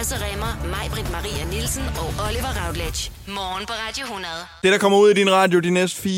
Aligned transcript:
Lasse 0.00 0.16
Remmer, 0.16 0.68
mig, 0.70 0.90
Britt 0.90 1.10
Maria 1.10 1.44
Nielsen 1.50 1.82
og 1.82 2.26
Oliver 2.26 2.66
Routledge. 2.66 3.12
Morgen 3.28 3.66
på 3.66 3.72
Radio 3.72 4.04
100. 4.04 4.26
Det, 4.62 4.72
der 4.72 4.78
kommer 4.78 4.98
ud 4.98 5.10
i 5.10 5.14
din 5.14 5.30
radio 5.30 5.60
de 5.60 5.70
næste 5.70 6.08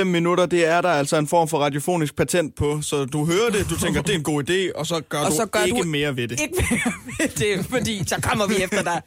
4-5 0.00 0.04
minutter, 0.04 0.46
det 0.46 0.66
er 0.66 0.80
der 0.80 0.88
altså 0.88 1.16
en 1.16 1.26
form 1.26 1.48
for 1.48 1.58
radiofonisk 1.58 2.16
patent 2.16 2.54
på. 2.54 2.82
Så 2.82 3.04
du 3.04 3.26
hører 3.26 3.50
det, 3.50 3.70
du 3.70 3.76
tænker, 3.78 4.02
det 4.02 4.10
er 4.14 4.18
en 4.18 4.22
god 4.22 4.50
idé, 4.50 4.78
og 4.78 4.86
så 4.86 5.00
gør 5.08 5.18
Og 5.18 5.30
du 5.30 5.36
så 5.36 5.46
gør 5.46 5.60
ikke 5.60 5.82
du 5.82 5.86
mere 5.86 6.16
ved 6.16 6.28
det. 6.28 6.40
Ikke 6.40 6.66
mere 6.70 6.92
med 7.18 7.28
det, 7.28 7.66
fordi 7.66 8.04
så 8.06 8.20
kommer 8.22 8.46
vi 8.46 8.54
efter 8.54 8.82
dig. 8.82 9.02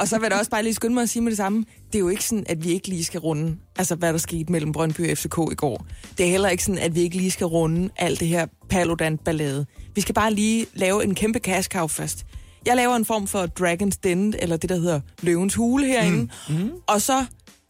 Og 0.00 0.08
så 0.08 0.18
vil 0.18 0.28
jeg 0.30 0.38
også 0.38 0.50
bare 0.50 0.62
lige 0.62 0.74
skynde 0.74 0.94
mig 0.94 1.02
at 1.02 1.08
sige 1.08 1.22
med 1.22 1.30
det 1.30 1.36
samme. 1.36 1.64
Det 1.86 1.94
er 1.94 2.00
jo 2.00 2.08
ikke 2.08 2.24
sådan, 2.24 2.44
at 2.48 2.64
vi 2.64 2.70
ikke 2.70 2.88
lige 2.88 3.04
skal 3.04 3.20
runde, 3.20 3.56
altså 3.76 3.94
hvad 3.94 4.12
der 4.12 4.18
skete 4.18 4.52
mellem 4.52 4.72
Brøndby 4.72 5.10
og 5.10 5.18
FCK 5.18 5.38
i 5.52 5.54
går. 5.54 5.86
Det 6.18 6.26
er 6.26 6.30
heller 6.30 6.48
ikke 6.48 6.64
sådan, 6.64 6.80
at 6.80 6.94
vi 6.94 7.00
ikke 7.00 7.16
lige 7.16 7.30
skal 7.30 7.46
runde 7.46 7.90
alt 7.96 8.20
det 8.20 8.28
her 8.28 8.46
Paludan-ballade. 8.70 9.66
Vi 9.94 10.00
skal 10.00 10.14
bare 10.14 10.32
lige 10.32 10.66
lave 10.74 11.04
en 11.04 11.14
kæmpe 11.14 11.38
cash 11.38 11.68
cow 11.68 11.86
først. 11.86 12.24
Jeg 12.66 12.76
laver 12.76 12.96
en 12.96 13.04
form 13.04 13.26
for 13.26 13.46
Dragon's 13.60 13.98
Den, 14.04 14.34
eller 14.38 14.56
det, 14.56 14.70
der 14.70 14.76
hedder 14.76 15.00
Løvens 15.22 15.54
Hule 15.54 15.86
herinde. 15.86 16.28
Mm. 16.48 16.54
Mm. 16.54 16.70
Og 16.86 17.02
så, 17.02 17.24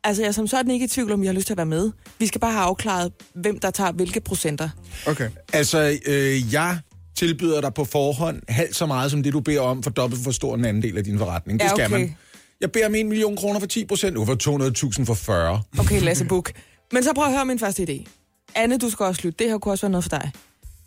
altså 0.05 0.23
jeg 0.23 0.29
er 0.29 0.33
som 0.33 0.47
sådan 0.47 0.71
ikke 0.71 0.85
i 0.85 0.89
tvivl 0.89 1.13
om, 1.13 1.23
jeg 1.23 1.29
har 1.29 1.35
lyst 1.35 1.47
til 1.47 1.53
at 1.55 1.57
være 1.57 1.67
med. 1.67 1.91
Vi 2.19 2.27
skal 2.27 2.41
bare 2.41 2.53
have 2.53 2.65
afklaret, 2.65 3.13
hvem 3.35 3.59
der 3.59 3.71
tager 3.71 3.93
hvilke 3.93 4.21
procenter. 4.21 4.69
Okay. 5.07 5.31
Altså, 5.53 5.99
øh, 6.07 6.53
jeg 6.53 6.79
tilbyder 7.17 7.61
dig 7.61 7.75
på 7.75 7.85
forhånd 7.85 8.43
halvt 8.49 8.77
så 8.77 8.87
meget, 8.87 9.11
som 9.11 9.23
det 9.23 9.33
du 9.33 9.41
beder 9.41 9.61
om, 9.61 9.83
for 9.83 9.91
dobbelt 9.91 10.25
for 10.25 10.31
stor 10.31 10.55
en 10.55 10.65
anden 10.65 10.83
del 10.83 10.99
af 10.99 11.05
din 11.05 11.19
forretning. 11.19 11.61
Det 11.61 11.65
Ja, 11.65 11.71
skal 11.71 11.85
okay. 11.87 11.99
man. 12.01 12.17
Jeg 12.61 12.73
beder 12.73 12.87
om 12.87 12.95
1 12.95 13.07
million 13.07 13.37
kroner 13.37 13.61
for 13.61 13.67
10 13.67 13.85
procent, 13.85 14.17
du 14.17 14.25
får 14.25 14.97
200.000 14.99 15.05
for 15.05 15.15
40. 15.15 15.63
Okay, 15.79 16.01
Lasse 16.03 16.25
Buk. 16.25 16.53
Men 16.93 17.03
så 17.05 17.13
prøv 17.13 17.25
at 17.25 17.33
høre 17.33 17.45
min 17.45 17.59
første 17.59 17.83
idé. 17.83 18.07
Anne, 18.55 18.79
du 18.79 18.91
skal 18.91 19.07
også 19.07 19.21
lytte. 19.25 19.45
Det 19.45 19.51
her 19.51 19.59
kunne 19.59 19.73
også 19.73 19.87
være 19.87 19.91
noget 19.91 20.05
for 20.05 20.09
dig. 20.11 20.33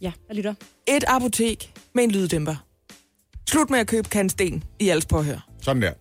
Ja, 0.01 0.11
jeg 0.27 0.35
lytter. 0.35 0.53
Et 0.87 1.03
apotek 1.07 1.73
med 1.95 2.03
en 2.03 2.11
lyddæmper. 2.11 2.55
Slut 3.47 3.69
med 3.69 3.79
at 3.79 3.87
købe 3.87 4.09
kandsten 4.09 4.63
i 4.79 4.89
alles 4.89 5.05
påhør. 5.05 5.47
Sådan 5.61 5.81
der. 5.81 5.91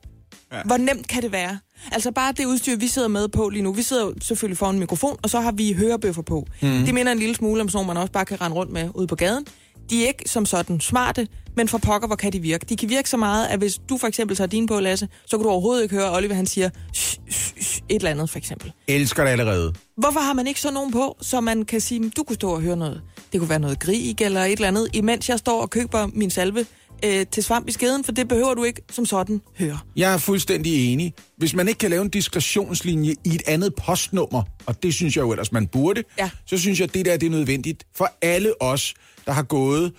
Hvor 0.65 0.77
nemt 0.77 1.09
kan 1.09 1.23
det 1.23 1.33
være? 1.33 1.59
Altså 1.93 2.11
bare 2.11 2.33
det 2.33 2.45
udstyr, 2.45 2.77
vi 2.77 2.87
sidder 2.89 3.09
med 3.09 3.29
på 3.29 3.49
lige 3.49 3.63
nu. 3.63 3.73
Vi 3.73 3.83
sidder 3.83 4.05
jo 4.05 4.15
selvfølgelig 4.23 4.59
foran 4.59 4.75
en 4.75 4.79
mikrofon, 4.79 5.17
og 5.23 5.31
så 5.31 5.41
har 5.41 5.53
vi 5.53 5.73
hørebøffer 5.73 6.23
på. 6.23 6.47
Mm. 6.63 6.69
Det 6.85 6.95
minder 6.95 7.13
en 7.13 7.19
lille 7.19 7.35
smule 7.35 7.61
om 7.61 7.69
sådan 7.69 7.77
nogle, 7.77 7.87
man 7.87 7.97
også 7.97 8.13
bare 8.13 8.25
kan 8.25 8.41
rende 8.41 8.57
rundt 8.57 8.73
med 8.73 8.91
ude 8.95 9.07
på 9.07 9.15
gaden. 9.15 9.47
De 9.91 10.05
er 10.05 10.09
ikke 10.09 10.23
som 10.27 10.47
sådan 10.47 10.81
smarte, 10.81 11.29
men 11.57 11.69
for 11.69 11.79
pokker, 11.79 12.07
hvor 12.09 12.17
kan 12.17 12.33
de 12.33 12.41
virke? 12.41 12.67
De 12.69 12.77
kan 12.77 12.89
virke 12.89 13.11
så 13.11 13.17
meget, 13.17 13.47
at 13.47 13.59
hvis 13.59 13.79
du 13.89 13.99
for 13.99 14.07
eksempel 14.07 14.37
tager 14.37 14.49
din 14.49 14.67
på, 14.67 14.81
Lasse, 14.81 15.09
så 15.27 15.37
kan 15.37 15.45
du 15.45 15.51
overhovedet 15.51 15.83
ikke 15.83 15.95
høre 15.95 16.17
Oliver, 16.17 16.35
han 16.35 16.47
siger 16.47 16.71
"Shh, 16.95 17.19
shh, 17.31 17.61
shh," 17.61 17.81
et 17.89 17.97
eller 17.97 18.11
andet, 18.11 18.31
for 18.31 18.39
eksempel. 18.39 18.73
Elsker 18.89 19.25
det 19.25 19.31
allerede. 19.31 19.73
Hvorfor 19.97 20.21
har 20.21 20.33
man 20.33 20.47
ikke 20.47 20.61
så 20.61 20.71
nogen 20.71 20.93
på, 20.93 21.17
så 21.21 21.41
man 21.41 21.65
kan 21.65 21.81
sige, 21.81 22.11
du 22.11 22.23
kunne 22.23 22.35
stå 22.35 22.51
og 22.51 22.61
høre 22.61 22.77
noget. 22.77 23.03
Det 23.33 23.41
kunne 23.41 23.51
være 23.51 23.59
noget 23.59 23.79
grig 23.81 24.21
eller 24.21 24.45
et 24.45 24.53
eller 24.53 24.69
andet, 24.69 24.89
imens 24.93 25.29
jeg 25.29 25.39
står 25.39 25.63
og 25.63 25.71
køber 25.71 26.09
min 26.15 26.31
salve 26.31 26.67
øh, 27.05 27.27
til 27.33 27.43
svamp 27.43 27.69
i 27.69 27.73
skeden, 27.73 28.05
for 28.05 28.13
det 28.13 28.29
behøver 28.29 28.55
du 28.55 28.65
ikke 28.65 28.83
som 28.91 29.07
sådan 29.07 29.41
høre. 29.59 29.79
Jeg 29.97 30.13
er 30.13 30.19
fuldstændig 30.19 30.93
enig. 30.93 31.15
Hvis 31.39 31.55
man 31.55 31.69
ikke 31.69 31.79
kan 31.79 31.91
lave 31.91 32.03
en 32.03 32.09
diskretionslinje 32.09 33.15
i 33.25 33.35
et 33.35 33.43
andet 33.47 33.75
postnummer, 33.75 34.43
og 34.67 34.83
det 34.83 34.95
synes 34.95 35.17
jeg 35.17 35.23
jo 35.23 35.31
ellers, 35.33 35.53
man 35.53 35.67
burde, 35.67 36.03
Ja. 36.19 36.31
så 36.47 36.59
synes 36.59 36.81
jeg, 36.81 36.89
at 36.89 36.95
det 36.95 37.07
der 37.07 37.17
det 37.17 37.27
er 37.27 37.31
nødvendigt 37.31 37.85
for 37.97 38.11
alle 38.23 38.63
os, 38.63 38.95
der 39.27 39.33
har 39.33 39.43
gået, 39.43 39.93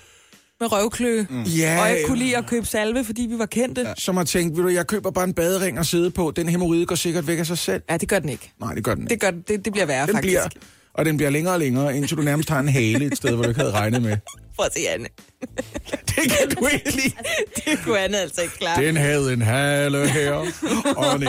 Med 0.60 0.72
røvklø, 0.72 1.26
mm. 1.30 1.44
Ja, 1.44 1.82
og 1.82 1.92
ikke 1.92 2.08
kunne 2.08 2.20
lide 2.20 2.38
at 2.38 2.48
købe 2.48 2.66
salve, 2.66 3.04
fordi 3.04 3.22
vi 3.22 3.40
var 3.40 3.46
kendte. 3.46 3.82
Ja, 3.82 3.94
som 3.98 4.18
har 4.18 4.24
tænkt, 4.24 4.58
ved 4.58 4.64
du, 4.64 4.70
jeg 4.70 4.88
køber 4.88 5.12
bare 5.12 5.24
en 5.24 5.34
badering 5.34 5.80
og 5.80 5.86
sidde 5.86 6.12
på. 6.12 6.32
Den 6.36 6.50
hemorrhide 6.50 6.86
går 6.86 6.96
sikkert 6.96 7.28
væk 7.28 7.40
af 7.40 7.46
sig 7.48 7.58
selv. 7.58 7.82
ja 7.90 7.98
det 7.98 8.10
gør 8.10 8.20
den 8.20 8.30
ikke. 8.30 8.52
Nej, 8.60 8.74
det 8.74 8.84
gør 8.84 8.94
den 8.96 9.04
ikke. 9.04 9.10
Det, 9.14 9.22
gør, 9.22 9.32
det, 9.32 9.66
det 9.66 9.74
bliver 9.74 9.86
værre, 9.86 10.06
den 10.08 10.16
faktisk. 10.16 10.32
bliver, 10.32 10.48
og 10.94 11.06
den 11.06 11.18
bliver 11.18 11.30
længere 11.30 11.54
og 11.54 11.60
længere, 11.60 11.98
indtil 11.98 12.18
du 12.18 12.22
nærmest 12.22 12.50
har 12.50 12.60
en 12.60 12.68
hale 12.70 13.06
et 13.06 13.18
sted, 13.18 13.34
hvor 13.34 13.44
du 13.44 13.50
ikke 13.50 13.60
havde 13.62 13.74
regnet 13.74 14.02
med. 14.02 14.18
Prøv 14.58 14.66
at 14.66 14.74
se, 14.74 14.80
Anne. 14.90 15.08
Det 16.16 16.32
kan 16.32 16.50
du 16.50 16.68
ikke 16.68 16.92
lide. 16.92 17.16
Det 17.56 17.80
kunne 17.84 18.00
Anne 18.00 18.18
altså 18.18 18.42
ikke 18.42 18.58
klare. 18.58 18.86
Den 18.86 18.98
havde 18.98 19.34
en 19.34 19.42
hale 19.42 20.10
her, 20.10 20.32
og 20.98 21.16
en 21.16 21.24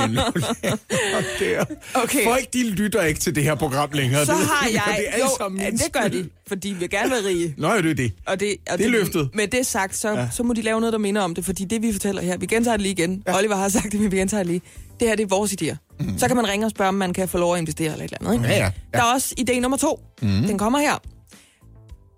der. 1.39 1.65
Okay. 1.95 2.25
Folk, 2.25 2.53
de 2.53 2.71
lytter 2.71 3.03
ikke 3.03 3.21
til 3.21 3.35
det 3.35 3.43
her 3.43 3.55
program 3.55 3.91
længere. 3.93 4.27
Så 4.27 4.33
det, 4.33 4.41
har 4.41 4.67
det 4.67 4.75
jeg... 4.75 5.05
er 5.07 5.13
alt 5.13 5.25
sammen 5.39 5.61
Jo, 5.61 5.67
ja, 5.67 5.71
det 5.71 5.93
gør 5.93 6.09
de, 6.09 6.29
fordi 6.49 6.69
vi 6.69 6.79
vil 6.79 6.91
gerne 6.91 7.11
være 7.11 7.25
rige. 7.25 7.55
Nå, 7.59 7.73
ja, 7.73 7.83
det 7.83 7.91
er 7.91 7.95
det. 7.95 8.13
Og 8.27 8.41
det, 8.41 8.57
og 8.71 8.79
Det 8.79 8.87
er 8.87 8.91
løftet. 8.91 9.31
Med 9.35 9.49
det 9.49 9.67
sagt, 9.67 9.97
så, 9.97 10.11
ja. 10.11 10.29
så 10.33 10.43
må 10.43 10.53
de 10.53 10.63
lave 10.63 10.81
noget, 10.81 10.93
der 10.93 10.99
minder 10.99 11.23
om 11.23 11.35
det, 11.35 11.45
fordi 11.45 11.65
det, 11.65 11.83
vi 11.83 11.93
fortæller 11.93 12.23
her, 12.23 12.37
vi 12.37 12.47
gentager 12.47 12.77
det 12.77 12.83
lige 12.83 12.93
igen. 12.93 13.23
Ja. 13.27 13.37
Oliver 13.39 13.57
har 13.57 13.69
sagt 13.69 13.93
det, 13.93 14.01
men 14.01 14.13
vi 14.13 14.17
gentager 14.17 14.43
det 14.43 14.51
lige. 14.51 14.63
Det 15.01 15.09
her, 15.09 15.17
det 15.17 15.23
er 15.23 15.29
vores 15.29 15.53
idéer. 15.53 15.77
Mm. 16.01 16.19
Så 16.19 16.27
kan 16.27 16.37
man 16.37 16.49
ringe 16.49 16.67
og 16.67 16.71
spørge, 16.71 16.89
om 16.89 16.95
man 16.95 17.13
kan 17.13 17.29
få 17.29 17.39
lov 17.39 17.55
at 17.55 17.61
investere 17.61 17.93
eller 17.93 18.05
et 18.05 18.13
eller 18.13 18.31
andet. 18.31 18.45
Ikke? 18.45 18.55
Ja, 18.55 18.65
ja. 18.65 18.71
Der 18.93 18.99
er 18.99 19.15
også 19.15 19.35
idé 19.41 19.61
nummer 19.61 19.77
to. 19.79 20.01
Mm. 20.23 20.29
Den 20.29 20.59
kommer 20.59 20.79
her. 20.79 21.03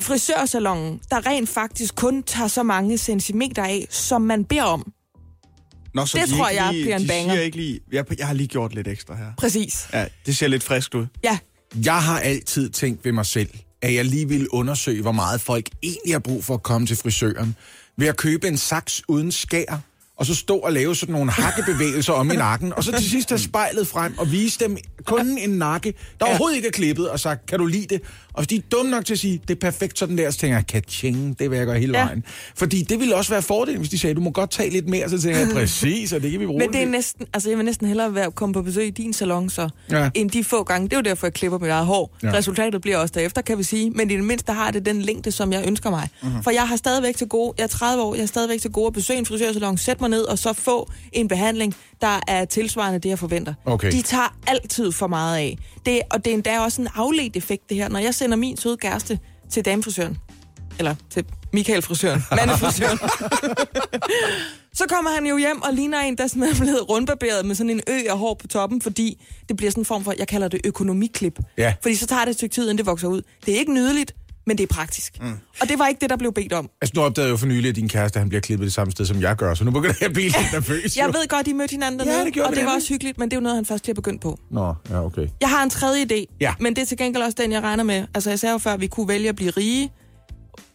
Frisørsalongen, 0.01 1.01
der 1.11 1.27
rent 1.27 1.49
faktisk 1.49 1.95
kun 1.95 2.23
tager 2.23 2.49
så 2.49 2.63
mange 2.63 2.99
centimeter 2.99 3.65
af, 3.65 3.87
som 3.91 4.23
man 4.23 4.45
beder 4.45 4.63
om. 4.63 4.93
Nå, 5.95 6.07
så 6.07 6.19
Det 6.19 6.29
de 6.29 6.37
tror 6.37 6.49
ikke 6.49 6.63
jeg 6.63 6.73
lige, 6.73 6.85
bliver 6.85 6.97
en 6.97 7.03
de 7.03 7.09
banger. 7.09 7.33
Siger 7.35 7.43
ikke 7.43 7.57
lige, 7.57 7.81
jeg, 7.93 8.19
jeg 8.19 8.27
har 8.27 8.35
lige 8.35 8.47
gjort 8.47 8.75
lidt 8.75 8.89
ekstra 8.89 9.17
her. 9.17 9.27
Præcis. 9.39 9.89
Ja, 9.93 10.07
det 10.27 10.37
ser 10.37 10.49
lidt 10.49 10.63
frisk 10.63 10.95
ud. 10.95 11.07
Ja, 11.25 11.39
Jeg 11.85 12.03
har 12.03 12.21
altid 12.21 12.71
tænkt 12.71 13.05
ved 13.05 13.13
mig 13.13 13.27
selv, 13.27 13.49
at 13.83 13.95
jeg 13.95 14.05
lige 14.05 14.29
ville 14.29 14.55
undersøge, 14.55 15.03
hvor 15.03 15.13
meget 15.13 15.41
folk 15.41 15.69
egentlig 15.83 16.15
har 16.15 16.19
brug 16.19 16.45
for 16.45 16.55
at 16.55 16.63
komme 16.63 16.87
til 16.87 16.97
frisøren, 16.97 17.57
ved 17.97 18.07
at 18.07 18.17
købe 18.17 18.49
en 18.49 18.57
saks 18.57 19.03
uden 19.09 19.33
skær, 19.33 19.79
og 20.17 20.27
så 20.27 20.35
stå 20.35 20.57
og 20.57 20.73
lave 20.73 20.97
sådan 20.97 21.13
nogle 21.13 21.31
hakkebevægelser 21.31 22.13
om 22.13 22.31
i 22.31 22.37
nakken, 22.37 22.73
og 22.73 22.85
så 22.85 22.93
til 22.93 23.11
sidst 23.11 23.29
have 23.29 23.39
spejlet 23.39 23.87
frem 23.87 24.19
og 24.19 24.33
vise 24.33 24.59
dem 24.61 24.77
kun 25.07 25.39
en 25.39 25.51
nakke, 25.51 25.95
der 26.21 26.27
overhovedet 26.27 26.57
ikke 26.57 26.69
er 26.69 26.73
klippet, 26.73 27.09
og 27.11 27.21
sagt, 27.21 27.47
kan 27.47 27.59
du 27.59 27.67
lide 27.67 27.87
det? 27.95 28.01
Og 28.33 28.41
hvis 28.43 28.47
de 28.49 28.57
er 28.57 28.61
dumme 28.73 28.91
nok 28.91 29.05
til 29.05 29.13
at 29.15 29.19
sige, 29.19 29.41
det 29.49 29.55
er 29.57 29.61
perfekt 29.61 29.99
sådan 29.99 30.19
der, 30.19 30.31
så 30.31 30.39
tænker 30.39 30.57
jeg, 30.57 30.67
kaching, 30.67 31.39
det 31.39 31.51
vil 31.51 31.57
jeg 31.57 31.67
gøre 31.67 31.79
hele 31.79 31.99
Ja. 31.99 32.05
vejen. 32.05 32.25
Fordi 32.57 32.83
det 32.83 33.01
ville 33.01 33.17
også 33.17 33.31
være 33.33 33.43
fordelen, 33.43 33.79
hvis 33.79 33.91
de 33.91 33.99
sagde, 33.99 34.15
du 34.15 34.21
må 34.21 34.31
godt 34.31 34.51
tage 34.51 34.71
lidt 34.71 34.89
mere, 34.89 35.09
så 35.11 35.21
tænker 35.21 35.39
jeg, 35.41 35.49
præcis, 35.61 36.13
og 36.13 36.23
det 36.23 36.31
kan 36.31 36.41
vi 36.41 36.47
bruge. 36.47 36.59
men 36.59 36.73
det 36.73 36.83
er 36.83 36.87
næsten, 36.87 37.27
altså 37.35 37.49
jeg 37.49 37.59
vil 37.59 37.65
næsten 37.65 37.87
hellere 37.87 38.15
være 38.15 38.31
komme 38.31 38.53
på 38.53 38.63
besøg 38.63 38.87
i 38.87 38.91
din 38.91 39.13
salon, 39.13 39.51
så, 39.51 39.69
Ja. 39.91 40.03
ja. 40.03 40.11
end 40.15 40.31
de 40.31 40.45
få 40.45 40.63
gange. 40.63 40.89
Det 40.89 40.93
er 40.93 40.97
jo 40.99 41.03
derfor, 41.03 41.27
jeg 41.27 41.35
klipper 41.35 41.59
mit 41.59 41.71
eget 41.71 41.87
hår. 41.87 42.17
Ja. 42.23 42.29
Ja. 42.29 42.35
Resultatet 42.35 42.81
bliver 42.83 42.97
også 42.97 43.13
derefter, 43.17 43.43
kan 43.43 43.59
vi 43.59 43.63
sige. 43.63 43.91
Men 43.91 44.11
i 44.11 44.15
det 44.17 44.25
mindste 44.25 44.53
har 44.53 44.71
det 44.71 44.87
den 44.87 45.03
længde, 45.03 45.33
som 45.33 45.53
jeg 45.53 45.65
ønsker 45.67 45.91
mig. 45.91 46.09
Mm-hmm. 46.23 46.43
For 46.43 46.51
jeg 46.51 46.69
har 46.69 46.77
stadigvæk 46.77 47.17
til 47.17 47.27
gode, 47.29 47.55
jeg 47.59 47.65
er 47.65 47.69
30 47.69 48.03
år, 48.03 48.15
jeg 48.15 48.23
er 48.23 48.27
stadigvæk 48.27 48.61
til 48.61 48.71
gode 48.71 48.87
at 48.87 48.93
besøge 48.93 49.19
en 49.19 49.27
frisørsalon, 49.27 49.79
sætte 49.79 50.03
mig 50.03 50.11
ned 50.11 50.23
og 50.23 50.39
så 50.39 50.53
få 50.53 50.91
en 51.13 51.29
behandling, 51.29 51.75
der 52.01 52.21
er 52.29 52.45
tilsvarende 52.45 52.99
det, 52.99 53.09
jeg 53.09 53.19
forventer. 53.19 53.55
Okay. 53.65 53.93
De 53.93 54.03
tager 54.03 54.37
altid 54.47 54.90
for 54.93 55.07
meget 55.07 55.37
af. 55.37 55.59
Det, 55.87 56.01
og 56.11 56.25
det 56.25 56.31
er 56.31 56.35
endda 56.35 56.61
også 56.61 56.83
en 56.83 56.89
afledt 56.95 57.37
effekt, 57.37 57.69
det 57.69 57.77
her. 57.77 57.89
Når 57.89 57.99
jeg 57.99 58.15
sender 58.15 58.37
min 58.37 58.57
søde 58.57 58.77
kæreste 58.77 59.19
til 59.51 59.65
damefrisøren, 59.65 60.19
eller 60.79 60.95
til 61.11 61.25
Michael 61.53 61.83
frisøren, 61.83 62.23
mandefrisøren, 62.37 62.99
så 64.75 64.85
kommer 64.89 65.11
han 65.11 65.27
jo 65.27 65.37
hjem 65.37 65.63
og 65.63 65.75
ligner 65.75 66.01
en, 66.01 66.19
der 66.19 66.27
simpelthen 66.27 66.63
er 66.63 66.67
blevet 66.67 66.89
rundbarberet 66.89 67.47
med 67.47 67.55
sådan 67.55 67.71
en 67.71 67.81
ø 67.89 68.01
af 68.11 68.19
hår 68.19 68.35
på 68.35 68.47
toppen, 68.47 68.81
fordi 68.81 69.27
det 69.49 69.57
bliver 69.57 69.71
sådan 69.71 69.81
en 69.81 69.85
form 69.85 70.05
for, 70.05 70.15
jeg 70.19 70.29
kalder 70.29 70.49
det 70.49 70.61
økonomiklip. 70.65 71.39
Ja. 71.59 71.75
Fordi 71.83 71.95
så 71.95 72.07
tager 72.07 72.25
det 72.25 72.31
et 72.31 72.37
stykke 72.37 72.55
tid, 72.55 72.63
inden 72.63 72.79
det 72.79 72.87
vokser 72.87 73.09
ud. 73.09 73.23
Det 73.47 73.55
er 73.55 73.59
ikke 73.59 73.75
nydeligt, 73.75 74.15
men 74.47 74.59
det 74.59 74.63
er 74.71 74.75
praktisk. 74.75 75.23
Mm. 75.23 75.33
Og 75.61 75.69
det 75.69 75.79
var 75.79 75.87
ikke 75.89 76.01
det, 76.01 76.11
der 76.11 76.17
blev 76.17 76.33
bedt 76.33 76.53
om. 76.53 76.71
Altså, 76.83 76.93
nu 76.97 77.03
opdagede 77.03 77.27
jeg 77.29 77.33
jo 77.33 77.37
for 77.37 77.47
nylig, 77.47 77.69
at 77.69 77.77
din 77.77 77.89
kæreste 77.89 78.19
han 78.19 78.29
bliver 78.29 78.41
klippet 78.41 78.65
det 78.67 78.73
samme 78.73 78.91
sted, 78.93 79.07
som 79.07 79.21
jeg 79.21 79.37
gør, 79.37 79.55
så 79.55 79.65
nu 79.65 79.71
begynder 79.71 79.95
jeg 80.01 80.07
at 80.09 80.13
blive 80.13 80.27
lidt 80.27 80.53
nervøs. 80.53 80.97
Jeg 80.97 81.07
ved 81.07 81.29
godt, 81.29 81.47
de 81.47 81.55
mødte 81.55 81.73
hinanden 81.73 82.01
Ja, 82.01 82.07
dernede, 82.07 82.25
det 82.25 82.35
gjorde 82.35 82.49
og 82.51 82.57
det 82.57 82.65
var 82.65 82.75
også 82.75 82.89
hyggeligt, 82.89 83.19
men 83.19 83.29
det 83.31 83.37
er 83.37 83.41
jo 83.41 83.43
noget, 83.43 83.57
han 83.57 83.65
først 83.67 83.87
lige 83.87 83.93
er 83.93 83.95
begyndt 83.95 84.23
på. 84.23 84.39
Nå, 84.51 84.75
ja, 84.91 85.05
okay. 85.05 85.29
Jeg 85.41 85.49
har 85.49 85.63
en 85.63 85.71
tredje 85.71 86.07
idé, 86.13 86.37
Ja. 86.41 86.55
men 86.61 86.77
det 86.77 86.83
er 86.83 86.87
til 86.87 86.97
gengæld 86.97 87.23
også 87.23 87.37
den, 87.41 87.53
jeg 87.53 87.63
regner 87.63 87.85
med. 87.85 88.07
Altså, 88.15 88.31
jeg 88.31 88.39
sagde 88.39 88.53
jo 88.53 88.59
før, 88.59 88.73
at 88.73 88.81
vi 88.81 88.87
kunne 88.87 89.09
vælge 89.09 89.29
at 89.29 89.37
blive 89.37 89.51
rige, 89.51 89.93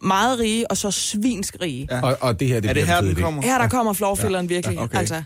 meget 0.01 0.39
rige, 0.39 0.71
og 0.71 0.77
så 0.77 0.91
svinsk 0.91 1.55
rige. 1.61 1.87
Ja. 1.91 2.01
Og, 2.01 2.17
og 2.21 2.39
det 2.39 2.47
her, 2.47 2.59
det 2.59 2.69
Er 2.69 2.73
det 2.73 2.87
her, 2.87 3.01
den 3.01 3.15
kommer? 3.15 3.41
Her 3.41 3.57
der 3.57 3.67
kommer 3.67 3.93
florfilleren 3.93 4.45
ja. 4.45 4.53
virkelig. 4.53 4.75
Ja, 4.75 4.83
okay. 4.83 4.97
Altså, 4.97 5.23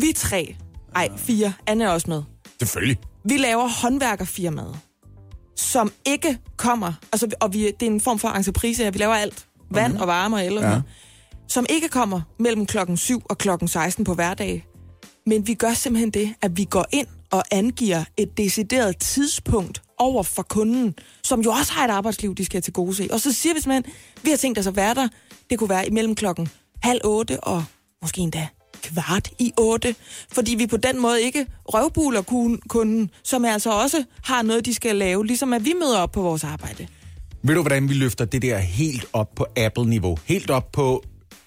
vi 0.00 0.12
tre, 0.16 0.56
ej, 0.94 1.08
fire, 1.16 1.52
Anne 1.66 1.84
er 1.84 1.88
også 1.88 2.10
med. 2.10 2.22
Selvfølgelig. 2.58 2.98
Vi 3.24 3.36
laver 3.36 3.68
håndværkerfirmaet, 3.82 4.76
som 5.56 5.92
ikke 6.06 6.38
kommer, 6.56 6.92
altså, 7.12 7.28
og 7.40 7.52
vi, 7.54 7.70
det 7.80 7.82
er 7.86 7.90
en 7.90 8.00
form 8.00 8.18
for 8.18 8.28
entreprise 8.28 8.82
her, 8.84 8.90
vi 8.90 8.98
laver 8.98 9.14
alt. 9.14 9.46
Vand 9.70 9.92
Mhm. 9.92 10.00
og 10.00 10.06
varme 10.08 10.36
og 10.36 10.46
el 10.46 10.56
og 10.56 10.62
Ja. 10.62 10.70
ja. 10.70 10.80
som 11.48 11.66
ikke 11.70 11.88
kommer 11.88 12.20
mellem 12.38 12.66
klokken 12.66 12.96
7 12.96 13.20
og 13.24 13.38
klokken 13.38 13.68
16 13.68 14.04
på 14.04 14.14
hverdag. 14.14 14.66
Men 15.26 15.46
vi 15.46 15.54
gør 15.54 15.72
simpelthen 15.74 16.10
det, 16.10 16.34
at 16.42 16.56
vi 16.56 16.64
går 16.64 16.84
ind 16.92 17.06
og 17.30 17.42
angiver 17.50 18.04
et 18.16 18.36
decideret 18.36 18.96
tidspunkt 18.98 19.82
over 19.98 20.22
for 20.22 20.42
kunden, 20.42 20.94
som 21.22 21.40
jo 21.40 21.50
også 21.50 21.72
har 21.72 21.84
et 21.84 21.90
arbejdsliv, 21.90 22.34
de 22.34 22.44
skal 22.44 22.62
til 22.62 22.72
gode 22.72 22.94
se. 22.94 23.08
Og 23.12 23.20
så 23.20 23.32
siger 23.32 23.54
vi 23.54 23.60
simpelthen, 23.60 23.94
vi 24.22 24.30
har 24.30 24.36
tænkt 24.36 24.58
os 24.58 24.66
at 24.66 24.76
være 24.76 24.94
der. 24.94 25.08
Det 25.50 25.58
kunne 25.58 25.68
være 25.70 25.86
imellem 25.88 26.14
klokken 26.14 26.48
halv 26.82 27.00
otte 27.04 27.40
og 27.40 27.64
måske 28.02 28.20
endda 28.20 28.48
kvart 28.84 29.28
i 29.38 29.52
otte, 29.58 29.94
fordi 30.32 30.54
vi 30.54 30.66
på 30.66 30.76
den 30.76 31.00
måde 31.02 31.22
ikke 31.22 31.46
røvbuler 31.64 32.22
kun- 32.22 32.60
kunden, 32.68 33.10
som 33.22 33.44
altså 33.44 33.70
også 33.70 34.04
har 34.22 34.42
noget, 34.42 34.66
de 34.66 34.74
skal 34.74 34.96
lave, 34.96 35.26
ligesom 35.26 35.52
at 35.52 35.64
vi 35.64 35.72
møder 35.80 35.98
op 35.98 36.12
på 36.12 36.22
vores 36.22 36.44
arbejde. 36.44 36.86
Ved 37.42 37.54
du, 37.54 37.60
hvordan 37.60 37.88
vi 37.88 37.94
løfter 37.94 38.24
det 38.24 38.42
der 38.42 38.58
helt 38.58 39.04
op 39.12 39.28
på 39.36 39.46
Apple-niveau? 39.56 40.18
Helt 40.24 40.50
op 40.50 40.72
på 40.72 41.02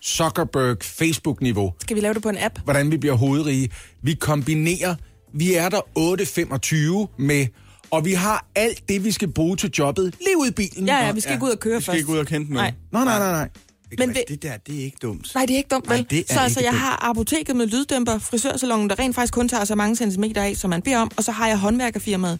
Zuckerberg 0.05 0.77
Facebook-niveau? 0.83 1.73
Skal 1.81 1.95
vi 1.95 2.01
lave 2.01 2.13
det 2.13 2.21
på 2.23 2.29
en 2.29 2.37
app? 2.39 2.59
Hvordan 2.63 2.91
vi 2.91 2.97
bliver 2.97 3.15
hovedrige? 3.15 3.69
Vi 4.01 4.13
kombinerer, 4.13 4.95
vi 5.33 5.53
er 5.53 5.69
der 5.69 5.81
8.25 5.99 7.07
med, 7.23 7.47
og 7.91 8.05
vi 8.05 8.13
har 8.13 8.45
alt 8.55 8.89
det, 8.89 9.03
vi 9.03 9.11
skal 9.11 9.27
bruge 9.31 9.55
til 9.57 9.71
jobbet 9.79 10.15
lige 10.25 10.37
ud 10.37 10.47
i 10.47 10.51
bilen. 10.51 10.87
Ja, 10.87 11.05
ja, 11.05 11.11
vi 11.11 11.19
skal 11.19 11.33
ikke 11.33 11.45
ud 11.45 11.49
og 11.51 11.59
køre 11.59 11.75
Vi 11.75 11.81
skal 11.81 11.91
først. 11.91 11.99
ikke 11.99 12.11
ud 12.11 12.17
og 12.17 12.25
kente 12.27 12.53
noget. 12.53 12.73
Nej. 12.91 13.03
Nej, 13.05 13.19
nej, 13.19 13.31
nej, 13.31 13.31
nej. 13.31 13.49
Men 13.89 13.99
Men 13.99 14.09
det- 14.09 14.23
det, 14.27 14.41
det 14.41 14.43
der, 14.51 14.57
det 14.57 14.79
er 14.79 14.83
ikke 14.83 14.97
dumt. 15.01 15.31
Nej, 15.35 15.45
det 15.45 15.53
er 15.53 15.57
ikke 15.57 15.67
dumt, 15.71 15.87
Nej, 15.87 15.95
vel? 15.97 16.05
det 16.09 16.19
er 16.29 16.33
så 16.33 16.39
altså, 16.39 16.59
ikke 16.59 16.65
jeg 16.67 16.73
dumt. 16.73 16.81
har 16.81 17.09
apoteket 17.09 17.55
med 17.55 17.67
lyddæmper, 17.67 18.19
frisørsalongen, 18.19 18.89
der 18.89 18.99
rent 18.99 19.15
faktisk 19.15 19.33
kun 19.33 19.49
tager 19.49 19.65
så 19.65 19.75
mange 19.75 19.95
centimeter 19.95 20.41
af, 20.43 20.55
som 20.57 20.69
man 20.69 20.81
beder 20.81 20.97
om, 20.99 21.11
og 21.17 21.23
så 21.23 21.31
har 21.31 21.47
jeg 21.47 21.57
håndværkerfirmaet, 21.57 22.39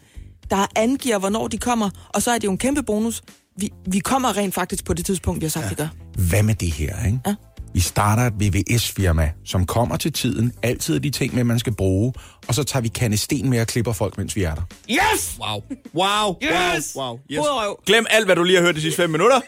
der 0.52 0.66
angiver, 0.76 1.18
hvornår 1.18 1.48
de 1.48 1.58
kommer, 1.58 1.90
og 2.10 2.22
så 2.22 2.32
er 2.32 2.38
det 2.38 2.44
jo 2.46 2.52
en 2.52 2.58
kæmpe 2.58 2.84
bonus. 2.84 3.22
Vi, 3.58 3.70
vi 3.88 4.00
kommer 4.00 4.38
rent 4.38 4.54
faktisk 4.54 4.86
på 4.86 4.94
det 4.94 5.06
tidspunkt, 5.06 5.42
vi 5.42 5.46
har 5.46 5.50
sagt, 5.52 5.64
ja. 5.64 5.70
vi 5.70 5.76
gør. 5.76 5.88
Hvad 6.30 6.44
med 6.44 6.56
det 6.56 6.72
her, 6.72 7.06
ikke? 7.06 7.20
Ja. 7.28 7.36
Vi 7.74 7.80
starter 7.82 8.24
et 8.24 8.34
VVS-firma, 8.40 9.32
som 9.46 9.66
kommer 9.66 9.98
til 9.98 10.14
tiden, 10.14 10.54
altid 10.64 11.00
de 11.00 11.10
ting 11.10 11.36
med, 11.36 11.44
man 11.44 11.60
skal 11.60 11.74
bruge, 11.76 12.14
og 12.48 12.56
så 12.56 12.64
tager 12.64 12.82
vi 12.82 12.88
kandesten 12.88 13.50
med 13.50 13.62
og 13.62 13.68
klipper 13.68 13.94
folk, 13.94 14.18
mens 14.18 14.36
vi 14.36 14.44
er 14.44 14.56
der. 14.56 14.62
Yes! 14.90 15.38
Wow. 15.40 15.62
Wow. 15.96 16.36
Yes! 16.44 16.92
Wow. 16.96 17.06
wow. 17.08 17.20
Yes. 17.32 17.86
Glem 17.86 18.06
alt, 18.10 18.26
hvad 18.26 18.36
du 18.36 18.44
lige 18.44 18.58
har 18.58 18.64
hørt 18.66 18.76
de 18.76 18.82
sidste 18.82 19.02
fem 19.02 19.10
minutter. 19.10 19.42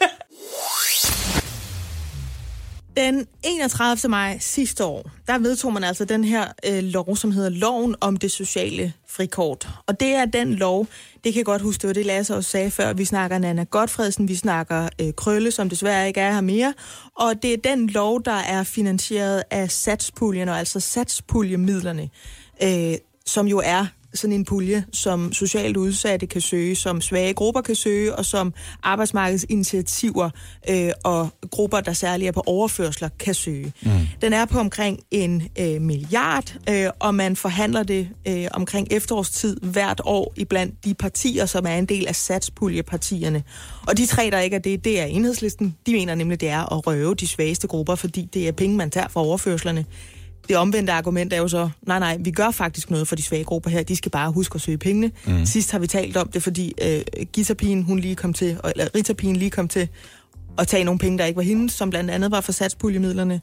Den 2.96 3.26
31. 3.42 4.10
maj 4.10 4.38
sidste 4.40 4.84
år, 4.84 5.10
der 5.26 5.38
vedtog 5.38 5.72
man 5.72 5.84
altså 5.84 6.04
den 6.04 6.24
her 6.24 6.44
øh, 6.66 6.82
lov, 6.82 7.16
som 7.16 7.30
hedder 7.30 7.48
Loven 7.48 7.96
om 8.00 8.16
det 8.16 8.30
sociale 8.30 8.92
frikort. 9.08 9.68
Og 9.86 10.00
det 10.00 10.08
er 10.08 10.24
den 10.24 10.54
lov, 10.54 10.86
det 11.24 11.32
kan 11.32 11.36
jeg 11.36 11.44
godt 11.44 11.62
huske, 11.62 11.80
det 11.80 11.88
var 11.88 11.94
det 11.94 12.06
Lasse 12.06 12.36
også 12.36 12.50
sagde 12.50 12.70
før, 12.70 12.92
vi 12.92 13.04
snakker 13.04 13.38
Nana 13.38 13.64
Godfredsen, 13.64 14.28
vi 14.28 14.34
snakker 14.34 14.88
øh, 15.00 15.12
Krølle, 15.16 15.50
som 15.50 15.68
desværre 15.68 16.08
ikke 16.08 16.20
er 16.20 16.32
her 16.32 16.40
mere. 16.40 16.74
Og 17.14 17.42
det 17.42 17.52
er 17.52 17.56
den 17.56 17.90
lov, 17.90 18.22
der 18.24 18.32
er 18.32 18.62
finansieret 18.62 19.42
af 19.50 19.70
satspuljen, 19.70 20.48
og 20.48 20.58
altså 20.58 20.80
satspuljemidlerne, 20.80 22.10
øh, 22.62 22.94
som 23.26 23.46
jo 23.46 23.62
er 23.64 23.86
sådan 24.14 24.32
en 24.32 24.44
pulje, 24.44 24.84
som 24.92 25.32
socialt 25.32 25.76
udsatte 25.76 26.26
kan 26.26 26.40
søge, 26.40 26.74
som 26.74 27.00
svage 27.00 27.34
grupper 27.34 27.60
kan 27.60 27.74
søge, 27.74 28.14
og 28.14 28.24
som 28.24 28.54
arbejdsmarkedsinitiativer 28.82 30.30
øh, 30.70 30.90
og 31.04 31.28
grupper, 31.50 31.80
der 31.80 31.92
særligt 31.92 32.28
er 32.28 32.32
på 32.32 32.42
overførsler, 32.46 33.08
kan 33.18 33.34
søge. 33.34 33.72
Mm. 33.82 33.90
Den 34.22 34.32
er 34.32 34.44
på 34.44 34.58
omkring 34.58 35.00
en 35.10 35.42
øh, 35.58 35.80
milliard, 35.80 36.54
øh, 36.70 36.90
og 36.98 37.14
man 37.14 37.36
forhandler 37.36 37.82
det 37.82 38.08
øh, 38.28 38.46
omkring 38.50 38.88
efterårstid 38.90 39.56
hvert 39.62 40.00
år 40.04 40.32
iblandt 40.36 40.84
de 40.84 40.94
partier, 40.94 41.46
som 41.46 41.66
er 41.66 41.76
en 41.76 41.86
del 41.86 42.06
af 42.08 42.16
satspuljepartierne. 42.16 43.42
Og 43.86 43.96
de 43.96 44.06
tre, 44.06 44.30
der 44.30 44.38
ikke 44.38 44.56
er 44.56 44.60
det, 44.60 44.84
det 44.84 45.00
er 45.00 45.04
enhedslisten. 45.04 45.76
De 45.86 45.92
mener 45.92 46.14
nemlig, 46.14 46.40
det 46.40 46.48
er 46.48 46.72
at 46.72 46.86
røve 46.86 47.14
de 47.14 47.26
svageste 47.26 47.66
grupper, 47.66 47.94
fordi 47.94 48.28
det 48.34 48.48
er 48.48 48.52
penge, 48.52 48.76
man 48.76 48.90
tager 48.90 49.08
fra 49.08 49.20
overførslerne. 49.20 49.84
Det 50.50 50.58
omvendte 50.58 50.92
argument 50.92 51.32
er 51.32 51.36
jo 51.36 51.48
så, 51.48 51.70
nej 51.82 51.98
nej, 51.98 52.16
vi 52.20 52.30
gør 52.30 52.50
faktisk 52.50 52.90
noget 52.90 53.08
for 53.08 53.16
de 53.16 53.22
svage 53.22 53.44
grupper 53.44 53.70
her, 53.70 53.82
de 53.82 53.96
skal 53.96 54.10
bare 54.10 54.32
huske 54.32 54.54
at 54.54 54.60
søge 54.60 54.78
pengene. 54.78 55.10
Mm. 55.26 55.46
Sidst 55.46 55.70
har 55.70 55.78
vi 55.78 55.86
talt 55.86 56.16
om 56.16 56.28
det, 56.28 56.42
fordi 56.42 56.74
øh, 56.82 57.02
Gitterpigen, 57.32 57.82
hun 57.82 57.98
lige 57.98 58.16
kom 58.16 58.32
til, 58.32 58.60
eller 58.64 58.88
Ritterpigen 58.94 59.36
lige 59.36 59.50
kom 59.50 59.68
til 59.68 59.88
at 60.58 60.68
tage 60.68 60.84
nogle 60.84 60.98
penge, 60.98 61.18
der 61.18 61.24
ikke 61.24 61.36
var 61.36 61.42
hendes, 61.42 61.72
som 61.72 61.90
blandt 61.90 62.10
andet 62.10 62.30
var 62.30 62.40
for 62.40 62.52
satspuljemidlerne. 62.52 63.40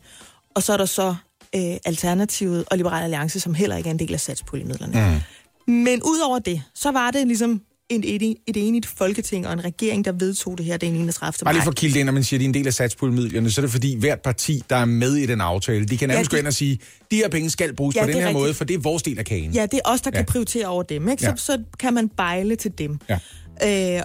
Og 0.55 0.63
så 0.63 0.73
er 0.73 0.77
der 0.77 0.85
så 0.85 1.15
øh, 1.55 1.77
Alternativet 1.85 2.65
og 2.71 2.77
Liberal 2.77 3.03
Alliance, 3.03 3.39
som 3.39 3.53
heller 3.53 3.77
ikke 3.77 3.89
er 3.89 3.93
en 3.93 3.99
del 3.99 4.13
af 4.13 4.19
satspuljemidlerne. 4.19 5.21
Mm. 5.67 5.73
Men 5.73 6.01
udover 6.03 6.39
det, 6.39 6.63
så 6.75 6.91
var 6.91 7.11
det 7.11 7.27
ligesom 7.27 7.61
et, 7.89 8.15
et, 8.15 8.35
et 8.47 8.57
enigt 8.67 8.85
folketing 8.85 9.47
og 9.47 9.53
en 9.53 9.63
regering, 9.63 10.05
der 10.05 10.11
vedtog 10.11 10.57
det 10.57 10.65
her 10.65 10.77
den 10.77 10.95
31. 10.95 11.33
Bare 11.43 11.53
lige 11.53 11.57
maj. 11.59 11.63
for 11.63 11.71
at 11.71 11.75
kilde 11.77 11.93
det 11.93 11.99
ind, 11.99 12.05
når 12.05 12.13
man 12.13 12.23
siger, 12.23 12.37
at 12.37 12.39
de 12.39 12.45
er 12.45 12.49
en 12.49 12.53
del 12.53 12.67
af 12.67 12.73
satspuljemidlerne, 12.73 13.51
så 13.51 13.61
er 13.61 13.63
det 13.63 13.71
fordi 13.71 13.95
hvert 13.99 14.19
parti, 14.21 14.63
der 14.69 14.75
er 14.75 14.85
med 14.85 15.15
i 15.15 15.25
den 15.25 15.41
aftale, 15.41 15.85
de 15.85 15.97
kan 15.97 16.09
nærmest 16.09 16.31
Ja, 16.31 16.35
gå 16.35 16.37
de- 16.37 16.39
ind 16.39 16.47
og 16.47 16.53
sige, 16.53 16.79
de 17.11 17.15
her 17.15 17.29
penge 17.29 17.49
skal 17.49 17.75
bruges 17.75 17.95
Ja, 17.95 18.01
på 18.01 18.07
det 18.07 18.13
den 18.15 18.21
er 18.21 18.25
her 18.25 18.27
rigtigt. 18.29 18.41
måde, 18.43 18.53
for 18.53 18.65
det 18.65 18.73
er 18.73 18.79
vores 18.79 19.03
del 19.03 19.19
af 19.19 19.25
kagen. 19.25 19.51
Ja, 19.51 19.61
det 19.65 19.73
er 19.85 19.89
os, 19.91 20.01
der 20.01 20.11
Ja. 20.13 20.17
kan 20.17 20.25
prioritere 20.25 20.65
over 20.67 20.83
dem, 20.83 21.09
ikke? 21.09 21.23
Så, 21.23 21.29
Ja. 21.29 21.35
så 21.35 21.57
kan 21.79 21.93
man 21.93 22.09
bejle 22.09 22.55
til 22.55 22.71
dem. 22.77 22.99
Ja. 23.09 23.97
Øh, 23.97 24.03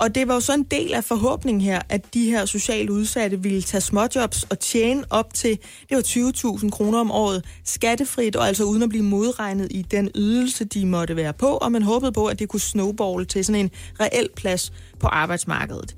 og 0.00 0.14
det 0.14 0.28
var 0.28 0.34
jo 0.34 0.40
så 0.40 0.54
en 0.54 0.62
del 0.62 0.94
af 0.94 1.04
forhåbningen 1.04 1.60
her, 1.60 1.80
at 1.88 2.14
de 2.14 2.30
her 2.30 2.44
socialt 2.44 2.90
udsatte 2.90 3.42
ville 3.42 3.62
tage 3.62 3.80
småjobs 3.80 4.42
og 4.42 4.58
tjene 4.58 5.04
op 5.10 5.34
til, 5.34 5.58
det 5.88 5.96
var 5.96 6.02
20.000 6.02 6.70
kroner 6.70 6.98
om 6.98 7.10
året, 7.10 7.44
skattefrit, 7.64 8.36
og 8.36 8.48
altså 8.48 8.64
uden 8.64 8.82
at 8.82 8.88
blive 8.88 9.04
modregnet 9.04 9.68
i 9.70 9.82
den 9.82 10.10
ydelse, 10.14 10.64
de 10.64 10.86
måtte 10.86 11.16
være 11.16 11.32
på, 11.32 11.46
og 11.46 11.72
man 11.72 11.82
håbede 11.82 12.12
på, 12.12 12.26
at 12.26 12.38
det 12.38 12.48
kunne 12.48 12.60
snowball 12.60 13.26
til 13.26 13.44
sådan 13.44 13.60
en 13.60 13.70
reel 14.00 14.28
plads 14.36 14.72
på 15.00 15.06
arbejdsmarkedet. 15.06 15.96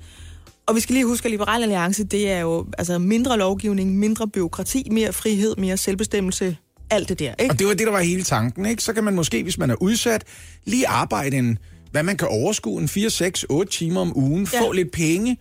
Og 0.65 0.75
vi 0.75 0.79
skal 0.79 0.93
lige 0.93 1.05
huske, 1.05 1.25
at 1.25 1.31
Liberal 1.31 1.61
Alliance, 1.61 2.03
det 2.03 2.31
er 2.31 2.39
jo 2.39 2.65
altså 2.77 2.99
mindre 2.99 3.37
lovgivning, 3.37 3.97
mindre 3.97 4.27
byråkrati, 4.27 4.87
mere 4.91 5.13
frihed, 5.13 5.55
mere 5.55 5.77
selvbestemmelse, 5.77 6.57
alt 6.89 7.09
det 7.09 7.19
der, 7.19 7.33
ikke? 7.39 7.53
Og 7.53 7.59
det 7.59 7.67
var 7.67 7.73
det, 7.73 7.87
der 7.87 7.91
var 7.91 8.01
hele 8.01 8.23
tanken, 8.23 8.65
ikke? 8.65 8.83
Så 8.83 8.93
kan 8.93 9.03
man 9.03 9.15
måske, 9.15 9.43
hvis 9.43 9.57
man 9.57 9.69
er 9.69 9.75
udsat, 9.81 10.23
lige 10.65 10.87
arbejde 10.87 11.37
en, 11.37 11.57
hvad 11.93 12.03
man 12.03 12.17
kan 12.17 12.27
overskue, 12.27 12.81
en 12.81 12.87
4, 12.87 13.09
6, 13.09 13.45
8 13.49 13.71
timer 13.71 14.01
om 14.01 14.17
ugen, 14.17 14.47
Ja. 14.53 14.61
få 14.61 14.71
lidt 14.71 14.91
penge 14.91 15.37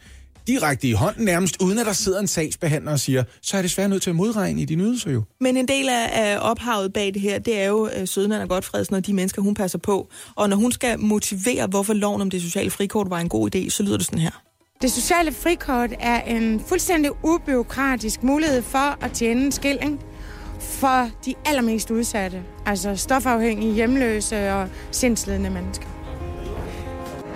direkte 0.47 0.89
i 0.89 0.93
hånden 0.93 1.25
nærmest, 1.25 1.57
uden 1.63 1.79
at 1.79 1.87
der 1.87 1.93
sidder 1.93 2.21
en 2.21 2.27
sagsbehandler 2.27 2.93
og 2.93 3.01
siger, 3.01 3.25
så 3.43 3.57
er 3.57 3.59
jeg 3.59 3.65
desværre 3.65 3.89
nødt 3.89 4.03
til 4.03 4.11
at 4.11 4.17
modregne 4.17 4.63
i 4.63 4.65
dine 4.65 4.83
ydelser 4.85 5.11
jo. 5.11 5.23
Men 5.41 5.57
en 5.57 5.69
del 5.69 5.89
af, 5.89 6.39
ophavet 6.41 6.93
bag 6.93 7.15
det 7.15 7.23
her, 7.23 7.39
det 7.39 7.59
er 7.61 7.65
jo 7.65 7.89
øh, 7.97 8.09
Sødnand 8.09 8.43
og 8.43 8.49
Godfredsen 8.49 8.95
og 8.97 9.07
de 9.07 9.13
mennesker, 9.15 9.43
hun 9.43 9.55
passer 9.55 9.79
på. 9.79 10.09
Og 10.35 10.49
når 10.49 10.57
hun 10.57 10.73
skal 10.73 10.99
motivere, 10.99 11.67
hvorfor 11.67 11.93
loven 11.95 12.21
om 12.21 12.31
det 12.31 12.43
sociale 12.43 12.71
frikort 12.71 13.11
var 13.11 13.19
en 13.21 13.29
god 13.29 13.55
idé, 13.57 13.69
så 13.71 13.83
lyder 13.83 13.97
det 13.97 14.07
sådan 14.07 14.19
her. 14.19 14.43
Det 14.83 14.93
sociale 14.93 15.33
frikort 15.33 15.91
er 16.01 16.21
en 16.23 16.61
fuldstændig 16.69 17.11
ubyråkratisk 17.25 18.23
mulighed 18.23 18.63
for 18.63 19.05
at 19.05 19.13
tjene 19.13 19.45
en 19.45 19.53
skilling 19.53 20.01
for 20.61 21.11
de 21.27 21.35
allermest 21.47 21.91
udsatte. 21.91 22.43
Altså 22.67 22.97
stofafhængige, 22.97 23.75
hjemløse 23.75 24.53
og 24.53 24.69
sindslidende 24.91 25.51
mennesker. 25.51 25.87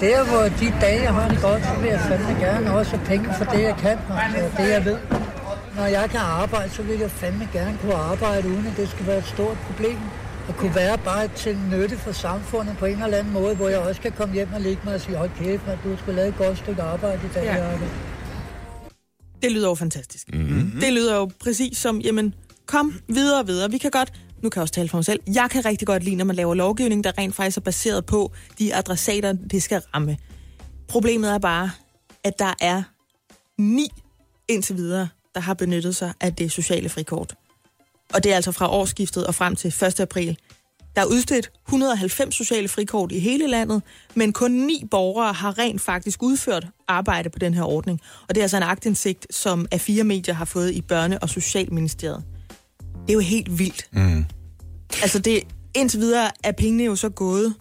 Der, 0.01 0.25
hvor 0.31 0.43
de 0.61 0.81
dage, 0.81 1.03
jeg 1.03 1.15
har 1.15 1.29
det 1.29 1.41
godt, 1.43 1.63
så 1.65 1.75
vil 1.81 1.89
jeg 1.91 2.01
fandme 2.09 2.41
gerne 2.47 2.73
også 2.79 2.97
have 2.97 3.07
penge 3.07 3.29
for 3.39 3.45
det, 3.45 3.63
jeg 3.63 3.77
kan, 3.79 3.99
og 4.09 4.17
det, 4.59 4.69
jeg 4.77 4.85
ved. 4.85 4.99
Når 5.77 5.87
jeg 5.87 6.11
kan 6.11 6.21
arbejde, 6.21 6.71
så 6.71 6.83
vil 6.83 6.99
jeg 6.99 7.11
fandme 7.11 7.49
gerne 7.53 7.79
kunne 7.83 7.95
arbejde, 7.95 8.49
uden 8.49 8.67
at 8.67 8.77
det 8.77 8.89
skal 8.89 9.07
være 9.07 9.19
et 9.19 9.27
stort 9.27 9.57
problem. 9.59 9.99
Og 10.49 10.57
kunne 10.57 10.75
være 10.75 10.99
bare 10.99 11.29
til 11.29 11.59
nytte 11.73 11.97
for 11.99 12.13
samfundet 12.13 12.77
på 12.79 12.85
en 12.87 13.03
eller 13.03 13.19
anden 13.19 13.33
måde, 13.33 13.55
hvor 13.57 13.69
jeg 13.69 13.79
også 13.79 14.01
kan 14.01 14.13
komme 14.13 14.35
hjem 14.35 14.49
og 14.55 14.61
ligge 14.61 14.83
mig 14.85 14.95
og 14.95 15.01
sige, 15.01 15.17
hold 15.17 15.31
kæft, 15.39 15.67
man, 15.67 15.77
du 15.85 15.97
skal 16.03 16.15
lave 16.15 16.29
et 16.29 16.37
godt 16.37 16.59
stykke 16.59 16.83
arbejde 16.83 17.21
i 17.25 17.29
dag, 17.35 17.45
Ja. 17.45 17.55
ja. 17.71 17.79
Det 19.43 19.53
lyder 19.53 19.69
jo 19.69 19.75
fantastisk. 19.75 20.35
Mm-hmm. 20.35 20.73
Det 20.81 20.93
lyder 20.93 21.17
jo 21.17 21.31
præcis 21.41 21.79
som, 21.79 22.01
jamen, 22.01 22.35
kom 22.67 22.95
videre 23.09 23.41
og 23.41 23.47
videre. 23.47 23.71
Vi 23.71 23.79
kan 23.79 23.91
godt, 23.91 24.13
nu 24.43 24.49
kan 24.49 24.59
jeg 24.59 24.63
også 24.63 24.75
tale 24.75 24.89
for 24.89 24.97
mig 24.97 25.05
selv, 25.05 25.21
jeg 25.35 25.49
kan 25.51 25.65
rigtig 25.65 25.87
godt 25.87 26.05
lide, 26.05 26.17
når 26.17 26.25
man 26.25 26.37
laver 26.37 26.55
lovgivning, 26.55 27.05
der 27.05 27.19
rent 27.19 27.35
faktisk 27.35 27.57
er 27.57 27.61
baseret 27.61 28.07
på 28.07 28.33
de 28.59 28.75
adressater, 28.75 29.33
det 29.33 29.63
skal 29.63 29.83
ramme. 29.95 30.17
Problemet 30.89 31.31
er 31.31 31.39
bare, 31.39 31.71
at 32.25 32.39
der 32.39 32.55
er 32.61 32.83
ni 33.59 33.89
indtil 34.49 34.77
videre, 34.77 35.09
der 35.35 35.41
har 35.41 35.55
benyttet 35.55 35.97
sig 35.97 36.13
af 36.21 36.35
det 36.35 36.53
sociale 36.53 36.89
frikort. 36.89 37.35
Og 38.15 38.25
det 38.25 38.33
er 38.33 38.37
altså 38.37 38.53
fra 38.53 38.71
årsskiftet 38.71 39.27
og 39.27 39.35
frem 39.35 39.57
til 39.57 39.69
1. 39.69 40.01
april. 40.01 40.39
Der 40.97 41.03
er 41.03 41.07
udstedt 41.07 41.51
190 41.67 42.35
sociale 42.35 42.69
frikort 42.69 43.13
i 43.13 43.19
hele 43.19 43.47
landet, 43.47 43.83
men 44.15 44.33
kun 44.33 44.51
ni 44.51 44.85
borgere 44.91 45.33
har 45.33 45.59
rent 45.59 45.81
faktisk 45.81 46.23
udført 46.23 46.67
arbejde 46.89 47.31
på 47.31 47.39
den 47.39 47.55
her 47.55 47.63
ordning. 47.63 48.01
Og 48.29 48.35
det 48.35 48.41
er 48.41 48.45
altså 48.45 48.57
en 48.57 48.63
agtindsigt, 48.63 49.27
som 49.31 49.67
A4 49.75 50.03
Medier 50.03 50.35
har 50.35 50.45
fået 50.45 50.73
i 50.73 50.83
Børne- 50.93 51.19
og 51.23 51.29
Socialministeriet. 51.29 52.25
Det 53.07 53.11
er 53.11 53.15
jo 53.15 53.21
helt 53.21 53.59
vildt. 53.59 53.89
Mm. 53.93 54.25
Altså 55.03 55.19
det, 55.19 55.41
indtil 55.75 56.01
videre 56.01 56.31
er 56.45 56.53
pengene 56.53 56.85
jo 56.85 56.97
så 56.97 57.09
gået 57.09 57.55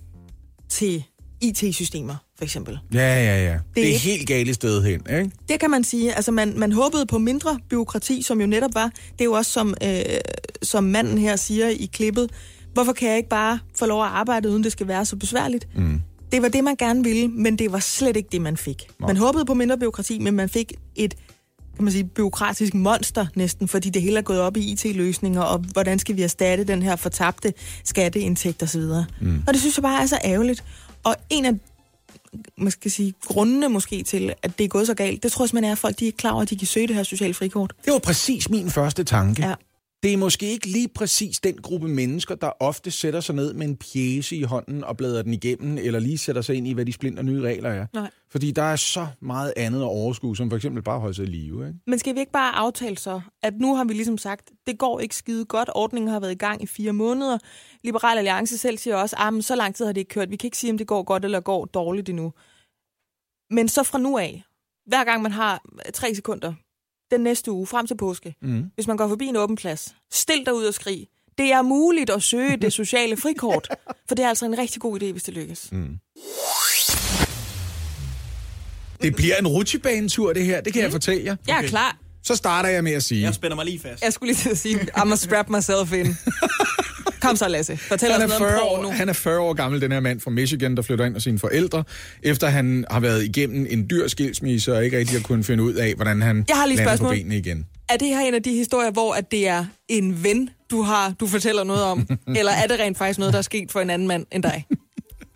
til 0.70 1.04
IT-systemer, 1.42 2.16
for 2.38 2.44
eksempel. 2.44 2.80
Ja, 2.94 3.00
ja, 3.24 3.46
ja. 3.46 3.52
Det, 3.54 3.60
det 3.75 3.84
er 3.84 3.88
ikke- 3.88 4.00
helt 4.00 4.28
galt 4.28 4.56
sted 4.56 4.84
hen, 4.84 5.02
ikke? 5.10 5.32
Det 5.50 5.60
kan 5.60 5.70
man 5.70 5.84
sige. 5.84 6.14
Altså, 6.14 6.32
man, 6.32 6.54
man 6.60 6.72
håbede 6.72 7.06
på 7.06 7.18
mindre 7.18 7.60
byråkrati, 7.70 8.22
som 8.22 8.42
jo 8.42 8.48
netop 8.48 8.74
var. 8.74 8.92
Det 9.12 9.22
er 9.22 9.25
jo 9.25 9.32
også, 9.34 9.52
som, 9.52 9.74
øh, 9.84 10.00
som 10.64 10.84
manden 10.84 11.18
her 11.18 11.36
siger 11.36 11.70
i 11.70 11.90
klippet, 11.94 12.32
hvorfor 12.74 12.94
kan 12.94 13.08
jeg 13.10 13.18
ikke 13.18 13.30
bare 13.30 13.60
få 13.80 13.86
lov 13.86 14.04
at 14.04 14.10
arbejde, 14.10 14.50
uden 14.50 14.64
det 14.64 14.72
skal 14.72 14.88
være 14.88 15.06
så 15.06 15.16
besværligt? 15.16 15.68
Mm. 15.78 16.02
Det 16.32 16.42
var 16.42 16.48
det, 16.50 16.64
man 16.64 16.75
gerne 16.75 17.04
ville, 17.04 17.28
men 17.28 17.56
det 17.60 17.72
var 17.72 17.80
slet 17.80 18.18
ikke 18.18 18.30
det, 18.32 18.42
man 18.42 18.58
fik. 18.58 18.84
Nå. 19.00 19.08
Man 19.08 19.18
håbede 19.18 19.46
på 19.46 19.54
mindre 19.54 19.78
byråkrati, 19.78 20.20
men 20.20 20.34
man 20.34 20.50
fik 20.50 20.74
et 20.96 21.16
kan 21.75 21.84
man 21.84 21.91
sige, 21.91 22.03
byråkratisk 22.03 22.74
monster 22.74 23.25
næsten, 23.36 23.67
fordi 23.67 23.89
det 23.89 24.01
hele 24.01 24.17
er 24.17 24.22
gået 24.22 24.39
op 24.39 24.58
i 24.58 24.72
IT-løsninger, 24.72 25.41
og 25.41 25.58
hvordan 25.58 26.00
skal 26.00 26.15
vi 26.15 26.22
erstatte 26.22 26.63
den 26.63 26.82
her 26.82 26.96
fortabte 26.96 27.53
skatteindtægt 27.84 28.63
osv. 28.63 28.82
Mm. 29.22 29.44
Og 29.48 29.53
det 29.53 29.60
synes 29.60 29.77
jeg 29.77 29.84
bare 29.84 30.01
er 30.01 30.05
så 30.05 30.20
ærgerligt. 30.24 30.63
Og 31.03 31.15
en 31.29 31.46
af 31.46 31.53
man 32.58 32.72
skal 32.72 32.91
sige, 32.91 33.13
grundene 33.25 33.70
måske 33.70 34.03
til, 34.03 34.34
at 34.44 34.58
det 34.58 34.63
er 34.63 34.67
gået 34.67 34.88
så 34.88 34.94
galt, 34.94 35.24
det 35.24 35.32
tror 35.32 35.44
jeg 35.44 35.50
simpelthen 35.50 35.70
er, 35.70 35.72
at 35.72 35.77
folk 35.77 36.00
de 36.00 36.08
er 36.08 36.12
klar 36.17 36.32
over, 36.32 36.41
at 36.41 36.50
de 36.50 36.58
kan 36.58 36.67
søge 36.67 36.88
det 36.88 36.96
her 36.96 37.03
sociale 37.03 37.34
frikort. 37.34 37.74
Det 37.86 37.94
var 37.94 38.00
præcis 38.00 38.50
min 38.50 38.70
første 38.70 39.03
tanke. 39.03 39.48
Ja. 39.48 39.53
Det 40.05 40.13
er 40.13 40.17
måske 40.17 40.45
ikke 40.45 40.67
lige 40.67 40.88
præcis 40.88 41.39
den 41.39 41.57
gruppe 41.62 41.88
mennesker, 41.88 42.35
der 42.35 42.51
ofte 42.59 42.91
sætter 42.91 43.19
sig 43.19 43.35
ned 43.35 43.53
med 43.53 43.67
en 43.67 43.77
pjæse 43.77 44.35
i 44.35 44.43
hånden 44.43 44.83
og 44.83 44.97
bladrer 44.97 45.21
den 45.21 45.33
igennem, 45.33 45.77
eller 45.77 46.00
lige 46.00 46.17
sætter 46.17 46.41
sig 46.41 46.55
ind 46.55 46.67
i, 46.67 46.74
hvad 46.74 46.85
de 46.85 46.93
splinter 46.93 47.24
nye 47.24 47.41
regler 47.41 47.69
er. 47.69 47.88
Nej. 47.93 48.12
Fordi 48.29 48.51
der 48.51 48.62
er 48.62 48.75
så 48.75 49.07
meget 49.21 49.53
andet 49.57 49.79
at 49.79 49.85
overskue, 49.85 50.38
som 50.38 50.50
for 50.50 50.55
eksempel 50.55 50.83
bare 50.83 50.95
at 50.95 51.01
holde 51.01 51.15
sig 51.15 51.24
i 51.24 51.27
live. 51.27 51.67
Ikke? 51.67 51.79
Men 51.88 52.00
skal 52.00 52.15
vi 52.15 52.19
ikke 52.19 52.31
bare 52.31 52.55
aftale 52.55 52.97
så, 52.97 53.21
at 53.43 53.53
nu 53.59 53.75
har 53.75 53.83
vi 53.83 53.93
ligesom 53.93 54.17
sagt, 54.17 54.51
det 54.67 54.77
går 54.77 55.00
ikke 55.00 55.15
skide 55.15 55.45
godt, 55.45 55.69
ordningen 55.75 56.12
har 56.12 56.19
været 56.19 56.31
i 56.31 56.35
gang 56.35 56.63
i 56.63 56.67
fire 56.67 56.93
måneder. 56.93 57.38
Liberal 57.83 58.17
Alliance 58.17 58.57
selv 58.57 58.77
siger 58.77 58.95
også, 58.95 59.15
at 59.19 59.45
så 59.45 59.55
lang 59.55 59.75
tid 59.75 59.85
har 59.85 59.93
det 59.93 60.01
ikke 60.01 60.09
kørt, 60.09 60.31
vi 60.31 60.35
kan 60.35 60.47
ikke 60.47 60.57
sige, 60.57 60.71
om 60.71 60.77
det 60.77 60.88
går 60.88 61.03
godt 61.03 61.25
eller 61.25 61.39
går 61.39 61.65
dårligt 61.65 62.09
endnu. 62.09 62.33
Men 63.50 63.67
så 63.67 63.83
fra 63.83 63.97
nu 63.97 64.17
af, 64.17 64.43
hver 64.85 65.03
gang 65.03 65.21
man 65.21 65.31
har 65.31 65.62
tre 65.93 66.15
sekunder, 66.15 66.53
den 67.15 67.24
næste 67.24 67.51
uge, 67.51 67.67
frem 67.67 67.88
til 67.88 67.98
påske, 67.98 68.36
mm. 68.41 68.63
hvis 68.75 68.88
man 68.88 68.98
går 68.98 69.07
forbi 69.07 69.25
en 69.25 69.36
åben 69.36 69.55
plads, 69.55 69.95
stil 70.12 70.45
dig 70.45 70.53
ud 70.53 70.65
og 70.65 70.74
skrig. 70.74 71.07
Det 71.38 71.51
er 71.51 71.62
muligt 71.62 72.10
at 72.10 72.24
søge 72.24 72.57
det 72.57 72.74
sociale 72.81 73.17
frikort, 73.17 73.67
for 74.07 74.15
det 74.15 74.25
er 74.25 74.29
altså 74.29 74.45
en 74.45 74.57
rigtig 74.57 74.81
god 74.81 75.01
idé, 75.01 75.12
hvis 75.12 75.24
det 75.24 75.34
lykkes. 75.34 75.69
Mm. 75.72 75.98
Det 79.01 79.15
bliver 79.15 79.36
en 79.36 79.48
rutsjebanetur, 79.48 80.34
det 80.34 80.45
her. 80.45 80.62
Det 80.62 80.74
kan 80.74 80.79
mm. 80.79 80.84
jeg 80.84 80.91
fortælle 80.91 81.25
jer. 81.25 81.36
Jeg 81.48 81.63
er 81.63 81.67
klar. 81.67 81.98
Så 82.24 82.36
starter 82.36 82.69
jeg 82.69 82.84
med 82.84 82.91
at 82.91 83.03
sige... 83.03 83.22
Jeg 83.22 83.34
spænder 83.34 83.55
mig 83.55 83.65
lige 83.65 83.79
fast. 83.79 84.03
Jeg 84.03 84.13
skulle 84.13 84.34
lige 84.34 84.41
til 84.41 84.50
at 84.50 84.57
sige, 84.57 84.75
I'm 84.75 85.00
gonna 85.00 85.15
strap 85.15 85.50
myself 85.50 85.93
in. 85.93 86.05
Kom 87.27 87.36
så, 87.36 87.48
Lasse. 87.48 87.77
Fortæl 87.77 88.12
han 88.12 88.22
os 88.22 88.24
er, 88.24 88.39
noget 88.39 88.51
40 88.51 88.62
om 88.62 88.67
år, 88.67 88.75
porno. 88.75 88.89
han 88.89 89.10
er 89.10 89.13
40 89.13 89.39
år 89.39 89.53
gammel, 89.53 89.82
den 89.82 89.91
her 89.91 90.00
mand 90.00 90.20
fra 90.20 90.32
Michigan, 90.32 90.75
der 90.75 90.82
flytter 90.82 91.05
ind 91.05 91.13
med 91.13 91.22
sine 91.22 91.39
forældre, 91.39 91.84
efter 92.24 92.48
han 92.48 92.86
har 92.91 93.00
været 93.00 93.24
igennem 93.24 93.67
en 93.70 93.89
dyr 93.89 94.08
skilsmisse 94.08 94.74
og 94.74 94.86
ikke 94.86 94.98
rigtig 94.98 95.17
har 95.17 95.24
kunnet 95.24 95.46
finde 95.46 95.63
ud 95.63 95.74
af, 95.74 95.94
hvordan 95.96 96.22
han 96.22 96.46
Jeg 96.48 96.58
har 96.58 96.65
lige 96.65 96.77
lander 96.77 96.98
på 96.98 97.10
benene 97.10 97.38
igen. 97.38 97.65
Er 97.89 97.98
det 97.98 98.08
her 98.08 98.20
en 98.20 98.34
af 98.34 98.44
de 98.44 98.51
historier, 98.51 98.91
hvor 98.91 99.13
at 99.13 99.32
det 99.32 99.48
er 99.48 99.65
en 99.89 100.24
ven, 100.24 100.50
du 100.72 100.82
har, 100.82 101.13
du 101.20 101.27
fortæller 101.27 101.63
noget 101.63 101.84
om? 101.84 102.08
eller 102.39 102.51
er 102.51 102.67
det 102.67 102.79
rent 102.79 102.98
faktisk 102.98 103.20
noget, 103.20 103.34
der 103.34 103.38
er 103.38 103.44
sket 103.44 103.72
for 103.72 103.79
en 103.79 103.89
anden 103.89 104.08
mand 104.08 104.25
end 104.32 104.44
dig? 104.44 104.65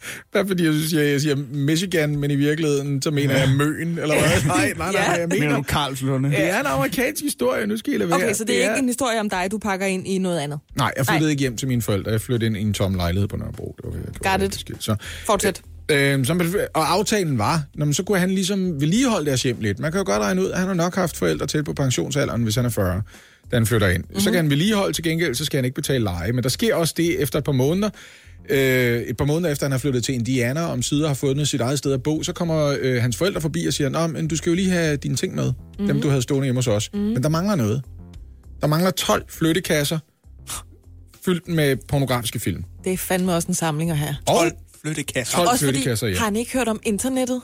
Hvad 0.31 0.47
fordi 0.47 0.65
jeg 0.65 0.73
synes, 0.73 0.93
jeg, 0.93 1.05
jeg 1.11 1.21
siger 1.21 1.35
Michigan, 1.51 2.15
men 2.17 2.31
i 2.31 2.35
virkeligheden, 2.35 3.01
så 3.01 3.11
mener 3.11 3.37
jeg 3.37 3.49
Møn, 3.49 3.87
eller 3.87 4.05
hvad? 4.05 4.43
Nej, 4.45 4.73
nej, 4.77 4.91
nej, 4.91 5.01
Ja. 5.05 5.11
jeg 5.11 5.27
Mener 5.29 5.39
mener... 5.45 5.55
du 5.55 5.61
Karlslunde? 5.63 6.29
Det 6.29 6.49
er 6.49 6.59
en 6.59 6.65
amerikansk 6.65 7.23
historie, 7.23 7.67
nu 7.67 7.77
skal 7.77 7.93
I 7.93 7.97
lade 7.97 8.09
være. 8.09 8.17
Okay, 8.17 8.33
så 8.33 8.43
det 8.43 8.65
er 8.65 8.69
ikke 8.69 8.81
en 8.81 8.87
historie 8.87 9.19
om 9.19 9.29
dig, 9.29 9.47
du 9.51 9.57
pakker 9.57 9.85
ind 9.85 10.07
i 10.07 10.17
noget 10.17 10.39
andet. 10.39 10.59
Nej, 10.77 10.91
jeg 10.97 11.05
flyttede 11.05 11.25
Nej. 11.25 11.31
ikke 11.31 11.41
hjem 11.41 11.57
til 11.57 11.67
mine 11.67 11.81
forældre. 11.81 12.11
Jeg 12.11 12.21
flyttede 12.21 12.45
ind 12.45 12.57
i 12.57 12.61
en 12.61 12.73
tom 12.73 12.95
lejlighed 12.95 13.27
på 13.27 13.37
Nørrebro. 13.37 13.75
Det 13.77 13.85
var, 13.85 13.91
jeg 13.95 14.03
gjorde. 14.21 14.39
Got 14.39 14.69
it. 14.69 14.83
Så, 14.83 14.95
Fortsæt. 15.25 15.61
Øh, 15.91 16.25
så, 16.25 16.67
og 16.73 16.91
aftalen 16.93 17.37
var, 17.37 17.63
når 17.75 17.91
så 17.91 18.03
kunne 18.03 18.19
han 18.19 18.31
ligesom 18.31 18.81
vedligeholde 18.81 19.25
deres 19.25 19.43
hjem 19.43 19.57
lidt. 19.59 19.79
Man 19.79 19.91
kan 19.91 19.99
jo 19.99 20.05
godt 20.05 20.21
regne 20.21 20.41
ud, 20.41 20.49
at 20.51 20.59
han 20.59 20.67
har 20.67 20.75
nok 20.75 20.95
haft 20.95 21.17
forældre 21.17 21.47
til 21.47 21.63
på 21.63 21.73
pensionsalderen, 21.73 22.43
hvis 22.43 22.55
han 22.55 22.65
er 22.65 22.69
40, 22.69 23.01
da 23.51 23.55
han 23.55 23.65
flytter 23.65 23.87
ind. 23.87 24.03
Mm-hmm. 24.03 24.19
Så 24.19 24.25
kan 24.31 24.35
han 24.35 24.49
vedligeholde 24.49 24.93
til 24.93 25.03
gengæld, 25.03 25.35
så 25.35 25.45
skal 25.45 25.57
han 25.57 25.65
ikke 25.65 25.75
betale 25.75 26.03
leje. 26.03 26.31
Men 26.31 26.43
der 26.43 26.49
sker 26.49 26.75
også 26.75 26.93
det 26.97 27.21
efter 27.21 27.39
et 27.39 27.45
par 27.45 27.51
måneder, 27.51 27.89
øh, 28.49 29.01
et 29.01 29.17
par 29.17 29.25
måneder 29.25 29.51
efter 29.51 29.65
han 29.65 29.71
har 29.71 29.79
flyttet 29.79 30.03
til 30.03 30.15
Indiana, 30.15 30.65
og 30.65 30.71
om 30.71 30.81
sider 30.81 31.07
har 31.07 31.15
fundet 31.15 31.47
sit 31.47 31.61
eget 31.61 31.79
sted 31.79 31.93
at 31.93 32.03
bo, 32.03 32.23
så 32.23 32.33
kommer 32.33 32.77
øh, 32.79 33.01
hans 33.01 33.17
forældre 33.17 33.41
forbi 33.41 33.65
og 33.65 33.73
siger, 33.73 33.89
Nå, 33.89 34.07
men 34.07 34.27
du 34.27 34.35
skal 34.35 34.49
jo 34.49 34.55
lige 34.55 34.69
have 34.69 34.97
dine 34.97 35.15
ting 35.15 35.35
med, 35.35 35.53
mm-hmm. 35.53 35.87
dem 35.87 36.01
du 36.01 36.09
havde 36.09 36.21
stående 36.21 36.45
hjemme 36.45 36.57
hos 36.57 36.67
os. 36.67 36.89
Mm-hmm. 36.93 37.07
Men 37.07 37.23
der 37.23 37.29
mangler 37.29 37.55
noget. 37.55 37.83
Der 38.61 38.67
mangler 38.67 38.91
12 38.91 39.25
flyttekasser, 39.29 39.99
fyldt 41.25 41.47
med 41.47 41.77
pornografiske 41.87 42.39
film. 42.39 42.63
Det 42.83 42.93
er 42.93 42.97
fandme 42.97 43.33
også 43.33 43.47
en 43.47 43.53
samling 43.53 43.91
at 43.91 43.97
have. 43.97 44.15
12 44.27 44.51
flyttekasser. 44.81 45.37
12 45.37 45.49
Også 45.49 45.65
fordi, 45.65 45.77
flyttekasser, 45.77 46.07
ja. 46.07 46.17
har 46.17 46.25
han 46.25 46.35
ikke 46.35 46.53
hørt 46.53 46.67
om 46.67 46.79
internettet? 46.83 47.41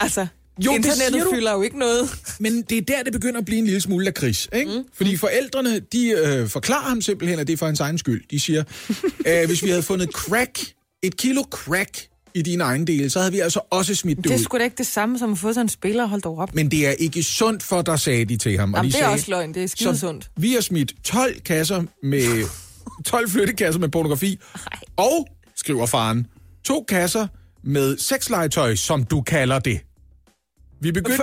Altså, 0.00 0.26
Jo, 0.58 0.70
det 0.70 0.76
internettet 0.76 1.22
du. 1.22 1.30
fylder 1.34 1.52
jo 1.52 1.62
ikke 1.62 1.78
noget. 1.78 2.10
Men 2.40 2.62
det 2.62 2.78
er 2.78 2.82
der, 2.82 3.02
det 3.02 3.12
begynder 3.12 3.38
at 3.38 3.44
blive 3.44 3.58
en 3.58 3.64
lille 3.64 3.80
smule 3.80 4.06
af 4.06 4.14
kris, 4.14 4.48
ikke? 4.52 4.70
Mm. 4.78 4.84
Fordi 4.94 5.16
forældrene, 5.16 5.80
de 5.80 6.08
øh, 6.08 6.48
forklarer 6.48 6.88
ham 6.88 7.00
simpelthen, 7.00 7.38
at 7.38 7.46
det 7.46 7.52
er 7.52 7.56
for 7.56 7.66
hans 7.66 7.80
egen 7.80 7.98
skyld. 7.98 8.24
De 8.30 8.40
siger, 8.40 8.64
øh, 9.28 9.46
hvis 9.46 9.62
vi 9.62 9.68
havde 9.68 9.82
fundet 9.82 10.10
crack, 10.10 10.58
et 11.02 11.16
kilo 11.16 11.42
crack 11.50 11.98
i 12.34 12.42
dine 12.42 12.64
ejendele, 12.64 13.10
så 13.10 13.18
havde 13.18 13.32
vi 13.32 13.40
altså 13.40 13.60
også 13.70 13.94
smidt 13.94 14.16
det, 14.16 14.24
Det 14.24 14.30
er 14.32 14.34
ud. 14.38 14.42
sgu 14.42 14.58
da 14.58 14.64
ikke 14.64 14.76
det 14.78 14.86
samme 14.86 15.18
som 15.18 15.32
at 15.32 15.38
få 15.38 15.48
sådan 15.52 15.64
en 15.64 15.68
spiller, 15.68 16.06
hold 16.06 16.22
dog 16.22 16.38
op. 16.38 16.54
Men 16.54 16.70
det 16.70 16.86
er 16.86 16.90
ikke 16.90 17.22
sundt 17.22 17.62
for 17.62 17.82
dig, 17.82 18.00
sagde 18.00 18.24
de 18.24 18.36
til 18.36 18.58
ham. 18.58 18.74
Og 18.74 18.78
Jamen, 18.78 18.90
de 18.90 18.92
det 18.92 19.00
er 19.00 19.04
sagde, 19.04 19.12
også 19.14 19.30
løgn, 19.30 19.54
det 19.54 19.62
er 19.62 19.66
skidesundt. 19.66 20.30
Vi 20.36 20.52
har 20.52 20.60
smidt 20.60 20.92
12 21.04 21.40
kasser 21.40 21.82
med 22.02 22.44
12 23.04 23.30
flyttekasser 23.30 23.80
med 23.80 23.88
pornografi, 23.88 24.38
og, 24.96 25.26
skriver 25.56 25.86
faren, 25.86 26.26
to 26.64 26.84
kasser 26.88 27.26
med 27.64 27.98
sexlegetøj, 27.98 28.74
som 28.74 29.04
du 29.04 29.20
kalder 29.22 29.58
det. 29.58 29.80
Vi 30.82 30.92
begyndte... 30.92 31.22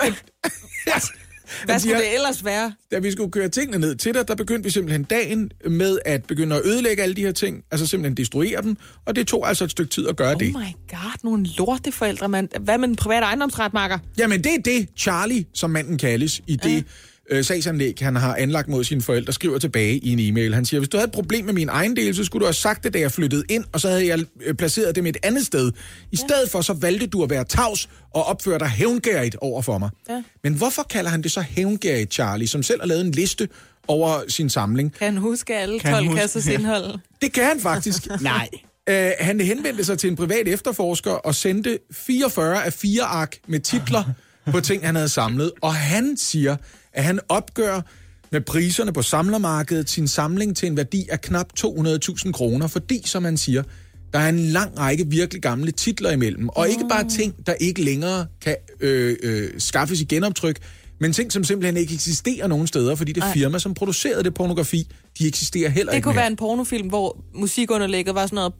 Hvad 1.65 1.75
de 1.75 1.79
skulle 1.79 1.97
det 1.97 2.13
ellers 2.15 2.45
være? 2.45 2.73
da 2.91 2.99
vi 2.99 3.11
skulle 3.11 3.31
køre 3.31 3.49
tingene 3.49 3.77
ned 3.77 3.95
til 3.95 4.13
dig, 4.13 4.27
der 4.27 4.35
begyndte 4.35 4.63
vi 4.63 4.69
simpelthen 4.69 5.03
dagen 5.03 5.51
med 5.69 5.99
at 6.05 6.23
begynde 6.23 6.55
at 6.55 6.61
ødelægge 6.65 7.03
alle 7.03 7.15
de 7.15 7.21
her 7.21 7.31
ting, 7.31 7.63
altså 7.71 7.87
simpelthen 7.87 8.17
destruere 8.17 8.61
dem, 8.61 8.77
og 9.05 9.15
det 9.15 9.27
tog 9.27 9.47
altså 9.47 9.63
et 9.63 9.71
stykke 9.71 9.89
tid 9.91 10.07
at 10.07 10.15
gøre 10.15 10.33
Oh 10.33 10.39
det. 10.39 10.47
my 10.47 10.89
god, 10.89 11.23
nogle 11.23 11.47
lorteforældre, 11.57 12.29
mand. 12.29 12.49
Hvad 12.59 12.77
med 12.77 12.87
den 12.87 12.95
private 12.95 13.25
ejendomsret, 13.25 13.73
Marker? 13.73 13.99
Jamen 14.17 14.43
det 14.43 14.53
er 14.53 14.61
det, 14.65 14.87
Charlie, 14.97 15.45
som 15.53 15.69
manden 15.69 15.97
kaldes, 15.97 16.41
i 16.47 16.55
det 16.55 16.85
øh, 17.31 17.43
sagsanlæg, 17.45 17.95
han 18.01 18.15
har 18.15 18.35
anlagt 18.35 18.67
mod 18.67 18.83
sine 18.83 19.01
forældre, 19.01 19.33
skriver 19.33 19.57
tilbage 19.59 19.97
i 19.97 20.09
en 20.11 20.19
e-mail. 20.19 20.53
Han 20.53 20.65
siger, 20.65 20.79
hvis 20.79 20.89
du 20.89 20.97
havde 20.97 21.07
et 21.07 21.11
problem 21.13 21.45
med 21.45 21.53
min 21.53 21.69
ejendel, 21.69 22.15
så 22.15 22.23
skulle 22.23 22.39
du 22.41 22.45
have 22.45 22.53
sagt 22.53 22.83
det, 22.83 22.93
da 22.93 22.99
jeg 22.99 23.11
flyttede 23.11 23.43
ind, 23.49 23.63
og 23.71 23.81
så 23.81 23.87
havde 23.89 24.07
jeg 24.07 24.19
øh, 24.45 24.53
placeret 24.55 24.95
dem 24.95 25.05
et 25.05 25.17
andet 25.23 25.45
sted. 25.45 25.71
I 26.11 26.15
stedet 26.15 26.49
for, 26.51 26.61
så 26.61 26.73
valgte 26.73 27.07
du 27.07 27.23
at 27.23 27.29
være 27.29 27.43
tavs 27.45 27.89
og 28.13 28.23
opføre 28.25 28.59
dig 28.59 28.67
hævngærigt 28.69 29.35
over 29.41 29.61
for 29.61 29.77
mig. 29.77 29.89
Ja. 30.09 30.23
Men 30.43 30.53
hvorfor 30.53 30.83
kalder 30.89 31.09
han 31.11 31.21
det 31.21 31.31
så 31.31 31.41
hævngærigt, 31.41 32.13
Charlie, 32.13 32.47
som 32.47 32.63
selv 32.63 32.79
har 32.81 32.87
lavet 32.87 33.01
en 33.01 33.11
liste 33.11 33.47
over 33.87 34.19
sin 34.27 34.49
samling? 34.49 34.93
Kan 34.93 35.13
han 35.13 35.17
huske 35.17 35.55
alle 35.57 35.79
Kan 35.79 35.89
han 35.93 35.97
12 36.03 36.07
huske- 36.07 36.21
kassers 36.21 36.47
Ja. 36.47 36.51
indhold? 36.53 36.99
Det 37.21 37.33
kan 37.33 37.43
han 37.43 37.59
faktisk. 37.59 38.07
Nej. 38.21 38.49
Uh, 38.89 38.95
han 39.19 39.39
henvendte 39.41 39.83
sig 39.83 39.97
til 39.99 40.09
en 40.09 40.15
privat 40.15 40.47
efterforsker 40.47 41.11
og 41.11 41.35
sendte 41.35 41.79
44 41.91 42.65
af 42.65 42.73
fire 42.73 43.03
ark 43.03 43.35
med 43.47 43.59
titler 43.59 44.03
på 44.51 44.59
ting, 44.59 44.85
han 44.85 44.95
havde 44.95 45.09
samlet. 45.09 45.51
Og 45.61 45.75
han 45.75 46.17
siger, 46.17 46.55
at 46.93 47.03
han 47.03 47.19
opgør 47.29 47.81
med 48.31 48.41
priserne 48.41 48.93
på 48.93 49.01
samlermarkedet 49.01 49.89
sin 49.89 50.07
samling 50.07 50.57
til 50.57 50.67
en 50.67 50.77
værdi 50.77 51.07
af 51.11 51.21
knap 51.21 51.47
200.000 51.59 52.31
kroner, 52.31 52.67
fordi, 52.67 53.01
som 53.05 53.25
han 53.25 53.37
siger, 53.37 53.63
der 54.13 54.19
er 54.19 54.29
en 54.29 54.39
lang 54.39 54.79
række 54.79 55.07
virkelig 55.07 55.41
gamle 55.41 55.71
titler 55.71 56.11
imellem. 56.11 56.49
Og 56.49 56.69
ikke 56.69 56.85
bare 56.89 57.09
ting, 57.09 57.47
der 57.47 57.53
ikke 57.53 57.83
længere 57.83 58.25
kan 58.41 58.55
øh, 58.79 59.17
øh, 59.23 59.49
skaffes 59.57 60.01
i 60.01 60.03
genoptryk, 60.03 60.57
men 60.99 61.13
ting, 61.13 61.31
som 61.31 61.43
simpelthen 61.43 61.77
ikke 61.77 61.93
eksisterer 61.93 62.47
nogen 62.47 62.67
steder, 62.67 62.95
fordi 62.95 63.11
det 63.11 63.23
firma, 63.33 63.59
som 63.59 63.73
producerede 63.73 64.23
det 64.23 64.33
pornografi, 64.33 64.87
de 65.19 65.27
eksisterer 65.27 65.69
heller 65.69 65.91
Det 65.91 65.97
ikke 65.97 66.03
kunne 66.03 66.13
mere. 66.13 66.21
være 66.21 66.27
en 66.31 66.35
pornofilm, 66.35 66.87
hvor 66.87 67.17
musikunderlægget 67.33 68.15
var 68.15 68.25
sådan 68.25 68.35
noget... 68.35 68.53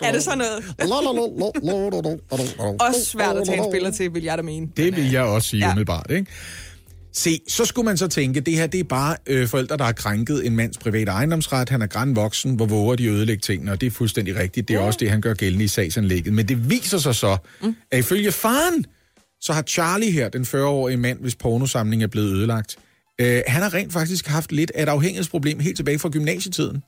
Er 0.00 0.12
det 0.12 0.22
sådan 0.22 0.38
noget? 0.38 0.64
Også 2.80 3.04
svært 3.04 3.36
at 3.36 3.46
tage 3.46 3.58
en 3.58 3.64
spiller 3.72 3.90
til, 3.90 4.14
vil 4.14 4.22
jeg 4.22 4.38
da 4.38 4.42
mene. 4.42 4.68
Det 4.76 4.96
vil 4.96 5.10
jeg 5.10 5.22
også 5.22 5.48
sige 5.48 5.64
umiddelbart, 5.66 6.10
ikke? 6.10 6.26
Se, 7.14 7.40
så 7.48 7.64
skulle 7.64 7.84
man 7.84 7.96
så 7.96 8.08
tænke, 8.08 8.40
det 8.40 8.54
her 8.54 8.66
det 8.66 8.80
er 8.80 8.84
bare 8.84 9.16
øh, 9.26 9.48
forældre, 9.48 9.76
der 9.76 9.84
har 9.84 9.92
krænket 9.92 10.46
en 10.46 10.56
mands 10.56 10.78
private 10.78 11.10
ejendomsret. 11.10 11.68
Han 11.68 11.82
er 11.82 11.86
grænvoksen, 11.86 12.54
hvor 12.54 12.66
våger 12.66 12.96
de 12.96 13.08
ødelægge 13.08 13.40
tingene, 13.40 13.72
og 13.72 13.80
det 13.80 13.86
er 13.86 13.90
fuldstændig 13.90 14.36
rigtigt. 14.36 14.68
Det 14.68 14.76
er 14.76 14.80
også 14.80 14.98
det, 15.00 15.10
han 15.10 15.20
gør 15.20 15.34
gældende 15.34 15.64
i 15.64 15.68
sagsanlægget. 15.68 16.32
Men 16.32 16.48
det 16.48 16.70
viser 16.70 16.98
sig 16.98 17.14
så, 17.14 17.36
mm. 17.62 17.76
at 17.90 17.98
ifølge 17.98 18.32
faren, 18.32 18.84
så 19.40 19.52
har 19.52 19.62
Charlie 19.62 20.10
her, 20.10 20.28
den 20.28 20.42
40-årige 20.42 20.96
mand, 20.96 21.20
hvis 21.20 21.34
pornosamling 21.34 22.02
er 22.02 22.06
blevet 22.06 22.32
ødelagt, 22.32 22.76
øh, 23.20 23.42
han 23.46 23.62
har 23.62 23.74
rent 23.74 23.92
faktisk 23.92 24.26
haft 24.26 24.52
lidt 24.52 24.72
af 24.74 24.82
et 24.82 24.88
afhængighedsproblem 24.88 25.60
helt 25.60 25.76
tilbage 25.76 25.98
fra 25.98 26.08
gymnasietiden. 26.08 26.82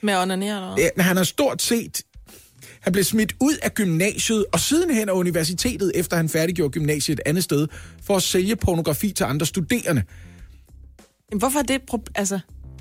Med 0.00 0.16
onanere 0.16 0.76
eller 0.78 1.02
han 1.02 1.16
har 1.16 1.24
stort 1.24 1.62
set... 1.62 2.02
Han 2.84 2.92
blev 2.92 3.04
smidt 3.04 3.34
ud 3.40 3.56
af 3.62 3.74
gymnasiet 3.74 4.44
og 4.52 4.60
sidenhen 4.60 5.08
af 5.08 5.12
universitetet, 5.12 5.92
efter 5.94 6.16
han 6.16 6.28
færdiggjorde 6.28 6.70
gymnasiet 6.70 7.18
et 7.18 7.22
andet 7.26 7.44
sted, 7.44 7.68
for 8.02 8.16
at 8.16 8.22
sælge 8.22 8.56
pornografi 8.56 9.12
til 9.12 9.24
andre 9.24 9.46
studerende. 9.46 10.02
Jamen, 11.30 11.38
Hvorfor 11.38 11.58
er 11.58 11.62
det 11.62 11.80
Altså, 12.14 12.38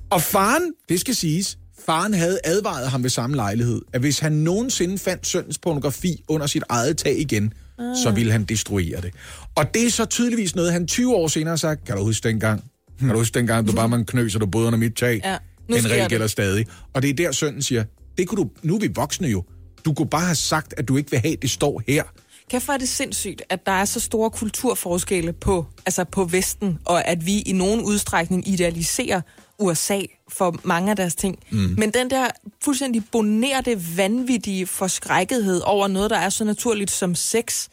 Og 0.10 0.22
faren, 0.22 0.72
det 0.90 1.00
skal 1.00 1.16
siges, 1.16 1.58
faren 1.86 2.14
havde 2.14 2.40
advaret 2.44 2.90
ham 2.90 3.04
ved 3.04 3.10
samme 3.10 3.36
lejlighed, 3.36 3.82
at 3.94 4.02
hvis 4.02 4.20
han 4.20 4.32
nogensinde 4.32 4.98
fandt 4.98 5.28
søndens 5.28 5.58
pornografi 5.58 6.24
under 6.28 6.48
sit 6.48 6.64
eget 6.70 6.98
tag 6.98 7.20
igen, 7.20 7.54
ah. 7.80 7.96
så 8.04 8.12
ville 8.12 8.32
han 8.32 8.44
destruere 8.44 9.02
det. 9.02 9.14
Og 9.56 9.74
det 9.74 9.86
er 9.86 9.90
så 9.90 10.06
tydeligvis 10.06 10.56
noget, 10.56 10.74
han 10.74 10.88
20 10.88 11.16
år 11.16 11.28
senere 11.28 11.52
har 11.52 11.56
sagt, 11.56 11.86
kan 11.86 11.98
du 11.98 12.04
huske 12.04 12.28
dengang? 12.28 12.64
Kan 13.00 13.10
du 13.10 13.16
huske 13.18 13.40
dengang, 13.40 13.68
du 13.68 13.74
bare 13.74 13.90
man 13.90 14.06
knøs, 14.06 14.36
og 14.36 14.42
du 14.42 14.46
boede 14.46 14.68
under 14.68 14.80
mit 14.80 14.96
tag? 14.96 15.22
Ja, 15.24 15.38
nu 15.70 15.78
Den 15.78 15.92
regel 15.92 16.10
gælder 16.10 16.28
stadig. 16.28 16.66
Og 16.94 17.02
det 17.02 17.10
er 17.10 17.14
der 17.14 17.32
sønnen 17.32 17.62
siger, 17.62 17.84
det 18.18 18.28
kunne 18.28 18.44
du, 18.44 18.50
nu 18.64 18.76
er 18.76 18.80
vi 18.80 18.90
voksne 18.96 19.28
jo. 19.28 19.44
Du 19.86 19.94
kunne 19.94 20.10
bare 20.10 20.26
have 20.26 20.36
sagt, 20.36 20.74
at 20.78 20.88
du 20.88 20.98
ikke 20.98 21.12
vil 21.12 21.20
have, 21.20 21.36
det 21.36 21.50
står 21.50 21.82
her. 21.88 22.04
Kæft, 22.50 22.66
hvor 22.66 22.74
er 22.74 22.78
det 22.78 22.90
sindssygt, 22.90 23.42
at 23.50 23.66
der 23.66 23.72
er 23.72 23.86
så 23.86 24.00
store 24.00 24.30
kulturforskelle 24.30 25.34
på, 25.34 25.66
altså 25.86 26.04
på 26.04 26.26
Vesten, 26.26 26.80
og 26.86 27.08
at 27.08 27.26
vi 27.26 27.40
i 27.40 27.52
nogen 27.52 27.82
udstrækning 27.82 28.48
idealiserer 28.48 29.22
USA 29.60 30.00
for 30.30 30.56
mange 30.64 30.90
af 30.90 30.96
deres 30.96 31.16
ting. 31.16 31.40
Mm. 31.52 31.76
Men 31.78 31.92
den 31.92 32.10
der 32.10 32.28
fuldstændig 32.64 33.04
bonerte, 33.12 33.82
vanvittige 33.98 34.68
forskrækkethed 34.68 35.62
over 35.66 35.88
noget, 35.88 36.10
der 36.10 36.18
er 36.18 36.30
så 36.30 36.44
naturligt 36.44 36.92
som 36.92 37.16
sex, 37.16 37.68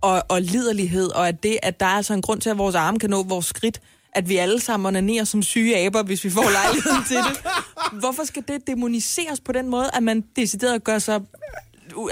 og, 0.00 0.22
og 0.28 0.42
liderlighed, 0.42 1.08
og 1.08 1.28
at 1.28 1.42
det, 1.42 1.58
at 1.62 1.80
der 1.80 1.86
er 1.86 1.90
altså 1.90 2.14
en 2.14 2.22
grund 2.22 2.40
til, 2.40 2.50
at 2.50 2.58
vores 2.58 2.74
arme 2.74 2.98
kan 2.98 3.10
nå 3.10 3.22
vores 3.22 3.46
skridt, 3.46 3.80
at 4.14 4.28
vi 4.28 4.36
alle 4.36 4.60
sammen 4.60 4.86
onanerer 4.86 5.24
som 5.24 5.42
syge 5.42 5.76
aber, 5.78 6.02
hvis 6.02 6.24
vi 6.24 6.30
får 6.30 6.50
lejligheden 6.50 7.04
til 7.08 7.16
det. 7.16 7.40
Hvorfor 8.00 8.24
skal 8.24 8.42
det 8.48 8.66
demoniseres 8.66 9.40
på 9.40 9.52
den 9.52 9.68
måde, 9.70 9.90
at 9.94 10.02
man 10.02 10.24
decideret 10.36 10.84
gør 10.84 10.98
sig 10.98 11.20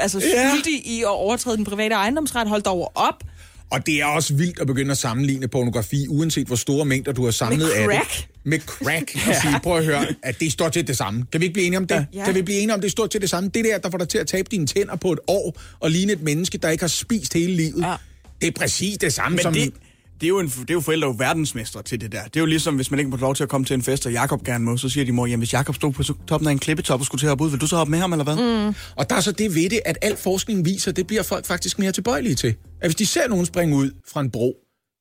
altså 0.00 0.20
skyldig 0.20 0.86
i 0.86 1.00
at 1.02 1.08
overtræde 1.08 1.56
den 1.56 1.64
private 1.64 1.94
ejendomsret? 1.94 2.48
Hold 2.48 2.62
dog 2.62 2.92
op. 2.94 3.24
Og 3.70 3.86
det 3.86 4.00
er 4.00 4.04
også 4.04 4.34
vildt 4.34 4.60
at 4.60 4.66
begynde 4.66 4.90
at 4.90 4.98
sammenligne 4.98 5.48
pornografi, 5.48 6.06
uanset 6.08 6.46
hvor 6.46 6.56
store 6.56 6.84
mængder 6.84 7.12
du 7.12 7.24
har 7.24 7.30
samlet 7.30 7.58
Med 7.58 7.72
af 7.72 7.84
crack? 7.84 8.16
det. 8.16 8.28
Med 8.44 8.60
crack. 8.60 9.12
Og 9.28 9.34
sige, 9.42 9.60
prøv 9.62 9.78
at 9.78 9.84
høre, 9.84 10.06
at 10.22 10.40
det 10.40 10.52
står 10.52 10.68
til 10.68 10.86
det 10.86 10.96
samme. 10.96 11.24
Kan 11.32 11.40
vi 11.40 11.44
ikke 11.44 11.52
blive 11.52 11.66
enige 11.66 11.78
om 11.78 11.86
det? 11.86 12.06
Ja. 12.14 12.24
Kan 12.24 12.34
vi 12.34 12.42
blive 12.42 12.58
enige 12.58 12.74
om, 12.74 12.80
det 12.80 12.90
står 12.90 13.06
til 13.06 13.20
det 13.20 13.30
samme? 13.30 13.50
Det 13.54 13.64
der, 13.64 13.78
der 13.78 13.90
får 13.90 13.98
dig 13.98 14.08
til 14.08 14.18
at 14.18 14.26
tabe 14.26 14.48
dine 14.50 14.66
tænder 14.66 14.96
på 14.96 15.12
et 15.12 15.18
år, 15.28 15.60
og 15.80 15.90
ligne 15.90 16.12
et 16.12 16.22
menneske, 16.22 16.58
der 16.58 16.70
ikke 16.70 16.82
har 16.82 16.88
spist 16.88 17.34
hele 17.34 17.52
livet. 17.52 17.82
Ja. 17.82 17.94
Det 18.40 18.46
er 18.48 18.52
præcis 18.52 18.98
det 18.98 19.12
samme 19.12 19.36
Men 19.36 19.42
som... 19.42 19.54
det, 19.54 19.72
det 20.22 20.26
er 20.26 20.28
jo, 20.28 20.38
en, 20.38 20.46
det 20.46 20.70
er 20.70 20.74
jo 20.74 20.80
forældre 20.80 21.08
jo 21.08 21.14
verdensmestre 21.18 21.82
til 21.82 22.00
det 22.00 22.12
der. 22.12 22.24
Det 22.24 22.36
er 22.36 22.40
jo 22.40 22.46
ligesom, 22.46 22.76
hvis 22.76 22.90
man 22.90 23.00
ikke 23.00 23.10
må 23.10 23.16
lov 23.16 23.34
til 23.34 23.42
at 23.42 23.48
komme 23.48 23.64
til 23.64 23.74
en 23.74 23.82
fest, 23.82 24.06
og 24.06 24.12
Jakob 24.12 24.44
gerne 24.44 24.64
må, 24.64 24.76
så 24.76 24.88
siger 24.88 25.04
de 25.04 25.12
mor, 25.12 25.26
jamen 25.26 25.40
hvis 25.40 25.52
Jakob 25.52 25.74
stod 25.74 25.92
på 25.92 26.02
toppen 26.02 26.48
af 26.48 26.52
en 26.52 26.58
klippetop 26.58 27.00
og 27.00 27.06
skulle 27.06 27.20
til 27.20 27.26
at 27.26 27.30
hoppe 27.30 27.44
ud, 27.44 27.50
vil 27.50 27.60
du 27.60 27.66
så 27.66 27.76
hoppe 27.76 27.90
med 27.90 27.98
ham, 27.98 28.12
eller 28.12 28.24
hvad? 28.24 28.66
Mm. 28.66 28.74
Og 28.96 29.10
der 29.10 29.16
er 29.16 29.20
så 29.20 29.32
det 29.32 29.54
ved 29.54 29.70
det, 29.70 29.80
at 29.84 29.98
al 30.02 30.16
forskning 30.16 30.64
viser, 30.64 30.92
det 30.92 31.06
bliver 31.06 31.22
folk 31.22 31.46
faktisk 31.46 31.78
mere 31.78 31.92
tilbøjelige 31.92 32.34
til. 32.34 32.54
At 32.80 32.88
hvis 32.88 32.96
de 32.96 33.06
ser 33.06 33.28
nogen 33.28 33.46
springe 33.46 33.76
ud 33.76 33.90
fra 34.12 34.20
en 34.20 34.30
bro, 34.30 34.56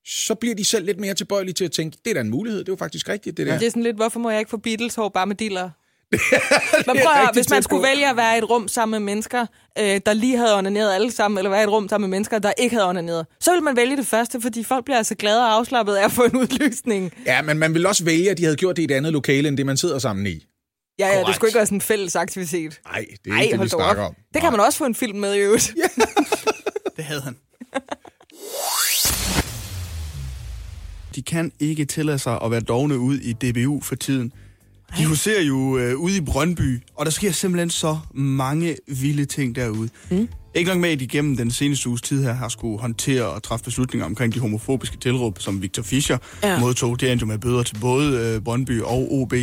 så 0.06 0.36
bliver 0.36 0.56
de 0.56 0.66
selv 0.66 0.86
lidt 0.86 1.00
mere 1.00 1.14
tilbøjelige 1.14 1.54
til 1.54 1.66
at 1.66 1.72
tænke, 1.72 1.98
det 2.06 2.10
er 2.10 2.14
da 2.14 2.22
en 2.22 2.30
mulighed, 2.30 2.60
det 2.60 2.70
er 2.70 2.74
jo 2.74 2.78
faktisk 2.78 3.10
rigtigt, 3.10 3.38
det 3.38 3.48
der. 3.48 3.58
Det 3.58 3.66
er 3.66 3.70
sådan 3.70 3.84
lidt, 3.84 3.96
hvorfor 3.96 4.20
må 4.20 4.30
jeg 4.30 4.40
ikke 4.40 4.50
få 4.50 4.58
Beatles 4.58 4.96
hår 4.96 5.10
bare 5.10 5.28
med 5.28 5.36
diller? 5.36 5.70
Men 6.88 6.98
prøv 7.04 7.14
at 7.24 7.30
hvis 7.34 7.50
man 7.50 7.64
skulle 7.64 7.84
vælge 7.88 8.10
at 8.10 8.18
være 8.18 8.36
i 8.36 8.38
et 8.38 8.50
rum 8.50 8.68
sammen 8.68 8.92
med 9.02 9.14
mennesker, 9.14 9.46
øh, 9.80 10.02
der 10.06 10.14
lige 10.14 10.38
havde 10.38 10.58
onaneret 10.58 10.94
alle 10.96 11.12
sammen, 11.12 11.38
eller 11.38 11.50
være 11.50 11.62
i 11.62 11.64
et 11.64 11.70
rum 11.70 11.90
sammen 11.90 12.10
med 12.10 12.18
mennesker, 12.18 12.40
der 12.40 12.52
ikke 12.58 12.76
havde 12.76 12.90
onaneret, 12.90 13.26
så 13.40 13.54
vil 13.54 13.64
man 13.64 13.76
vælge 13.76 13.98
det 13.98 14.08
første, 14.08 14.42
fordi 14.42 14.64
folk 14.64 14.86
bliver 14.86 14.98
altså 14.98 15.16
glade 15.16 15.40
og 15.46 15.54
afslappet 15.54 15.96
af 15.96 16.06
at 16.06 16.12
få 16.12 16.24
en 16.24 16.36
udløsning. 16.36 17.14
Ja, 17.26 17.42
men 17.42 17.58
man 17.58 17.74
vil 17.74 17.86
også 17.86 18.04
vælge, 18.04 18.32
at 18.32 18.38
de 18.38 18.44
havde 18.44 18.56
gjort 18.58 18.76
det 18.76 18.82
i 18.82 18.86
et 18.86 18.92
andet 18.92 19.14
lokale, 19.14 19.48
end 19.48 19.58
det 19.58 19.66
man 19.66 19.78
sidder 19.78 20.00
sammen 20.00 20.28
i. 20.28 20.46
Ja, 21.00 21.08
ja, 21.08 21.14
det 21.14 21.22
Korrekt. 21.24 21.36
skulle 21.36 21.50
ikke 21.50 21.58
være 21.58 21.66
sådan 21.66 21.76
en 21.78 21.82
fælles 21.82 22.16
aktivitet. 22.16 22.80
Nej, 22.86 23.06
det 23.26 23.32
er 23.32 23.36
Ej, 23.36 23.42
ikke 23.42 23.54
det, 23.58 23.64
vi 23.64 23.70
snakker 23.70 24.04
op. 24.04 24.10
om. 24.10 24.16
Det 24.34 24.42
kan 24.42 24.52
man 24.52 24.60
også 24.62 24.78
få 24.78 24.86
en 24.86 24.96
film 24.96 25.20
med 25.20 25.36
i 25.36 25.40
øvrigt. 25.40 25.74
Ja. 25.78 26.04
Det 26.98 27.04
havde 27.06 27.22
han. 27.22 27.36
De 31.16 31.22
kan 31.22 31.52
ikke 31.60 31.86
tillade 31.86 32.20
sig 32.20 32.40
at 32.44 32.52
være 32.52 32.60
dogne 32.60 32.98
ud 33.00 33.18
i 33.18 33.34
DBU 33.34 33.82
for 33.82 33.96
tiden. 33.96 34.34
De 34.98 35.06
huserer 35.06 35.42
jo 35.42 35.78
øh, 35.78 35.98
ude 35.98 36.18
i 36.18 36.22
Brøndby, 36.22 36.82
og 36.96 37.06
der 37.06 37.12
sker 37.12 37.32
simpelthen 37.32 37.70
så 37.70 37.98
mange 38.14 38.76
vilde 38.88 39.26
ting 39.26 39.56
derude. 39.56 39.90
Mm. 40.10 40.28
Ikke 40.56 40.68
langt 40.68 40.82
med, 40.82 40.90
at 40.90 41.00
de 41.00 41.08
gennem 41.08 41.38
den 41.38 41.52
seneste 41.52 41.90
uges 41.90 42.02
tid 42.02 42.24
her 42.24 42.34
har 42.34 42.50
skulle 42.50 42.80
håndtere 42.80 43.24
og 43.24 43.44
træffe 43.44 43.66
beslutninger 43.66 44.06
omkring 44.06 44.34
de 44.34 44.40
homofobiske 44.40 44.98
tilråb, 44.98 45.40
som 45.40 45.62
Victor 45.62 45.84
Fischer 45.84 46.18
ja. 46.44 46.60
modtog. 46.60 47.00
Det 47.00 47.12
endte 47.12 47.24
jo 47.24 47.28
med 47.28 47.38
bøder 47.38 47.64
til 47.64 47.78
både 47.82 48.18
øh, 48.18 48.42
Brøndby 48.42 48.82
og 48.82 49.14
OB. 49.14 49.34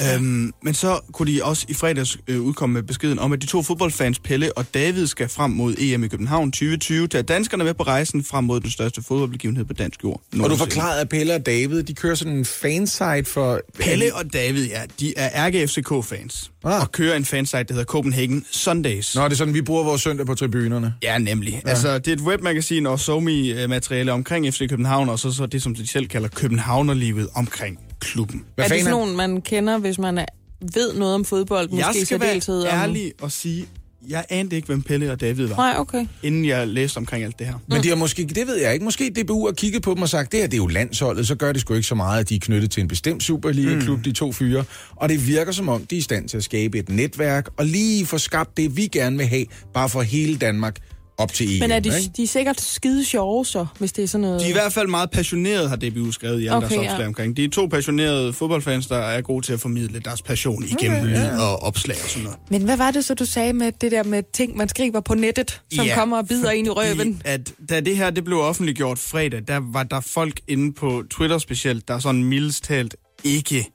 Ja. 0.00 0.14
Øhm, 0.14 0.52
men 0.62 0.74
så 0.74 1.00
kunne 1.12 1.32
de 1.32 1.44
også 1.44 1.66
i 1.68 1.74
fredags 1.74 2.18
øh, 2.28 2.40
udkomme 2.40 2.74
med 2.74 2.82
beskeden 2.82 3.18
om, 3.18 3.32
at 3.32 3.42
de 3.42 3.46
to 3.46 3.62
fodboldfans, 3.62 4.18
Pelle 4.18 4.58
og 4.58 4.74
David, 4.74 5.06
skal 5.06 5.28
frem 5.28 5.50
mod 5.50 5.74
EM 5.78 6.04
i 6.04 6.08
København 6.08 6.52
2020, 6.52 7.08
tage 7.08 7.22
danskerne 7.22 7.64
med 7.64 7.74
på 7.74 7.82
rejsen 7.82 8.24
frem 8.24 8.44
mod 8.44 8.60
den 8.60 8.70
største 8.70 9.02
fodboldbegivenhed 9.02 9.64
på 9.64 9.72
dansk 9.72 10.04
jord. 10.04 10.22
Og 10.42 10.50
du 10.50 10.56
forklarede, 10.56 11.00
at 11.00 11.08
Pelle 11.08 11.34
og 11.34 11.46
David, 11.46 11.82
de 11.82 11.94
kører 11.94 12.14
sådan 12.14 12.32
en 12.32 12.44
fansite 12.44 13.24
for... 13.24 13.60
Pelle 13.80 14.14
og 14.14 14.32
David, 14.32 14.66
ja, 14.66 14.82
de 15.00 15.14
er 15.16 15.48
RGFCK-fans. 15.48 16.50
Ah. 16.64 16.80
Og 16.80 16.92
kører 16.92 17.16
en 17.16 17.24
fansite, 17.24 17.64
der 17.64 17.72
hedder 17.74 17.84
Copenhagen 17.84 18.44
Sundays. 18.50 19.14
Nå, 19.14 19.24
det 19.24 19.32
er 19.32 19.36
sådan, 19.36 19.54
vi 19.54 19.62
bruger 19.62 19.84
vores 19.84 20.02
søndag 20.02 20.26
på 20.26 20.34
tribunerne. 20.34 20.94
Ja, 21.02 21.18
nemlig. 21.18 21.60
Ja. 21.64 21.70
Altså, 21.70 21.98
det 21.98 22.08
er 22.08 22.12
et 22.12 22.20
webmagasin 22.20 22.86
og 22.86 23.00
SoMe-materiale 23.00 24.12
omkring 24.12 24.54
FC 24.54 24.68
København, 24.68 25.08
og 25.08 25.18
så, 25.18 25.32
så 25.32 25.46
det, 25.46 25.62
som 25.62 25.74
de 25.74 25.86
selv 25.86 26.06
kalder 26.06 26.28
Københavnerlivet 26.28 27.28
omkring 27.34 27.78
klubben. 28.02 28.44
Hvad 28.54 28.64
er 28.64 28.68
det 28.68 28.78
sådan 28.80 28.90
nogen, 28.90 29.16
man 29.16 29.40
kender, 29.40 29.78
hvis 29.78 29.98
man 29.98 30.18
er, 30.18 30.26
ved 30.74 30.94
noget 30.94 31.14
om 31.14 31.24
fodbold? 31.24 31.68
Måske 31.68 31.86
jeg 31.86 32.06
skal 32.06 32.20
være 32.20 32.40
om- 32.48 32.66
ærlig 32.80 33.12
og 33.22 33.32
sige, 33.32 33.66
jeg 34.08 34.24
anede 34.30 34.56
ikke, 34.56 34.66
hvem 34.66 34.82
Pelle 34.82 35.12
og 35.12 35.20
David 35.20 35.46
var, 35.46 35.56
Nej, 35.56 35.74
okay. 35.78 36.06
inden 36.22 36.44
jeg 36.44 36.68
læste 36.68 36.98
omkring 36.98 37.24
alt 37.24 37.38
det 37.38 37.46
her. 37.46 37.54
Men 37.68 37.82
de 37.82 37.88
har 37.88 37.96
måske, 37.96 38.24
det 38.24 38.46
ved 38.46 38.56
jeg 38.56 38.72
ikke, 38.72 38.84
måske 38.84 39.10
DBU 39.10 39.46
har 39.46 39.52
kigget 39.52 39.82
på 39.82 39.94
dem 39.94 40.02
og 40.02 40.08
sagt, 40.08 40.32
det 40.32 40.40
her 40.40 40.46
det 40.46 40.54
er 40.54 40.58
jo 40.58 40.66
landsholdet, 40.66 41.26
så 41.26 41.34
gør 41.34 41.52
det 41.52 41.60
sgu 41.60 41.74
ikke 41.74 41.86
så 41.88 41.94
meget, 41.94 42.20
at 42.20 42.28
de 42.28 42.34
er 42.34 42.38
knyttet 42.38 42.70
til 42.70 42.80
en 42.80 42.88
bestemt 42.88 43.22
Superliga-klub, 43.22 43.98
mm. 43.98 44.02
de 44.04 44.12
to 44.12 44.32
fyre. 44.32 44.64
Og 44.96 45.08
det 45.08 45.26
virker 45.26 45.52
som 45.52 45.68
om, 45.68 45.86
de 45.86 45.94
er 45.94 45.98
i 45.98 46.02
stand 46.02 46.28
til 46.28 46.36
at 46.36 46.44
skabe 46.44 46.78
et 46.78 46.88
netværk, 46.88 47.48
og 47.56 47.66
lige 47.66 48.06
få 48.06 48.18
skabt 48.18 48.56
det, 48.56 48.76
vi 48.76 48.86
gerne 48.86 49.16
vil 49.16 49.26
have, 49.26 49.44
bare 49.74 49.88
for 49.88 50.02
hele 50.02 50.36
Danmark 50.36 50.76
op 51.22 51.32
til 51.32 51.54
EM. 51.54 51.60
Men 51.60 51.70
er 51.70 51.80
de, 51.80 51.88
ikke? 51.98 52.10
de 52.16 52.22
er 52.22 52.26
sikkert 52.26 52.60
skide 52.60 53.04
sjove 53.04 53.46
så, 53.46 53.66
hvis 53.78 53.92
det 53.92 54.02
er 54.02 54.08
sådan 54.08 54.22
noget... 54.22 54.40
De 54.40 54.44
er 54.44 54.50
i 54.50 54.52
hvert 54.52 54.72
fald 54.72 54.88
meget 54.88 55.10
passionerede, 55.10 55.68
har 55.68 55.76
DBU 55.76 56.12
skrevet 56.12 56.42
i 56.42 56.48
Okay, 56.48 56.60
deres 56.60 56.72
opslag 56.78 57.00
ja. 57.00 57.06
omkring. 57.06 57.36
De 57.36 57.44
er 57.44 57.48
to 57.48 57.66
passionerede 57.66 58.32
fodboldfans, 58.32 58.86
der 58.86 58.96
er 58.96 59.20
gode 59.20 59.46
til 59.46 59.52
at 59.52 59.60
formidle 59.60 60.00
deres 60.00 60.22
passion 60.22 60.64
igennem 60.64 60.98
okay, 60.98 61.10
lyd 61.10 61.38
og 61.38 61.62
opslag 61.62 61.96
og 62.04 62.08
sådan 62.10 62.24
noget. 62.24 62.38
Men 62.50 62.62
hvad 62.62 62.76
var 62.76 62.90
det 62.90 63.04
så, 63.04 63.14
du 63.14 63.24
sagde 63.24 63.52
med 63.52 63.72
det 63.80 63.92
der 63.92 64.02
med 64.02 64.22
ting, 64.34 64.56
man 64.56 64.68
skriver 64.68 65.00
på 65.00 65.14
nettet, 65.14 65.60
som 65.74 65.86
Ja, 65.86 65.94
kommer 65.94 66.18
og 66.18 66.28
bider 66.28 66.50
ind 66.50 66.66
i 66.66 66.70
røven? 66.70 67.22
At, 67.24 67.52
da 67.68 67.80
det 67.80 67.96
her 67.96 68.10
det 68.10 68.24
blev 68.24 68.38
offentliggjort 68.38 68.98
fredag, 68.98 69.42
der 69.48 69.60
var 69.72 69.82
der 69.82 70.00
folk 70.00 70.40
inde 70.48 70.72
på 70.72 71.02
Twitter 71.10 71.38
specielt, 71.38 71.88
der 71.88 71.98
sådan 71.98 72.24
mildest 72.24 72.64
talt 72.64 72.96
ikke 73.24 73.66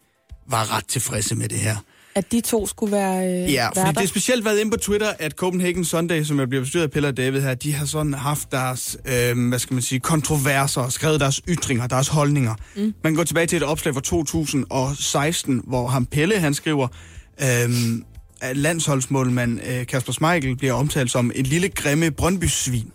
var 0.49 0.77
ret 0.77 0.87
tilfredse 0.87 1.35
med 1.35 1.49
det 1.49 1.57
her. 1.57 1.75
At 2.17 2.31
de 2.31 2.41
to 2.41 2.67
skulle 2.67 2.91
være 2.91 3.27
øh, 3.27 3.53
Ja, 3.53 3.67
fordi 3.67 3.79
værter? 3.79 3.91
det 3.91 4.03
er 4.03 4.07
specielt 4.07 4.45
været 4.45 4.59
inde 4.59 4.71
på 4.71 4.77
Twitter, 4.77 5.13
at 5.19 5.31
Copenhagen 5.31 5.85
Sunday, 5.85 6.23
som 6.23 6.39
jeg 6.39 6.49
bliver 6.49 6.61
bestyret 6.63 6.83
af 6.83 6.91
Pelle 6.91 7.07
og 7.07 7.17
David 7.17 7.41
her, 7.41 7.53
de 7.53 7.73
har 7.73 7.85
sådan 7.85 8.13
haft 8.13 8.51
deres, 8.51 8.97
øh, 9.05 9.47
hvad 9.49 9.59
skal 9.59 9.73
man 9.73 9.81
sige, 9.83 9.99
kontroverser, 9.99 10.81
og 10.81 10.91
skrevet 10.91 11.19
deres 11.19 11.41
ytringer, 11.49 11.87
deres 11.87 12.07
holdninger. 12.07 12.55
Mm. 12.75 12.81
Man 12.81 12.93
kan 13.03 13.15
gå 13.15 13.23
tilbage 13.23 13.47
til 13.47 13.55
et 13.57 13.63
opslag 13.63 13.93
fra 13.93 14.01
2016, 14.01 15.61
hvor 15.67 15.87
ham 15.87 16.05
Pelle, 16.05 16.39
han 16.39 16.53
skriver, 16.53 16.87
øh, 17.41 17.69
at 18.41 18.57
landsholdsmålmand 18.57 19.59
øh, 19.69 19.85
Kasper 19.87 20.13
Schmeichel 20.13 20.55
bliver 20.57 20.73
omtalt 20.73 21.11
som 21.11 21.31
en 21.35 21.45
lille 21.45 21.69
grimme 21.69 22.11
Brøndby-svin. 22.11 22.91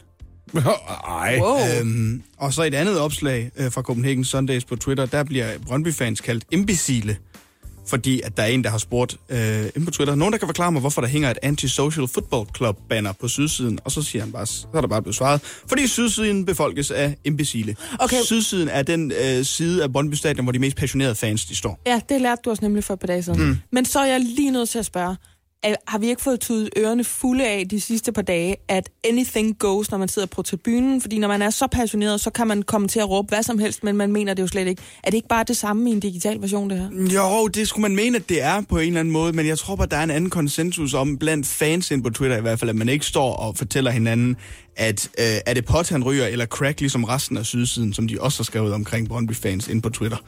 Ej. 1.09 1.39
Wow. 1.41 1.59
Øhm, 1.81 2.23
og 2.39 2.53
så 2.53 2.63
et 2.63 2.75
andet 2.75 2.99
opslag 3.01 3.51
øh, 3.57 3.73
fra 3.73 3.83
Copenhagen 3.83 4.25
Sundays 4.25 4.65
på 4.65 4.77
Twitter, 4.77 5.07
der 5.07 5.25
bliver 5.25 5.47
Brøndby-fans 5.67 6.21
kaldt 6.21 6.45
imbecile, 6.51 7.17
fordi 7.87 8.21
at 8.21 8.37
der 8.37 8.43
er 8.43 8.47
en, 8.47 8.65
der 8.65 8.71
har 8.71 8.79
spurgt 8.79 9.17
øh, 9.29 9.65
inde 9.77 9.85
på 9.85 9.91
Twitter, 9.91 10.15
nogen 10.15 10.33
der 10.33 10.39
kan 10.39 10.49
forklare 10.49 10.73
mig, 10.73 10.81
hvorfor 10.81 11.01
der 11.01 11.09
hænger 11.09 11.31
et 11.31 11.39
anti-social 11.43 12.09
football 12.09 12.47
club 12.57 12.79
banner 12.89 13.13
på 13.13 13.29
sydsiden, 13.29 13.79
og 13.85 13.93
så 13.93 14.03
siger 14.03 14.23
han 14.23 14.33
bare, 14.33 14.47
så 14.47 14.67
er 14.75 14.81
der 14.81 14.89
bare 14.89 15.03
blevet 15.03 15.17
svaret, 15.17 15.41
fordi 15.69 15.87
sydsiden 15.87 16.45
befolkes 16.45 16.91
af 16.91 17.17
imbecile. 17.25 17.77
Okay. 17.99 18.17
Sydsiden 18.25 18.69
er 18.69 18.83
den 18.83 19.13
øh, 19.13 19.45
side 19.45 19.83
af 19.83 19.93
Brøndby 19.93 20.15
Stadion, 20.15 20.45
hvor 20.45 20.53
de 20.53 20.59
mest 20.59 20.77
passionerede 20.77 21.15
fans, 21.15 21.45
de 21.45 21.57
står. 21.57 21.81
Ja, 21.87 22.01
det 22.09 22.21
lærte 22.21 22.41
du 22.45 22.51
også 22.51 22.65
nemlig 22.65 22.85
for 22.85 22.95
et 22.95 23.01
par 23.01 23.07
dage 23.07 23.23
siden. 23.23 23.47
Mm. 23.49 23.59
Men 23.73 23.85
så 23.85 24.01
er 24.01 24.07
jeg 24.07 24.21
lige 24.21 24.51
nødt 24.51 24.69
til 24.69 24.79
at 24.79 24.87
spørge, 24.87 25.17
er, 25.63 25.75
har 25.89 25.99
vi 25.99 26.09
ikke 26.09 26.23
fået 26.23 26.41
tydet 26.41 26.71
ørerne 26.79 27.05
fulde 27.05 27.49
af 27.49 27.69
de 27.69 27.81
sidste 27.81 28.13
par 28.13 28.23
dage, 28.23 28.57
at 28.69 28.91
anything 29.09 29.59
goes, 29.59 29.91
når 29.91 29.99
man 29.99 30.09
sidder 30.09 30.29
på 30.29 30.43
tribunen? 30.43 31.01
Fordi 31.01 31.19
når 31.19 31.29
man 31.29 31.43
er 31.43 31.51
så 31.51 31.67
passioneret, 31.67 32.21
så 32.21 32.31
kan 32.31 32.47
man 32.47 32.63
komme 32.63 32.89
til 32.89 33.01
at 33.01 33.11
råbe 33.11 33.29
hvad 33.29 33.43
som 33.43 33.59
helst, 33.59 33.85
men 33.85 33.97
man 33.97 34.13
mener 34.13 34.35
det 34.35 34.43
jo 34.43 34.47
slet 34.47 34.67
ikke. 34.67 34.83
Er 35.03 35.11
det 35.11 35.17
ikke 35.17 35.29
bare 35.29 35.45
det 35.45 35.57
samme 35.57 35.91
i 35.91 35.93
en 35.93 36.01
digital 36.01 36.43
version, 36.43 36.71
det 36.71 36.79
her? 36.79 36.89
Jo, 37.15 37.49
det 37.49 37.69
skulle 37.69 37.83
man 37.83 37.97
mene, 37.97 38.17
at 38.17 38.29
det 38.29 38.43
er 38.43 38.63
på 38.69 38.79
en 38.79 38.87
eller 38.87 39.01
anden 39.01 39.13
måde, 39.13 39.33
men 39.33 39.47
jeg 39.47 39.59
tror 39.59 39.77
bare, 39.77 39.87
der 39.87 39.97
er 39.97 40.05
en 40.05 40.11
anden 40.11 40.31
konsensus 40.31 40.95
om, 40.95 41.19
blandt 41.19 41.47
fans 41.47 41.91
ind 41.91 42.05
på 42.05 42.11
Twitter 42.11 42.37
i 42.37 42.41
hvert 42.41 42.59
fald, 42.59 42.71
at 42.71 42.77
man 42.77 42.89
ikke 42.89 43.07
står 43.07 43.33
og 43.33 43.57
fortæller 43.57 43.91
hinanden, 43.91 44.37
at 44.77 45.11
øh, 45.19 45.25
er 45.47 45.55
det 45.55 45.65
pot, 45.65 45.89
han 45.89 46.05
ryger, 46.05 46.27
eller 46.27 46.47
crack, 46.47 46.81
ligesom 46.81 47.05
resten 47.05 47.37
af 47.37 47.47
sydsiden, 47.47 47.93
som 47.93 48.09
de 48.09 48.21
også 48.21 48.39
har 48.39 48.45
skrevet 48.45 48.75
omkring 48.75 49.09
Brøndby-fans 49.09 49.69
ind 49.69 49.83
på 49.83 49.89
Twitter, 49.89 50.19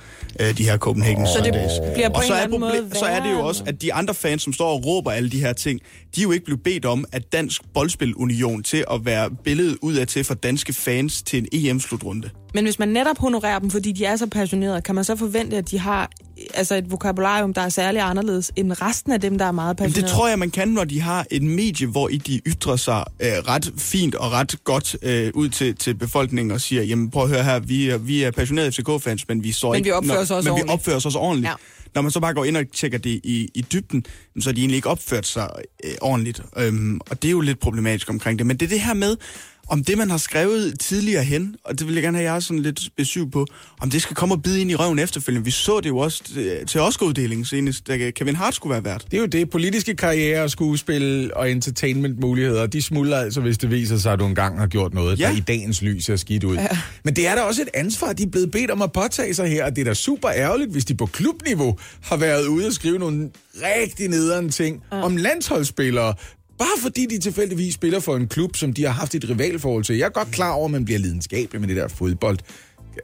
øh, 0.40 0.58
de 0.58 0.64
her 0.64 0.78
Copenhagen 0.78 1.26
Så 1.26 1.40
det 1.44 1.52
bliver 1.94 2.08
på 2.08 2.14
Og 2.14 2.24
så 2.24 2.34
er, 2.34 2.48
måde 2.48 2.90
så 2.94 3.04
er 3.04 3.22
det 3.22 3.32
jo 3.32 3.46
også, 3.46 3.62
at 3.66 3.82
de 3.82 3.94
andre 3.94 4.14
fans, 4.14 4.42
som 4.42 4.52
står 4.52 4.68
og 4.68 4.86
råber 4.86 5.10
alle 5.10 5.30
de 5.30 5.40
her 5.40 5.52
ting, 5.52 5.80
de 6.14 6.20
er 6.20 6.22
jo 6.22 6.32
ikke 6.32 6.44
blevet 6.44 6.62
bedt 6.62 6.84
om, 6.84 7.04
at 7.12 7.32
Dansk 7.32 7.62
Boldspilunion 7.74 8.62
til 8.62 8.84
at 8.90 9.04
være 9.04 9.30
billedet 9.44 9.78
ud 9.82 9.94
af 9.94 10.06
til 10.06 10.24
for 10.24 10.34
danske 10.34 10.72
fans 10.72 11.22
til 11.22 11.38
en 11.38 11.48
EM-slutrunde. 11.52 12.30
Men 12.54 12.64
hvis 12.64 12.78
man 12.78 12.88
netop 12.88 13.18
honorerer 13.18 13.58
dem, 13.58 13.70
fordi 13.70 13.92
de 13.92 14.04
er 14.04 14.16
så 14.16 14.26
passionerede, 14.26 14.82
kan 14.82 14.94
man 14.94 15.04
så 15.04 15.16
forvente, 15.16 15.56
at 15.56 15.70
de 15.70 15.78
har 15.78 16.10
altså 16.54 16.74
et 16.74 16.90
vokabularium, 16.90 17.54
der 17.54 17.60
er 17.60 17.68
særlig 17.68 18.00
anderledes 18.00 18.52
end 18.56 18.82
resten 18.82 19.12
af 19.12 19.20
dem, 19.20 19.38
der 19.38 19.44
er 19.44 19.52
meget 19.52 19.80
Men 19.80 19.86
passionerede? 19.86 20.08
det 20.08 20.16
tror 20.16 20.28
jeg, 20.28 20.38
man 20.38 20.50
kan, 20.50 20.68
når 20.68 20.84
de 20.84 21.00
har 21.00 21.26
et 21.30 21.42
medie, 21.42 21.86
hvor 21.86 22.08
i 22.08 22.16
de 22.16 22.40
ytrer 22.46 22.76
sig 22.76 23.04
øh, 23.20 23.28
ret 23.28 23.72
fint 23.78 24.14
og 24.14 24.32
ret 24.32 24.64
godt 24.64 24.96
øh, 25.02 25.30
ud 25.34 25.48
til, 25.48 25.74
til 25.76 25.94
befolkningen 25.94 26.52
og 26.52 26.60
siger, 26.60 26.82
jamen 26.82 27.10
prøv 27.10 27.22
at 27.22 27.28
høre 27.28 27.44
her, 27.44 27.58
vi 27.58 27.88
er, 27.90 27.98
vi 27.98 28.22
er 28.22 28.30
passionerede 28.30 28.72
FCK-fans, 28.72 29.28
men 29.28 29.44
vi 29.44 29.52
så 29.52 29.68
Men 29.68 29.76
ikke... 29.76 29.86
vi 29.86 29.92
opfører 29.92 30.18
os 30.18 30.30
også 30.30 30.34
men 30.34 30.52
ordentligt." 30.52 30.68
vi 30.68 30.72
opfører 30.72 30.96
os 30.96 31.06
også 31.06 31.18
ordentligt. 31.18 31.50
Ja. 31.50 31.54
Når 31.94 32.02
man 32.02 32.10
så 32.10 32.20
bare 32.20 32.34
går 32.34 32.44
ind 32.44 32.56
og 32.56 32.64
tjekker 32.74 32.98
det 32.98 33.20
i, 33.24 33.48
i 33.54 33.64
dybden, 33.72 34.04
så 34.40 34.48
har 34.48 34.54
de 34.54 34.60
egentlig 34.60 34.76
ikke 34.76 34.88
opført 34.88 35.26
sig 35.26 35.50
øh, 35.84 35.90
ordentligt. 36.00 36.42
Øhm, 36.56 37.00
og 37.10 37.22
det 37.22 37.28
er 37.28 37.32
jo 37.32 37.40
lidt 37.40 37.60
problematisk 37.60 38.10
omkring 38.10 38.38
det. 38.38 38.46
Men 38.46 38.56
det 38.56 38.66
er 38.66 38.70
det 38.70 38.80
her 38.80 38.94
med 38.94 39.16
om 39.68 39.84
det, 39.84 39.98
man 39.98 40.10
har 40.10 40.16
skrevet 40.16 40.80
tidligere 40.80 41.24
hen, 41.24 41.56
og 41.64 41.78
det 41.78 41.86
vil 41.86 41.94
jeg 41.94 42.02
gerne 42.02 42.18
have, 42.18 42.30
jeg 42.30 42.36
er 42.36 42.40
sådan 42.40 42.62
lidt 42.62 42.80
besøg 42.96 43.30
på, 43.30 43.46
om 43.80 43.90
det 43.90 44.02
skal 44.02 44.16
komme 44.16 44.34
og 44.34 44.42
bide 44.42 44.60
ind 44.60 44.70
i 44.70 44.74
røven 44.74 44.98
efterfølgende. 44.98 45.44
Vi 45.44 45.50
så 45.50 45.80
det 45.80 45.88
jo 45.88 45.98
også 45.98 46.22
øh, 46.36 46.66
til 46.66 46.80
Oscar-uddelingen 46.80 47.44
senest, 47.44 47.86
da 47.86 48.10
Kevin 48.10 48.36
Hart 48.36 48.54
skulle 48.54 48.72
være 48.72 48.84
vært. 48.84 49.04
Det 49.10 49.16
er 49.16 49.20
jo 49.20 49.26
det. 49.26 49.50
Politiske 49.50 49.96
karriere, 49.96 50.48
skuespil 50.48 51.30
og 51.34 51.50
entertainment-muligheder, 51.50 52.66
de 52.66 52.82
smuldrer 52.82 53.18
altså, 53.18 53.40
hvis 53.40 53.58
det 53.58 53.70
viser 53.70 53.98
sig, 53.98 54.12
at 54.12 54.18
du 54.18 54.26
engang 54.26 54.58
har 54.58 54.66
gjort 54.66 54.94
noget, 54.94 55.20
ja. 55.20 55.24
Ja. 55.24 55.30
der 55.30 55.36
i 55.36 55.40
dagens 55.40 55.82
lys 55.82 56.08
er 56.08 56.16
skidt 56.16 56.44
ud. 56.44 56.56
Ja. 56.56 56.68
Men 57.04 57.16
det 57.16 57.26
er 57.26 57.34
da 57.34 57.40
også 57.40 57.62
et 57.62 57.68
ansvar, 57.74 58.12
de 58.12 58.22
er 58.22 58.26
blevet 58.26 58.50
bedt 58.50 58.70
om 58.70 58.82
at 58.82 58.92
påtage 58.92 59.34
sig 59.34 59.48
her, 59.48 59.64
og 59.64 59.76
det 59.76 59.80
er 59.80 59.84
da 59.84 59.94
super 59.94 60.30
ærgerligt, 60.30 60.70
hvis 60.70 60.84
de 60.84 60.94
på 60.94 61.06
klubniveau 61.06 61.78
har 62.02 62.16
været 62.16 62.46
ude 62.46 62.66
og 62.66 62.72
skrive 62.72 62.98
nogle 62.98 63.30
rigtig 63.54 64.08
nederen 64.08 64.50
ting 64.50 64.82
ja. 64.92 65.02
om 65.02 65.16
landsholdsspillere, 65.16 66.14
bare 66.58 66.80
fordi 66.82 67.06
de 67.06 67.18
tilfældigvis 67.18 67.74
spiller 67.74 68.00
for 68.00 68.16
en 68.16 68.28
klub, 68.28 68.56
som 68.56 68.72
de 68.72 68.84
har 68.84 68.92
haft 68.92 69.14
et 69.14 69.30
rivalforhold 69.30 69.84
til. 69.84 69.96
Jeg 69.96 70.06
er 70.06 70.10
godt 70.10 70.30
klar 70.30 70.52
over, 70.52 70.64
at 70.64 70.70
man 70.70 70.84
bliver 70.84 70.98
lidenskabelig 70.98 71.60
med 71.60 71.68
det 71.68 71.76
der 71.76 71.88
fodbold. 71.88 72.38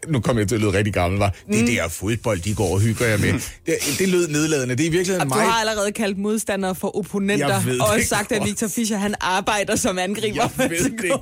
Nu 0.08 0.20
kommer 0.20 0.40
jeg 0.42 0.48
til 0.48 0.54
at 0.54 0.60
lyde 0.60 0.72
rigtig 0.72 0.94
gammel, 0.94 1.18
var. 1.18 1.34
Det 1.52 1.66
der 1.66 1.88
fodbold, 1.88 2.40
de 2.40 2.54
går 2.54 2.74
og 2.74 2.80
hygger 2.80 3.06
jeg 3.06 3.20
med. 3.20 3.32
Det, 3.66 3.74
det 3.98 4.08
lød 4.08 4.28
nedladende. 4.28 4.76
Det 4.76 4.82
er 4.82 4.88
i 4.88 4.90
virkeligheden 4.92 5.20
Og 5.30 5.34
du 5.36 5.40
mig. 5.40 5.50
har 5.50 5.60
allerede 5.60 5.92
kaldt 5.92 6.18
modstandere 6.18 6.74
for 6.74 6.96
opponenter, 6.98 7.62
ved 7.64 7.80
og 7.80 7.86
også 7.88 8.06
sagt, 8.08 8.32
at. 8.32 8.42
Victor 8.46 8.68
Fischer, 8.68 8.96
han 8.98 9.14
arbejder 9.20 9.76
som 9.76 9.98
angriber. 9.98 10.48
Jeg 10.58 10.70
ved 10.70 10.90
det. 11.02 11.12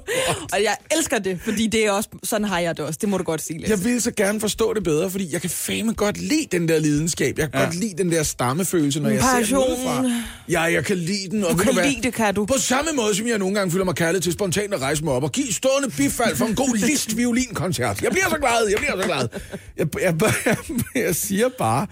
Og 0.52 0.62
jeg 0.62 0.76
elsker 0.96 1.18
det, 1.18 1.38
fordi 1.44 1.66
det 1.66 1.86
er 1.86 1.90
også, 1.90 2.08
sådan 2.22 2.44
har 2.46 2.58
jeg 2.58 2.76
det 2.76 2.84
også. 2.84 2.98
Det 3.00 3.08
må 3.08 3.18
du 3.18 3.24
godt 3.24 3.42
sige, 3.42 3.58
Lasse. 3.60 3.74
Jeg 3.76 3.84
vil 3.84 4.02
så 4.02 4.10
gerne 4.16 4.40
forstå 4.40 4.74
det 4.74 4.84
bedre, 4.84 5.10
fordi 5.10 5.32
jeg 5.32 5.40
kan 5.40 5.50
fandme 5.50 5.92
godt 5.92 6.18
lide 6.18 6.46
den 6.52 6.68
der 6.68 6.78
lidenskab. 6.78 7.38
Jeg 7.38 7.50
kan 7.52 7.60
ja. 7.60 7.64
godt 7.66 7.74
lide 7.76 7.94
den 8.02 8.12
der 8.12 8.22
stammefølelse, 8.22 9.00
når 9.00 9.10
jeg 9.10 9.20
ser 9.20 9.28
den 9.28 9.38
Passion. 9.40 9.64
udefra. 9.70 10.04
Ja, 10.48 10.60
jeg 10.62 10.84
kan 10.84 10.96
lide 10.96 11.28
den. 11.30 11.44
Og 11.44 11.52
Du 11.52 11.56
kan 11.56 11.74
hvad? 11.74 11.84
lide 11.84 12.02
det, 12.02 12.14
kan 12.14 12.34
du. 12.34 12.46
På 12.46 12.58
samme 12.58 12.90
måde, 12.96 13.14
som 13.14 13.26
jeg 13.28 13.38
nogle 13.38 13.54
gange 13.54 13.70
føler 13.72 13.84
mig 13.84 13.94
kaldet 13.94 14.22
til 14.22 14.32
spontant 14.32 14.74
at 14.74 14.80
rejse 14.80 15.04
mig 15.04 15.12
op 15.12 15.22
og 15.22 15.32
give 15.32 15.52
stående 15.52 15.90
bifald 15.96 16.36
for 16.36 16.46
en 16.46 16.54
god 16.54 16.76
list 16.88 17.16
violinkoncert. 17.16 18.02
Jeg 18.02 18.10
bliver 18.10 18.28
så 18.30 18.36
glad, 18.36 18.57
jeg 18.70 18.78
bliver 18.78 19.02
så 19.02 19.06
glad. 19.08 19.28
Jeg, 19.76 19.86
jeg, 20.02 20.14
jeg, 20.46 20.56
jeg 21.04 21.14
siger 21.14 21.48
bare, 21.58 21.86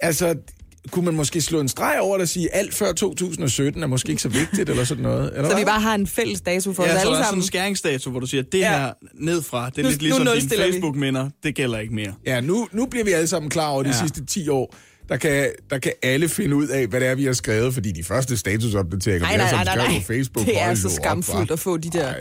altså, 0.00 0.34
kunne 0.90 1.04
man 1.04 1.14
måske 1.14 1.40
slå 1.40 1.60
en 1.60 1.68
streg 1.68 1.98
over 2.00 2.16
det 2.16 2.22
og 2.22 2.28
sige, 2.28 2.54
alt 2.54 2.74
før 2.74 2.92
2017 2.92 3.82
er 3.82 3.86
måske 3.86 4.10
ikke 4.10 4.22
så 4.22 4.28
vigtigt, 4.28 4.70
eller 4.70 4.84
sådan 4.84 5.02
noget? 5.02 5.32
Eller 5.36 5.48
Så 5.50 5.56
vi 5.56 5.62
hvad? 5.62 5.72
bare 5.72 5.80
har 5.80 5.94
en 5.94 6.06
fælles 6.06 6.40
dato 6.40 6.72
for 6.72 6.82
os 6.82 6.88
Ja, 6.88 6.94
så 6.94 7.00
alle 7.00 7.06
der 7.06 7.10
er 7.10 7.16
sådan 7.16 7.24
sammen. 7.24 7.42
en 7.42 7.46
skæringsdato, 7.46 8.10
hvor 8.10 8.20
du 8.20 8.26
siger, 8.26 8.42
det 8.42 8.58
Ja. 8.58 8.78
her 8.78 8.92
nedfra, 9.14 9.70
det 9.70 9.78
er 9.78 9.82
Nu- 9.82 9.88
lidt 9.88 10.02
nu 10.02 10.06
ligesom 10.06 10.26
dine 10.50 10.64
vi. 10.64 10.72
Facebook-minder, 10.72 11.28
det 11.42 11.54
gælder 11.54 11.78
ikke 11.78 11.94
mere. 11.94 12.14
Ja, 12.26 12.40
nu, 12.40 12.68
nu 12.72 12.86
bliver 12.86 13.04
vi 13.04 13.12
alle 13.12 13.26
sammen 13.28 13.50
klar 13.50 13.68
over 13.68 13.82
de 13.82 13.88
ja. 13.88 13.94
Ja. 13.94 14.00
sidste 14.00 14.24
10 14.26 14.48
år. 14.48 14.74
Der 15.10 15.16
kan, 15.16 15.50
der 15.70 15.78
kan 15.78 15.92
alle 16.02 16.28
finde 16.28 16.56
ud 16.56 16.66
af, 16.66 16.86
hvad 16.86 17.00
det 17.00 17.08
er, 17.08 17.14
vi 17.14 17.24
har 17.24 17.32
skrevet, 17.32 17.74
fordi 17.74 17.92
de 17.92 18.04
første 18.04 18.36
statusopdateringer, 18.36 19.28
Nej, 19.28 19.36
nej, 19.36 19.50
nej, 19.50 19.64
nej, 19.64 19.76
nej. 19.76 19.98
på 19.98 20.06
Facebook, 20.06 20.46
Det 20.46 20.62
er 20.62 20.74
så 20.74 20.88
op, 20.88 20.92
skamfuldt 20.92 21.50
at 21.50 21.58
få 21.58 21.76
de 21.76 21.90
der... 21.90 22.06
Ej. 22.06 22.14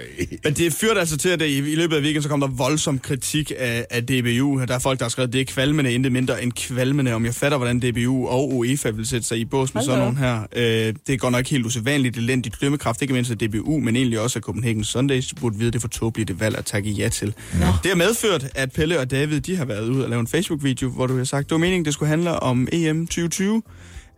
Men 0.44 0.54
det 0.54 0.74
førte 0.74 1.00
altså 1.00 1.18
til, 1.18 1.30
at 1.30 1.42
i, 1.42 1.58
i 1.58 1.76
løbet 1.76 1.96
af 1.96 2.02
weekenden, 2.02 2.24
så 2.24 2.30
kom 2.30 2.40
der 2.40 2.48
voldsom 2.48 3.00
kritik 3.00 3.52
af, 3.58 3.86
af 3.90 4.04
DBU. 4.06 4.62
Der 4.68 4.76
er 4.76 4.80
folk, 4.80 5.00
der 5.00 5.06
har 5.06 5.10
skrevet, 5.10 5.34
det 5.34 5.42
er 5.42 5.46
kvalmende, 5.46 5.94
intet 5.94 6.12
mindre 6.12 6.44
end 6.44 6.52
kvalmende. 6.52 7.14
Om 7.14 7.26
jeg 7.26 7.34
fatter, 7.34 7.58
hvordan 7.58 7.80
DBU 7.80 8.28
og 8.28 8.56
UEFA 8.56 8.90
vil 8.90 9.08
sætte 9.08 9.28
sig 9.28 9.38
i 9.40 9.46
bås 9.46 9.74
med 9.74 9.82
Hold 9.82 9.86
sådan 9.86 10.00
da 10.00 10.06
nogle 10.06 10.46
her. 10.56 10.88
Øh, 10.88 10.94
det 11.08 11.20
går 11.20 11.30
nok 11.30 11.48
helt 11.48 11.66
usædvanligt 11.66 12.18
elendigt 12.18 12.62
dømmekraft, 12.62 13.02
ikke 13.02 13.14
mindst 13.14 13.32
af 13.32 13.38
DBU, 13.38 13.80
men 13.80 13.96
egentlig 13.96 14.20
også 14.20 14.40
af 14.40 14.44
Copenhagen 14.44 14.84
Sundays, 14.84 15.34
burde 15.42 15.58
vide 15.58 15.72
det 15.72 15.82
for 15.82 15.88
tåbeligt 15.88 16.28
det 16.28 16.40
valg 16.40 16.58
at 16.58 16.66
takke 16.66 16.90
ja 16.90 17.10
til. 17.10 17.34
Nå. 17.54 17.66
Det 17.84 17.92
har 17.92 17.96
medført, 17.96 18.48
at 18.56 18.72
Pelle 18.72 19.00
og 19.00 19.12
David, 19.12 19.42
de 19.42 19.56
har 19.56 19.66
været 19.66 19.90
ude 19.90 20.04
og 20.04 20.10
lave 20.10 20.20
en 20.20 20.28
Facebook-video, 20.28 20.90
hvor 20.90 21.08
du 21.08 21.18
har 21.18 21.24
sagt, 21.24 21.50
det 21.50 21.52
var 21.52 21.58
meningen, 21.58 21.86
det 21.86 21.94
skulle 21.94 22.10
handle 22.10 22.40
om 22.40 22.68
EM 22.88 23.08
2020 23.08 23.62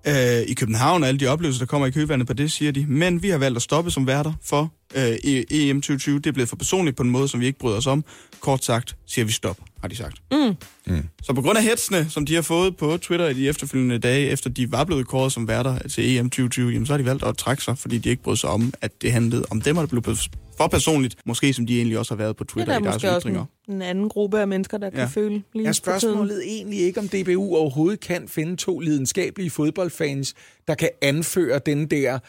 øh, 0.08 0.42
i 0.48 0.54
København, 0.54 1.04
og 1.04 1.08
alle 1.08 1.20
de 1.20 1.28
oplevelser, 1.28 1.60
der 1.60 1.66
kommer 1.66 1.88
i 1.88 1.92
køvandet 1.92 2.28
på 2.28 2.34
det, 2.34 2.52
siger 2.52 2.72
de. 2.72 2.86
Men 2.86 3.24
vi 3.24 3.30
har 3.30 3.38
valgt 3.38 3.56
at 3.56 3.62
stoppe 3.62 3.92
som 3.92 4.08
værter 4.08 4.34
for 4.44 4.74
øh, 4.96 5.18
EM 5.52 5.82
2020. 5.82 6.16
Det 6.16 6.28
er 6.28 6.32
blevet 6.32 6.50
for 6.50 6.56
personligt 6.56 6.98
på 6.98 7.04
en 7.04 7.10
måde, 7.10 7.28
som 7.28 7.40
vi 7.40 7.46
ikke 7.46 7.60
bryder 7.60 7.78
os 7.78 7.88
om. 7.88 8.04
Kort 8.40 8.64
sagt 8.64 8.96
siger 9.08 9.26
vi 9.26 9.32
stop, 9.32 9.58
har 9.82 9.88
de 9.88 9.96
sagt. 9.96 10.16
Mm. 10.32 10.54
Mm. 10.88 11.04
Så 11.24 11.34
på 11.34 11.42
grund 11.42 11.58
af 11.58 11.64
hetsene, 11.64 12.10
som 12.10 12.26
de 12.26 12.36
har 12.36 12.42
fået 12.42 12.78
på 12.78 12.98
Twitter 12.98 13.28
i 13.28 13.34
de 13.34 13.50
efterfølgende 13.50 14.00
dage, 14.00 14.30
efter 14.30 14.50
de 14.50 14.72
var 14.72 14.84
blevet 14.84 15.08
kåret 15.08 15.32
som 15.32 15.48
værter 15.48 15.88
til 15.88 16.18
EM 16.18 16.30
2020, 16.30 16.72
jamen, 16.72 16.86
så 16.86 16.94
har 16.94 16.98
de 16.98 17.06
valgt 17.06 17.24
at 17.24 17.38
trække 17.38 17.64
sig, 17.64 17.78
fordi 17.78 17.98
de 17.98 18.10
ikke 18.10 18.24
brød 18.24 18.36
sig 18.38 18.50
om, 18.50 18.74
at 18.82 19.02
det 19.02 19.12
handlede 19.12 19.46
om 19.50 19.62
dem, 19.62 19.78
og 19.78 19.82
det 19.92 20.04
blev 20.04 20.16
for 20.58 20.68
personligt. 20.68 21.16
Måske 21.26 21.54
som 21.54 21.66
de 21.66 21.78
egentlig 21.78 22.00
også 22.00 22.14
har 22.14 22.18
været 22.18 22.36
på 22.36 22.44
Det 22.44 22.50
er 22.50 22.54
Twitter 22.54 22.74
der 22.74 22.80
i 22.80 22.84
deres 22.84 22.96
måske 22.96 23.10
også 23.16 23.28
ytringer. 23.28 23.46
en, 23.68 23.74
en 23.76 23.82
anden 23.82 24.10
gruppe 24.10 24.40
af 24.40 24.48
mennesker, 24.48 24.78
der 24.78 24.90
kan 24.90 25.00
Ja. 25.00 25.06
føle 25.06 25.30
lige 25.30 25.44
Er 25.54 25.60
tiden. 25.62 25.74
spørgsmålet 25.74 26.42
egentlig 26.48 26.80
ikke, 26.80 27.00
om 27.00 27.08
DBU 27.08 27.56
overhovedet 27.56 28.00
kan 28.00 28.28
finde 28.28 28.56
to 28.56 28.80
lidenskabelige 28.80 29.50
fodboldfans, 29.50 30.34
der 30.68 30.76
kan 30.76 30.90
anføre 31.02 31.60
den 31.66 31.88
der 31.88 32.20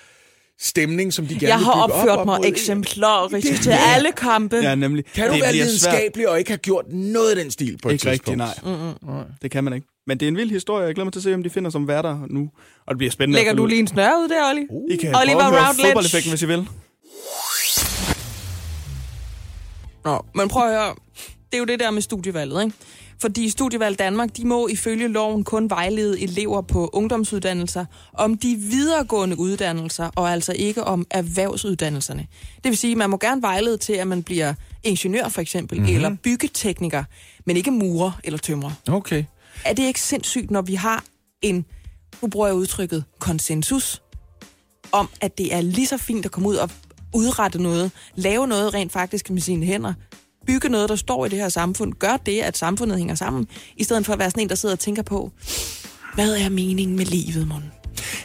stemning, 0.62 1.12
som 1.12 1.26
de 1.26 1.34
gerne 1.34 1.46
Jeg 1.48 1.58
vil 1.58 1.64
har 1.64 1.72
bygge 1.72 1.82
op 1.82 1.90
opført 2.00 2.18
op 2.18 2.26
mig 2.26 2.36
EM? 2.38 2.44
eksemplarisk 2.44 3.48
Det- 3.48 3.60
til 3.60 3.70
ja. 3.70 3.78
alle 3.94 4.12
kampe. 4.16 4.56
Ja, 4.56 4.74
nemlig. 4.74 5.04
Kan 5.14 5.28
du 5.28 5.34
det 5.34 5.42
være 5.42 5.52
lidenskabelig 5.52 6.28
og 6.28 6.38
ikke 6.38 6.50
have 6.50 6.58
gjort 6.58 6.84
noget 6.88 7.30
af 7.30 7.36
den 7.36 7.50
stil 7.50 7.78
på 7.82 7.88
et 7.88 7.92
Ikke 7.92 8.02
tidspunkt? 8.02 8.42
rigtigt, 8.42 9.04
nej. 9.06 9.24
Det 9.42 9.50
kan 9.50 9.64
man 9.64 9.72
ikke. 9.72 9.86
Men 10.06 10.20
det 10.20 10.26
er 10.26 10.28
en 10.30 10.36
vild 10.36 10.50
historie. 10.50 10.86
Jeg 10.86 10.94
glæder 10.94 11.04
mig 11.04 11.12
til 11.12 11.20
at 11.20 11.24
se, 11.24 11.34
om 11.34 11.42
de 11.42 11.50
finder 11.50 11.70
som 11.70 11.88
værter 11.88 12.18
nu. 12.30 12.50
Og 12.86 12.94
det 12.94 12.98
bliver 12.98 13.10
spændende. 13.10 13.38
Lægger 13.38 13.54
du 13.54 13.66
lige 13.66 13.78
en 13.80 13.86
snøre 13.86 14.12
ud 14.24 14.28
der, 14.28 14.48
Olli? 14.50 14.60
ud. 14.70 14.90
I 14.90 14.96
kan 14.96 15.16
Oliver 15.16 15.50
prøve 15.50 15.86
fodboldeffekten, 15.86 16.30
hvis 16.30 16.42
I 16.42 16.46
vil. 16.46 16.66
Nå, 20.04 20.24
men 20.34 20.48
prøv 20.48 20.62
at 20.68 20.74
høre. 20.74 20.94
Det 21.50 21.54
er 21.54 21.58
jo 21.58 21.64
det 21.64 21.80
der 21.80 21.90
med 21.90 22.02
studievalget, 22.02 22.64
ikke? 22.64 22.76
Fordi 23.22 23.48
Studievalg 23.50 23.98
Danmark, 23.98 24.36
de 24.36 24.46
må 24.46 24.66
ifølge 24.68 25.08
loven 25.08 25.44
kun 25.44 25.70
vejlede 25.70 26.20
elever 26.20 26.60
på 26.60 26.90
ungdomsuddannelser 26.92 27.84
om 28.12 28.36
de 28.36 28.56
videregående 28.56 29.38
uddannelser, 29.38 30.10
og 30.16 30.30
altså 30.32 30.52
ikke 30.52 30.84
om 30.84 31.06
erhvervsuddannelserne. 31.10 32.26
Det 32.64 32.70
vil 32.70 32.76
sige, 32.76 32.90
at 32.90 32.96
man 32.98 33.10
må 33.10 33.16
gerne 33.16 33.42
vejlede 33.42 33.76
til, 33.76 33.92
at 33.92 34.06
man 34.06 34.22
bliver 34.22 34.54
ingeniør 34.82 35.28
for 35.28 35.40
eksempel, 35.40 35.78
Mhm. 35.78 35.82
mm-hmm. 35.86 35.96
eller 36.04 36.16
byggetekniker, 36.22 37.04
men 37.44 37.56
ikke 37.56 37.70
murer 37.70 38.20
eller 38.24 38.38
tømrer. 38.38 38.70
Okay. 38.88 39.24
Er 39.64 39.72
det 39.72 39.82
ikke 39.82 40.00
sindssygt, 40.00 40.50
når 40.50 40.62
vi 40.62 40.74
har 40.74 41.04
en, 41.42 41.64
nu 42.22 42.28
bruger 42.28 42.46
jeg 42.46 42.56
udtrykket, 42.56 43.04
konsensus, 43.18 44.02
om 44.92 45.08
at 45.20 45.38
det 45.38 45.54
er 45.54 45.60
lige 45.60 45.86
så 45.86 45.96
fint 45.96 46.24
at 46.24 46.30
komme 46.30 46.48
ud 46.48 46.56
og 46.56 46.70
udrette 47.14 47.62
noget, 47.62 47.90
lave 48.14 48.46
noget 48.46 48.74
rent 48.74 48.92
faktisk 48.92 49.30
med 49.30 49.40
sine 49.40 49.66
hænder, 49.66 49.94
bygge 50.46 50.68
noget, 50.68 50.88
der 50.88 50.96
står 50.96 51.26
i 51.26 51.28
det 51.28 51.38
her 51.38 51.48
samfund, 51.48 51.92
gør 51.98 52.16
det, 52.26 52.40
at 52.40 52.58
samfundet 52.58 52.98
hænger 52.98 53.14
sammen, 53.14 53.46
i 53.76 53.84
stedet 53.84 54.06
for 54.06 54.12
at 54.12 54.18
være 54.18 54.30
sådan 54.30 54.42
en, 54.42 54.48
der 54.48 54.54
sidder 54.54 54.74
og 54.74 54.78
tænker 54.78 55.02
på, 55.02 55.32
hvad 56.14 56.36
er 56.36 56.48
meningen 56.48 56.96
med 56.96 57.04
livet, 57.04 57.48
mon? 57.48 57.62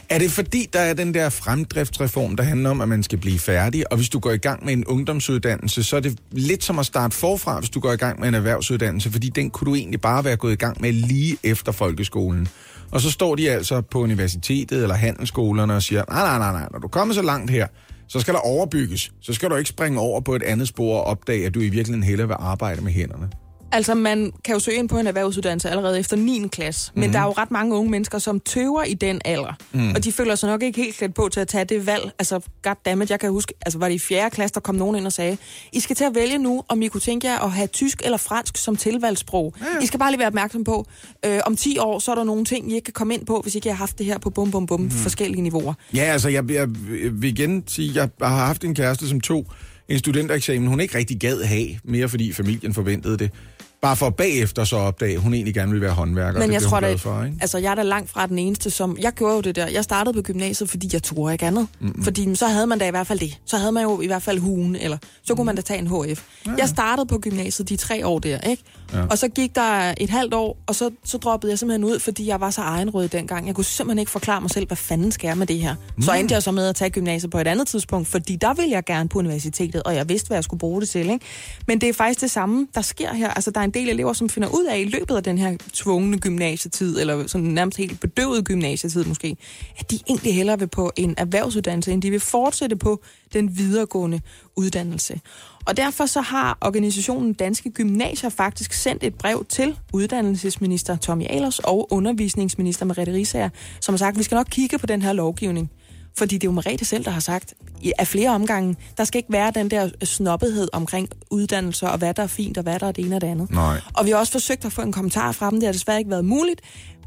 Er 0.08 0.18
det 0.18 0.30
fordi, 0.30 0.66
der 0.72 0.80
er 0.80 0.94
den 0.94 1.14
der 1.14 1.28
fremdriftsreform, 1.28 2.36
der 2.36 2.44
handler 2.44 2.70
om, 2.70 2.80
at 2.80 2.88
man 2.88 3.02
skal 3.02 3.18
blive 3.18 3.38
færdig, 3.38 3.92
og 3.92 3.96
hvis 3.96 4.08
du 4.08 4.18
går 4.18 4.30
i 4.30 4.36
gang 4.36 4.64
med 4.64 4.72
en 4.72 4.84
ungdomsuddannelse, 4.84 5.84
så 5.84 5.96
er 5.96 6.00
det 6.00 6.18
lidt 6.32 6.64
som 6.64 6.78
at 6.78 6.86
starte 6.86 7.16
forfra, 7.16 7.58
hvis 7.58 7.70
du 7.70 7.80
går 7.80 7.92
i 7.92 7.96
gang 7.96 8.20
med 8.20 8.28
en 8.28 8.34
erhvervsuddannelse, 8.34 9.10
fordi 9.10 9.28
den 9.28 9.50
kunne 9.50 9.70
du 9.70 9.74
egentlig 9.74 10.00
bare 10.00 10.24
være 10.24 10.36
gået 10.36 10.52
i 10.52 10.56
gang 10.56 10.80
med 10.80 10.92
lige 10.92 11.36
efter 11.42 11.72
folkeskolen. 11.72 12.48
Og 12.90 13.00
så 13.00 13.10
står 13.10 13.34
de 13.34 13.50
altså 13.50 13.80
på 13.80 14.00
universitetet 14.00 14.82
eller 14.82 14.94
handelsskolerne 14.94 15.74
og 15.74 15.82
siger, 15.82 16.04
nej, 16.10 16.22
nej, 16.22 16.38
nej, 16.38 16.52
nej, 16.52 16.68
når 16.72 16.78
du 16.78 16.88
kommer 16.88 17.14
så 17.14 17.22
langt 17.22 17.50
her, 17.50 17.66
så 18.08 18.20
skal 18.20 18.34
der 18.34 18.40
overbygges. 18.40 19.12
Så 19.20 19.32
skal 19.32 19.50
du 19.50 19.54
ikke 19.56 19.70
springe 19.70 20.00
over 20.00 20.20
på 20.20 20.34
et 20.34 20.42
andet 20.42 20.68
spor 20.68 20.98
og 20.98 21.04
opdage, 21.04 21.46
at 21.46 21.54
du 21.54 21.60
i 21.60 21.68
virkeligheden 21.68 22.02
hellere 22.02 22.28
vil 22.28 22.36
arbejde 22.38 22.80
med 22.80 22.92
hænderne. 22.92 23.30
Altså, 23.72 23.94
man 23.94 24.32
kan 24.44 24.54
jo 24.54 24.60
søge 24.60 24.78
ind 24.78 24.88
på 24.88 24.98
en 24.98 25.06
erhvervsuddannelse 25.06 25.70
allerede 25.70 25.98
efter 25.98 26.16
9. 26.16 26.48
klasse, 26.52 26.92
men 26.94 27.12
der 27.12 27.18
er 27.18 27.24
jo 27.24 27.30
ret 27.30 27.50
mange 27.50 27.74
unge 27.74 27.90
mennesker, 27.90 28.18
som 28.18 28.40
tøver 28.40 28.84
i 28.84 28.94
den 28.94 29.20
alder, 29.24 29.52
mm. 29.72 29.90
og 29.90 30.04
de 30.04 30.12
føler 30.12 30.34
sig 30.34 30.48
nok 30.48 30.62
ikke 30.62 30.82
helt 30.82 30.96
klædt 30.96 31.14
på 31.14 31.28
til 31.32 31.40
at 31.40 31.48
tage 31.48 31.64
det 31.64 31.86
valg. 31.86 32.10
Altså, 32.18 32.40
goddammit, 32.62 33.10
jeg 33.10 33.20
kan 33.20 33.30
huske, 33.30 33.54
altså 33.66 33.78
var 33.78 33.88
det 33.88 33.94
i 33.94 33.98
4. 33.98 34.30
klasse, 34.30 34.54
der 34.54 34.60
kom 34.60 34.74
nogen 34.74 34.96
ind 34.96 35.06
og 35.06 35.12
sagde, 35.12 35.36
I 35.72 35.80
skal 35.80 35.96
til 35.96 36.04
at 36.04 36.14
vælge 36.14 36.38
nu, 36.38 36.64
om 36.68 36.82
I 36.82 36.88
kunne 36.88 37.00
tænke 37.00 37.26
jer 37.26 37.38
at 37.38 37.50
have 37.50 37.66
tysk 37.66 38.02
eller 38.04 38.18
fransk 38.18 38.56
som 38.56 38.76
tilvalgssprog. 38.76 39.54
Ja. 39.60 39.82
I 39.82 39.86
skal 39.86 39.98
bare 39.98 40.10
lige 40.10 40.18
være 40.18 40.28
opmærksom 40.28 40.64
på, 40.64 40.86
øh, 41.26 41.40
om 41.46 41.56
10 41.56 41.78
år, 41.78 41.98
så 41.98 42.10
er 42.10 42.14
der 42.14 42.24
nogle 42.24 42.44
ting, 42.44 42.72
I 42.72 42.74
ikke 42.74 42.84
kan 42.84 42.94
komme 42.94 43.14
ind 43.14 43.26
på, 43.26 43.40
hvis 43.42 43.54
ikke 43.54 43.68
har 43.68 43.76
haft 43.76 43.98
det 43.98 44.06
her 44.06 44.18
på 44.18 44.30
bum, 44.30 44.50
bum, 44.50 44.66
bum, 44.66 44.80
mm. 44.80 44.90
forskellige 44.90 45.42
niveauer. 45.42 45.74
Ja, 45.94 46.02
altså, 46.02 46.28
jeg, 46.28 46.50
jeg 46.50 46.68
vil 47.12 47.30
igen 47.30 47.64
sige, 47.66 47.92
jeg 47.94 48.08
har 48.22 48.46
haft 48.46 48.64
en 48.64 48.74
kæreste, 48.74 49.08
som 49.08 49.20
tog 49.20 49.46
en 49.88 49.98
studentereksamen, 49.98 50.68
hun 50.68 50.80
ikke 50.80 50.98
rigtig 50.98 51.20
gad 51.20 51.42
have, 51.42 51.68
mere 51.84 52.08
fordi 52.08 52.32
familien 52.32 52.74
forventede 52.74 53.18
det. 53.18 53.30
Bare 53.80 53.96
for 53.96 54.10
bagefter 54.10 54.64
så 54.64 54.76
opdage, 54.76 55.14
at 55.14 55.20
hun 55.20 55.34
egentlig 55.34 55.54
gerne 55.54 55.70
ville 55.70 55.84
være 55.84 55.94
håndværker. 55.94 56.38
Men 56.38 56.48
det 56.48 56.54
jeg 56.54 56.62
tror 56.62 56.80
da, 56.80 56.94
for, 56.94 57.24
ikke? 57.24 57.36
altså 57.40 57.58
jeg 57.58 57.70
er 57.70 57.74
da 57.74 57.82
langt 57.82 58.10
fra 58.10 58.26
den 58.26 58.38
eneste, 58.38 58.70
som... 58.70 58.96
Jeg 59.00 59.12
gjorde 59.12 59.34
jo 59.34 59.40
det 59.40 59.56
der. 59.56 59.66
Jeg 59.66 59.84
startede 59.84 60.14
på 60.14 60.22
gymnasiet, 60.22 60.70
fordi 60.70 60.90
jeg 60.92 61.02
turde 61.02 61.32
ikke 61.32 61.46
andet. 61.46 61.68
Mm-hmm. 61.80 62.04
Fordi 62.04 62.34
så 62.34 62.46
havde 62.46 62.66
man 62.66 62.78
da 62.78 62.88
i 62.88 62.90
hvert 62.90 63.06
fald 63.06 63.18
det. 63.18 63.38
Så 63.44 63.56
havde 63.56 63.72
man 63.72 63.82
jo 63.82 64.00
i 64.00 64.06
hvert 64.06 64.22
fald 64.22 64.38
hugen, 64.38 64.76
eller 64.76 64.98
så 65.22 65.34
kunne 65.34 65.46
man 65.46 65.56
da 65.56 65.62
tage 65.62 65.78
en 65.78 65.86
HF. 65.86 66.22
Ja. 66.46 66.52
Jeg 66.58 66.68
startede 66.68 67.06
på 67.06 67.18
gymnasiet 67.18 67.68
de 67.68 67.76
tre 67.76 68.06
år 68.06 68.18
der, 68.18 68.38
ikke? 68.40 68.62
Ja. 68.92 69.06
Og 69.10 69.18
så 69.18 69.28
gik 69.28 69.54
der 69.54 69.94
et 69.96 70.10
halvt 70.10 70.34
år, 70.34 70.58
og 70.66 70.74
så, 70.74 70.90
så 71.04 71.18
droppede 71.18 71.52
jeg 71.52 71.58
simpelthen 71.58 71.84
ud, 71.84 71.98
fordi 71.98 72.26
jeg 72.26 72.40
var 72.40 72.50
så 72.50 72.60
egenrød 72.60 73.08
dengang. 73.08 73.46
Jeg 73.46 73.54
kunne 73.54 73.64
simpelthen 73.64 73.98
ikke 73.98 74.10
forklare 74.10 74.40
mig 74.40 74.50
selv, 74.50 74.66
hvad 74.66 74.76
fanden 74.76 75.12
skal 75.12 75.28
jeg 75.28 75.38
med 75.38 75.46
det 75.46 75.58
her. 75.58 75.74
Mm. 75.96 76.02
Så 76.02 76.12
endte 76.12 76.34
jeg 76.34 76.42
så 76.42 76.52
med 76.52 76.68
at 76.68 76.76
tage 76.76 76.90
gymnasiet 76.90 77.30
på 77.30 77.38
et 77.38 77.46
andet 77.46 77.68
tidspunkt, 77.68 78.08
fordi 78.08 78.36
der 78.36 78.54
ville 78.54 78.70
jeg 78.70 78.84
gerne 78.84 79.08
på 79.08 79.18
universitetet, 79.18 79.82
og 79.82 79.94
jeg 79.94 80.08
vidste, 80.08 80.26
hvad 80.26 80.36
jeg 80.36 80.44
skulle 80.44 80.60
bruge 80.60 80.80
det 80.80 80.88
til, 80.88 81.10
ikke? 81.10 81.24
Men 81.66 81.80
det 81.80 81.88
er 81.88 81.92
faktisk 81.92 82.20
det 82.20 82.30
samme, 82.30 82.66
der 82.74 82.82
sker 82.82 83.14
her. 83.14 83.30
Altså, 83.30 83.50
der 83.50 83.60
er 83.60 83.67
en 83.68 83.74
del 83.74 83.88
elever, 83.88 84.12
som 84.12 84.28
finder 84.28 84.48
ud 84.48 84.64
af 84.64 84.78
i 84.78 84.84
løbet 84.84 85.16
af 85.16 85.22
den 85.22 85.38
her 85.38 85.56
tvungne 85.72 86.18
gymnasietid, 86.18 87.00
eller 87.00 87.26
sådan 87.26 87.46
nærmest 87.46 87.78
helt 87.78 88.00
bedøvet 88.00 88.44
gymnasietid 88.44 89.04
måske, 89.04 89.36
at 89.78 89.90
de 89.90 89.98
egentlig 90.08 90.34
hellere 90.34 90.58
vil 90.58 90.66
på 90.66 90.92
en 90.96 91.14
erhvervsuddannelse, 91.16 91.92
end 91.92 92.02
de 92.02 92.10
vil 92.10 92.20
fortsætte 92.20 92.76
på 92.76 93.02
den 93.32 93.58
videregående 93.58 94.20
uddannelse. 94.56 95.20
Og 95.66 95.76
derfor 95.76 96.06
så 96.06 96.20
har 96.20 96.58
organisationen 96.60 97.32
Danske 97.32 97.70
Gymnasier 97.70 98.30
faktisk 98.30 98.72
sendt 98.72 99.04
et 99.04 99.14
brev 99.14 99.46
til 99.48 99.78
uddannelsesminister 99.92 100.96
Tommy 100.96 101.24
Ahlers 101.30 101.58
og 101.58 101.92
undervisningsminister 101.92 102.86
Merete 102.86 103.12
Risager, 103.12 103.48
som 103.80 103.92
har 103.92 103.98
sagt, 103.98 104.14
at 104.14 104.18
vi 104.18 104.22
skal 104.22 104.36
nok 104.36 104.46
kigge 104.50 104.78
på 104.78 104.86
den 104.86 105.02
her 105.02 105.12
lovgivning. 105.12 105.70
Fordi 106.18 106.34
det 106.34 106.44
er 106.44 106.48
jo 106.48 106.52
Merete 106.52 106.84
selv, 106.84 107.04
der 107.04 107.10
har 107.10 107.20
sagt, 107.20 107.54
af 107.98 108.06
flere 108.06 108.30
omgange, 108.30 108.76
der 108.96 109.04
skal 109.04 109.18
ikke 109.18 109.32
være 109.32 109.52
den 109.54 109.70
der 109.70 109.90
snobbethed 110.04 110.68
omkring 110.72 111.08
uddannelser, 111.30 111.88
og 111.88 111.98
hvad 111.98 112.14
der 112.14 112.22
er 112.22 112.26
fint, 112.26 112.56
og 112.58 112.62
hvad 112.62 112.78
der 112.78 112.86
er 112.86 112.92
det 112.92 113.04
ene 113.04 113.16
og 113.16 113.20
det 113.20 113.26
andet. 113.26 113.50
Nej. 113.50 113.80
Og 113.94 114.04
vi 114.04 114.10
har 114.10 114.18
også 114.18 114.32
forsøgt 114.32 114.64
at 114.64 114.72
få 114.72 114.82
en 114.82 114.92
kommentar 114.92 115.32
fra 115.32 115.50
dem, 115.50 115.60
det 115.60 115.66
har 115.66 115.72
desværre 115.72 115.98
ikke 115.98 116.10
været 116.10 116.24
muligt. 116.24 116.60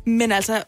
Men 0.05 0.31
altså, 0.31 0.63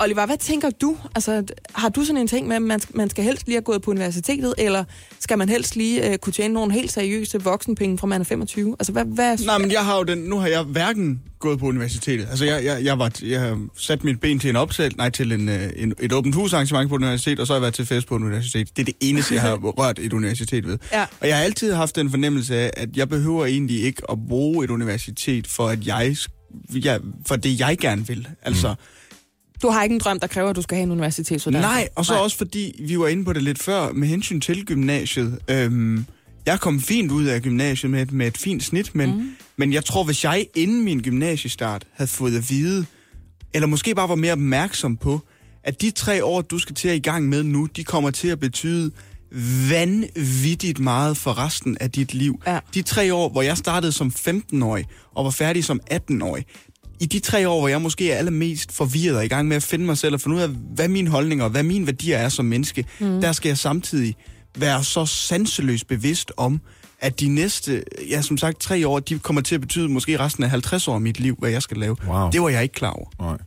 Oliver, 0.00 0.26
hvad 0.26 0.36
tænker 0.36 0.70
du? 0.70 0.96
Altså, 1.14 1.44
har 1.74 1.88
du 1.88 2.04
sådan 2.04 2.20
en 2.20 2.28
ting 2.28 2.48
med, 2.48 2.56
at 2.56 2.62
man, 2.62 2.80
man 2.94 3.10
skal 3.10 3.24
helst 3.24 3.46
lige 3.46 3.56
have 3.56 3.62
gået 3.62 3.82
på 3.82 3.90
universitetet, 3.90 4.54
eller 4.58 4.84
skal 5.20 5.38
man 5.38 5.48
helst 5.48 5.76
lige 5.76 6.12
øh, 6.12 6.18
kunne 6.18 6.32
tjene 6.32 6.54
nogle 6.54 6.72
helt 6.72 6.92
seriøse 6.92 7.42
voksenpenge 7.42 7.98
fra 7.98 8.06
man 8.06 8.20
er 8.20 8.24
25? 8.24 8.76
Altså, 8.78 8.92
hvad, 8.92 9.04
hvad 9.04 9.38
Nej, 9.46 9.58
men 9.58 9.72
jeg 9.72 9.84
har 9.84 9.96
jo 9.96 10.02
den, 10.02 10.18
nu 10.18 10.38
har 10.38 10.46
jeg 10.46 10.62
hverken 10.62 11.22
gået 11.38 11.58
på 11.58 11.66
universitetet. 11.66 12.26
Altså, 12.30 12.44
jeg, 12.44 12.64
jeg, 12.64 12.84
jeg, 12.84 12.98
var, 12.98 13.12
jeg 13.22 13.40
har 13.40 13.66
sat 13.76 14.04
mit 14.04 14.20
ben 14.20 14.38
til 14.38 14.50
en 14.50 14.56
opsæt, 14.56 14.96
nej, 14.96 15.10
til 15.10 15.32
en, 15.32 15.48
øh, 15.48 15.70
en, 15.76 15.94
et 16.00 16.12
åbent 16.12 16.34
husarrangement 16.34 16.88
på 16.88 16.94
et 16.94 16.98
universitet, 16.98 17.40
og 17.40 17.46
så 17.46 17.52
har 17.52 17.56
jeg 17.56 17.62
været 17.62 17.74
til 17.74 17.86
fest 17.86 18.08
på 18.08 18.16
et 18.16 18.22
universitet. 18.22 18.76
Det 18.76 18.82
er 18.82 18.86
det 18.86 18.94
eneste, 19.00 19.34
jeg 19.34 19.42
har 19.42 19.54
rørt 19.78 19.98
et 19.98 20.12
universitet 20.12 20.66
ved. 20.66 20.78
Ja. 20.92 21.06
Og 21.20 21.28
jeg 21.28 21.36
har 21.36 21.44
altid 21.44 21.72
haft 21.72 21.96
den 21.96 22.10
fornemmelse 22.10 22.56
af, 22.56 22.70
at 22.76 22.96
jeg 22.96 23.08
behøver 23.08 23.46
egentlig 23.46 23.82
ikke 23.82 24.02
at 24.12 24.18
bruge 24.28 24.64
et 24.64 24.70
universitet 24.70 25.46
for, 25.46 25.68
at 25.68 25.86
jeg, 25.86 26.16
jeg 26.74 27.00
for 27.26 27.36
det, 27.36 27.60
jeg 27.60 27.78
gerne 27.78 28.06
vil. 28.06 28.28
Altså, 28.42 28.74
Du 29.62 29.68
har 29.68 29.82
ikke 29.82 29.92
en 29.94 30.00
drøm, 30.00 30.20
der 30.20 30.26
kræver, 30.26 30.50
at 30.50 30.56
du 30.56 30.62
skal 30.62 30.76
have 30.76 30.82
en 30.82 30.90
universitetsuddannelse? 30.90 31.74
Nej, 31.74 31.88
og 31.94 32.06
så 32.06 32.12
Nej. 32.12 32.22
også 32.22 32.36
fordi, 32.36 32.80
vi 32.88 32.98
var 32.98 33.08
inde 33.08 33.24
på 33.24 33.32
det 33.32 33.42
lidt 33.42 33.62
før, 33.62 33.92
med 33.92 34.08
hensyn 34.08 34.40
til 34.40 34.64
gymnasiet. 34.64 35.38
Øhm, 35.48 36.06
jeg 36.46 36.60
kom 36.60 36.80
fint 36.80 37.12
ud 37.12 37.24
af 37.24 37.42
gymnasiet 37.42 37.90
med, 37.90 38.06
med 38.06 38.26
et 38.26 38.38
fint 38.38 38.64
snit, 38.64 38.94
men, 38.94 39.10
mm. 39.10 39.30
men 39.56 39.72
jeg 39.72 39.84
tror, 39.84 40.04
hvis 40.04 40.24
jeg 40.24 40.46
inden 40.54 40.84
min 40.84 41.00
gymnasiestart 41.00 41.86
havde 41.92 42.08
fået 42.08 42.36
at 42.36 42.50
vide, 42.50 42.86
eller 43.54 43.66
måske 43.66 43.94
bare 43.94 44.08
var 44.08 44.14
mere 44.14 44.32
opmærksom 44.32 44.96
på, 44.96 45.20
at 45.64 45.82
de 45.82 45.90
tre 45.90 46.24
år, 46.24 46.40
du 46.40 46.58
skal 46.58 46.74
til 46.74 46.88
at 46.88 46.96
i 46.96 46.98
gang 46.98 47.28
med 47.28 47.42
nu, 47.42 47.66
de 47.76 47.84
kommer 47.84 48.10
til 48.10 48.28
at 48.28 48.40
betyde 48.40 48.90
vanvittigt 49.70 50.78
meget 50.78 51.16
for 51.16 51.38
resten 51.38 51.76
af 51.80 51.90
dit 51.90 52.14
liv. 52.14 52.42
Ja. 52.46 52.58
De 52.74 52.82
tre 52.82 53.14
år, 53.14 53.28
hvor 53.28 53.42
jeg 53.42 53.56
startede 53.56 53.92
som 53.92 54.12
15-årig 54.28 54.84
og 55.14 55.24
var 55.24 55.30
færdig 55.30 55.64
som 55.64 55.80
18-årig, 55.92 56.44
i 57.00 57.06
de 57.06 57.18
tre 57.18 57.48
år, 57.48 57.58
hvor 57.58 57.68
jeg 57.68 57.82
måske 57.82 58.12
er 58.12 58.16
allermest 58.16 58.72
forvirret 58.72 59.16
og 59.16 59.24
i 59.24 59.28
gang 59.28 59.48
med 59.48 59.56
at 59.56 59.62
finde 59.62 59.84
mig 59.84 59.98
selv 59.98 60.14
og 60.14 60.20
finde 60.20 60.36
ud 60.36 60.42
af, 60.42 60.48
hvad 60.48 60.88
mine 60.88 61.10
holdninger 61.10 61.44
og 61.44 61.50
hvad 61.50 61.62
mine 61.62 61.86
værdier 61.86 62.18
er 62.18 62.28
som 62.28 62.44
menneske, 62.44 62.84
mm. 63.00 63.20
der 63.20 63.32
skal 63.32 63.48
jeg 63.48 63.58
samtidig 63.58 64.14
være 64.56 64.84
så 64.84 65.06
sanseløst 65.06 65.86
bevidst 65.86 66.32
om, 66.36 66.60
at 67.00 67.20
de 67.20 67.28
næste, 67.28 67.82
ja 68.10 68.22
som 68.22 68.38
sagt, 68.38 68.60
tre 68.60 68.88
år, 68.88 68.98
de 68.98 69.18
kommer 69.18 69.42
til 69.42 69.54
at 69.54 69.60
betyde 69.60 69.88
måske 69.88 70.18
resten 70.18 70.44
af 70.44 70.50
50 70.50 70.88
år 70.88 70.94
af 70.94 71.00
mit 71.00 71.20
liv, 71.20 71.36
hvad 71.38 71.50
jeg 71.50 71.62
skal 71.62 71.76
lave. 71.76 71.96
Wow. 72.06 72.30
Det 72.30 72.42
var 72.42 72.48
jeg 72.48 72.62
ikke 72.62 72.74
klar 72.74 72.90
over. 72.90 73.06
Nej. 73.20 73.38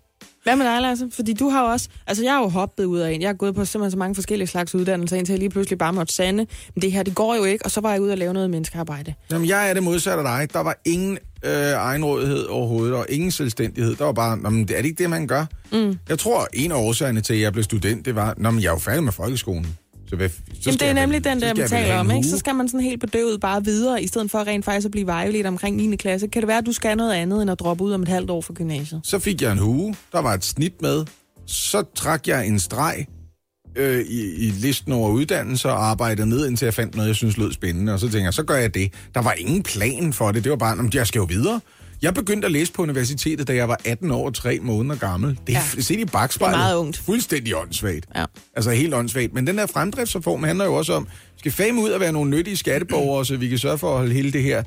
Hvad 0.43 0.55
med 0.55 0.65
dig, 0.65 0.81
Lasse? 0.81 1.09
Fordi 1.13 1.33
du 1.33 1.49
har 1.49 1.63
jo 1.63 1.71
også... 1.71 1.89
Altså, 2.07 2.23
jeg 2.23 2.33
har 2.33 2.41
jo 2.41 2.47
hoppet 2.47 2.85
ud 2.85 2.99
af 2.99 3.11
en. 3.11 3.21
Jeg 3.21 3.29
har 3.29 3.33
gået 3.33 3.55
på 3.55 3.65
simpelthen 3.65 3.91
så 3.91 3.97
mange 3.97 4.15
forskellige 4.15 4.47
slags 4.47 4.75
uddannelser, 4.75 5.17
indtil 5.17 5.33
jeg 5.33 5.39
lige 5.39 5.49
pludselig 5.49 5.77
bare 5.77 5.93
måtte 5.93 6.13
sande. 6.13 6.45
Men 6.75 6.81
det 6.81 6.91
her, 6.91 7.03
det 7.03 7.15
går 7.15 7.35
jo 7.35 7.43
ikke. 7.43 7.65
Og 7.65 7.71
så 7.71 7.81
var 7.81 7.91
jeg 7.91 8.01
ude 8.01 8.11
og 8.11 8.17
lave 8.17 8.33
noget 8.33 8.49
menneskearbejde. 8.49 9.13
Jamen, 9.31 9.47
jeg 9.47 9.69
er 9.69 9.73
det 9.73 9.83
modsatte 9.83 10.23
af 10.23 10.39
dig. 10.39 10.53
Der 10.53 10.59
var 10.59 10.77
ingen 10.85 11.17
øh, 11.45 11.51
egenrådighed 11.71 12.45
overhovedet, 12.45 12.95
og 12.95 13.05
ingen 13.09 13.31
selvstændighed. 13.31 13.95
Der 13.95 14.05
var 14.05 14.11
bare, 14.11 14.37
men 14.37 14.67
det 14.67 14.71
er 14.77 14.81
det 14.81 14.89
ikke 14.89 15.03
det, 15.03 15.09
man 15.09 15.27
gør? 15.27 15.45
Mm. 15.71 15.97
Jeg 16.09 16.19
tror, 16.19 16.47
en 16.53 16.71
af 16.71 16.75
årsagerne 16.75 17.21
til, 17.21 17.33
at 17.33 17.41
jeg 17.41 17.51
blev 17.53 17.63
student, 17.63 18.05
det 18.05 18.15
var, 18.15 18.33
men 18.37 18.61
jeg 18.61 18.67
er 18.67 18.71
jo 18.71 18.77
færdig 18.79 19.03
med 19.03 19.11
folkeskolen. 19.11 19.67
Så 20.09 20.15
hvad, 20.17 20.29
så 20.29 20.35
Jamen, 20.65 20.73
det 20.79 20.81
er 20.81 20.85
jeg 20.85 20.95
vel- 20.95 21.01
nemlig 21.01 21.23
den 21.23 21.41
der, 21.41 21.53
vel 21.53 21.67
taler 21.69 21.95
om, 21.95 22.11
ikke? 22.11 22.27
Så 22.29 22.37
skal 22.37 22.55
man 22.55 22.67
sådan 22.67 22.81
helt 22.85 22.99
bedøvet 23.01 23.41
bare 23.41 23.63
videre, 23.65 24.03
i 24.03 24.07
stedet 24.07 24.31
for 24.31 24.47
rent 24.47 24.65
faktisk 24.65 24.85
at 24.85 24.91
blive 24.91 25.07
vejledt 25.07 25.47
omkring 25.47 25.75
9. 25.89 25.95
klasse. 25.95 26.27
Kan 26.27 26.41
det 26.41 26.47
være, 26.47 26.57
at 26.57 26.65
du 26.65 26.71
skal 26.73 26.97
noget 26.97 27.13
andet, 27.13 27.41
end 27.41 27.51
at 27.51 27.59
droppe 27.59 27.83
ud 27.83 27.91
om 27.93 28.01
et 28.01 28.07
halvt 28.07 28.29
år 28.29 28.41
fra 28.41 28.53
gymnasiet? 28.53 29.01
Så 29.03 29.19
fik 29.19 29.41
jeg 29.41 29.51
en 29.51 29.57
hue, 29.57 29.95
der 30.11 30.19
var 30.21 30.33
et 30.33 30.45
snit 30.45 30.81
med. 30.81 31.05
Så 31.47 31.83
trak 31.95 32.27
jeg 32.27 32.47
en 32.47 32.59
streg 32.59 33.05
øh, 33.75 33.99
i, 34.05 34.21
i 34.47 34.49
listen 34.49 34.91
over 34.93 35.09
uddannelser 35.09 35.69
og 35.69 35.85
arbejdede 35.85 36.29
ned, 36.29 36.47
indtil 36.47 36.65
jeg 36.65 36.73
fandt 36.73 36.95
noget, 36.95 37.07
jeg 37.07 37.15
synes 37.15 37.37
lød 37.37 37.51
spændende. 37.53 37.93
Og 37.93 37.99
så 37.99 38.05
tænkte 38.05 38.23
jeg, 38.23 38.33
så 38.33 38.43
gør 38.43 38.55
jeg 38.55 38.73
det. 38.73 38.93
Der 39.15 39.21
var 39.21 39.33
ingen 39.37 39.63
plan 39.63 40.13
for 40.13 40.31
det. 40.31 40.43
Det 40.43 40.49
var 40.49 40.55
bare, 40.55 40.75
"Nå, 40.75 40.81
men 40.81 40.91
jeg 40.93 41.07
skal 41.07 41.19
jo 41.19 41.25
videre. 41.25 41.61
Jeg 42.01 42.13
begyndte 42.13 42.45
at 42.45 42.51
læse 42.51 42.73
på 42.73 42.81
universitetet, 42.81 43.47
da 43.47 43.53
jeg 43.55 43.67
var 43.69 43.79
18 43.85 44.11
år 44.11 44.25
og 44.25 44.33
3 44.33 44.59
måneder 44.61 44.95
gammel. 44.95 45.39
Det 45.47 45.55
er 45.55 45.59
Ja. 45.75 45.81
set 45.81 45.99
i 45.99 46.05
bagspejlet. 46.05 46.53
Det 46.57 46.61
er 46.61 46.65
meget 46.67 46.75
ungt. 46.75 46.97
Fuldstændig 46.97 47.55
åndssvagt. 47.55 48.05
Ja. 48.15 48.25
Altså 48.55 48.71
helt 48.71 48.93
åndssvagt. 48.93 49.33
Men 49.33 49.47
den 49.47 49.57
der 49.57 49.65
fremdriftsreform 49.65 50.43
handler 50.43 50.65
jo 50.65 50.73
også 50.73 50.93
om, 50.93 51.07
skal 51.37 51.51
fame 51.51 51.81
ud 51.81 51.89
at 51.91 51.99
være 51.99 52.11
nogle 52.11 52.29
nyttige 52.29 52.57
skatteborgere, 52.57 53.25
så 53.25 53.37
vi 53.37 53.47
kan 53.47 53.57
sørge 53.57 53.77
for 53.77 53.91
at 53.91 53.97
holde 53.97 54.13
hele 54.13 54.31
det 54.31 54.43
her 54.43 54.63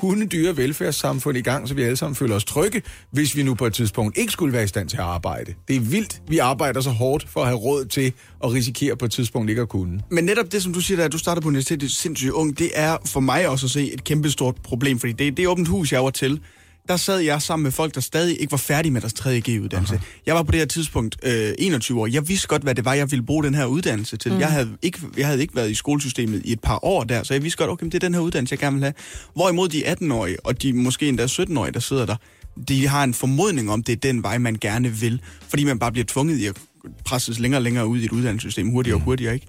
hundedyre 0.00 0.56
velfærdssamfund 0.56 1.38
i 1.38 1.40
gang, 1.40 1.68
så 1.68 1.74
vi 1.74 1.82
alle 1.82 1.96
sammen 1.96 2.14
føler 2.14 2.36
os 2.36 2.44
trygge, 2.44 2.82
hvis 3.10 3.36
vi 3.36 3.42
nu 3.42 3.54
på 3.54 3.66
et 3.66 3.74
tidspunkt 3.74 4.18
ikke 4.18 4.32
skulle 4.32 4.52
være 4.52 4.64
i 4.64 4.66
stand 4.66 4.88
til 4.88 4.96
at 4.96 5.02
arbejde. 5.02 5.54
Det 5.68 5.76
er 5.76 5.80
vildt, 5.80 6.22
vi 6.28 6.38
arbejder 6.38 6.80
så 6.80 6.90
hårdt 6.90 7.28
for 7.28 7.40
at 7.40 7.46
have 7.46 7.58
råd 7.58 7.84
til 7.84 8.12
at 8.44 8.52
risikere 8.52 8.96
på 8.96 9.04
et 9.04 9.10
tidspunkt 9.10 9.50
ikke 9.50 9.62
at 9.62 9.68
kunne. 9.68 10.00
Men 10.10 10.24
netop 10.24 10.52
det, 10.52 10.62
som 10.62 10.72
du 10.72 10.80
siger, 10.80 10.96
der, 10.98 11.04
at 11.04 11.12
du 11.12 11.18
starter 11.18 11.42
på 11.42 11.48
universitetet 11.48 11.90
sindssygt 11.90 12.30
ung, 12.30 12.58
det 12.58 12.70
er 12.74 12.96
for 13.06 13.20
mig 13.20 13.48
også 13.48 13.66
at 13.66 13.70
se 13.70 13.92
et 13.92 14.04
kæmpestort 14.04 14.54
problem, 14.62 14.98
fordi 14.98 15.12
det, 15.12 15.36
det 15.36 15.42
er 15.42 15.48
åbent 15.48 15.68
hus, 15.68 15.92
jeg 15.92 16.04
var 16.04 16.10
til. 16.10 16.40
Der 16.88 16.96
sad 16.96 17.18
jeg 17.18 17.42
sammen 17.42 17.62
med 17.62 17.72
folk, 17.72 17.94
der 17.94 18.00
stadig 18.00 18.40
ikke 18.40 18.50
var 18.50 18.58
færdige 18.58 18.92
med 18.92 19.00
deres 19.00 19.12
3. 19.12 19.40
G-uddannelse. 19.40 20.00
Jeg 20.26 20.34
var 20.34 20.42
på 20.42 20.52
det 20.52 20.60
her 20.60 20.66
tidspunkt 20.66 21.16
øh, 21.22 21.54
21 21.58 22.00
år. 22.00 22.06
Jeg 22.06 22.28
vidste 22.28 22.48
godt, 22.48 22.62
hvad 22.62 22.74
det 22.74 22.84
var, 22.84 22.94
jeg 22.94 23.10
ville 23.10 23.22
bruge 23.22 23.44
den 23.44 23.54
her 23.54 23.66
uddannelse 23.66 24.16
til. 24.16 24.32
Mm. 24.32 24.40
Jeg, 24.40 24.48
havde 24.48 24.76
ikke, 24.82 25.00
jeg 25.16 25.26
havde 25.26 25.40
ikke 25.40 25.56
været 25.56 25.70
i 25.70 25.74
skolesystemet 25.74 26.42
i 26.44 26.52
et 26.52 26.60
par 26.60 26.84
år 26.84 27.04
der, 27.04 27.22
så 27.22 27.34
jeg 27.34 27.42
vidste 27.42 27.58
godt, 27.58 27.70
okay, 27.70 27.86
det 27.86 27.94
er 27.94 27.98
den 27.98 28.14
her 28.14 28.20
uddannelse, 28.20 28.52
jeg 28.52 28.58
gerne 28.58 28.76
vil 28.76 28.82
have. 28.82 28.94
Hvorimod 29.34 29.68
de 29.68 29.86
18-årige, 29.86 30.46
og 30.46 30.62
de 30.62 30.72
måske 30.72 31.08
endda 31.08 31.26
17-årige, 31.26 31.72
der 31.72 31.80
sidder 31.80 32.06
der, 32.06 32.16
de 32.68 32.88
har 32.88 33.04
en 33.04 33.14
formodning 33.14 33.70
om, 33.70 33.82
det 33.82 33.92
er 33.92 33.96
den 33.96 34.22
vej, 34.22 34.38
man 34.38 34.56
gerne 34.60 34.90
vil. 34.90 35.20
Fordi 35.48 35.64
man 35.64 35.78
bare 35.78 35.92
bliver 35.92 36.04
tvunget 36.04 36.38
i 36.38 36.46
at 36.46 36.56
presses 37.04 37.38
længere 37.38 37.58
og 37.58 37.62
længere 37.62 37.86
ud 37.86 37.98
i 37.98 38.04
et 38.04 38.12
uddannelsessystem, 38.12 38.70
hurtigere 38.70 38.96
og 38.96 39.02
hurtigere, 39.02 39.34
ikke? 39.34 39.46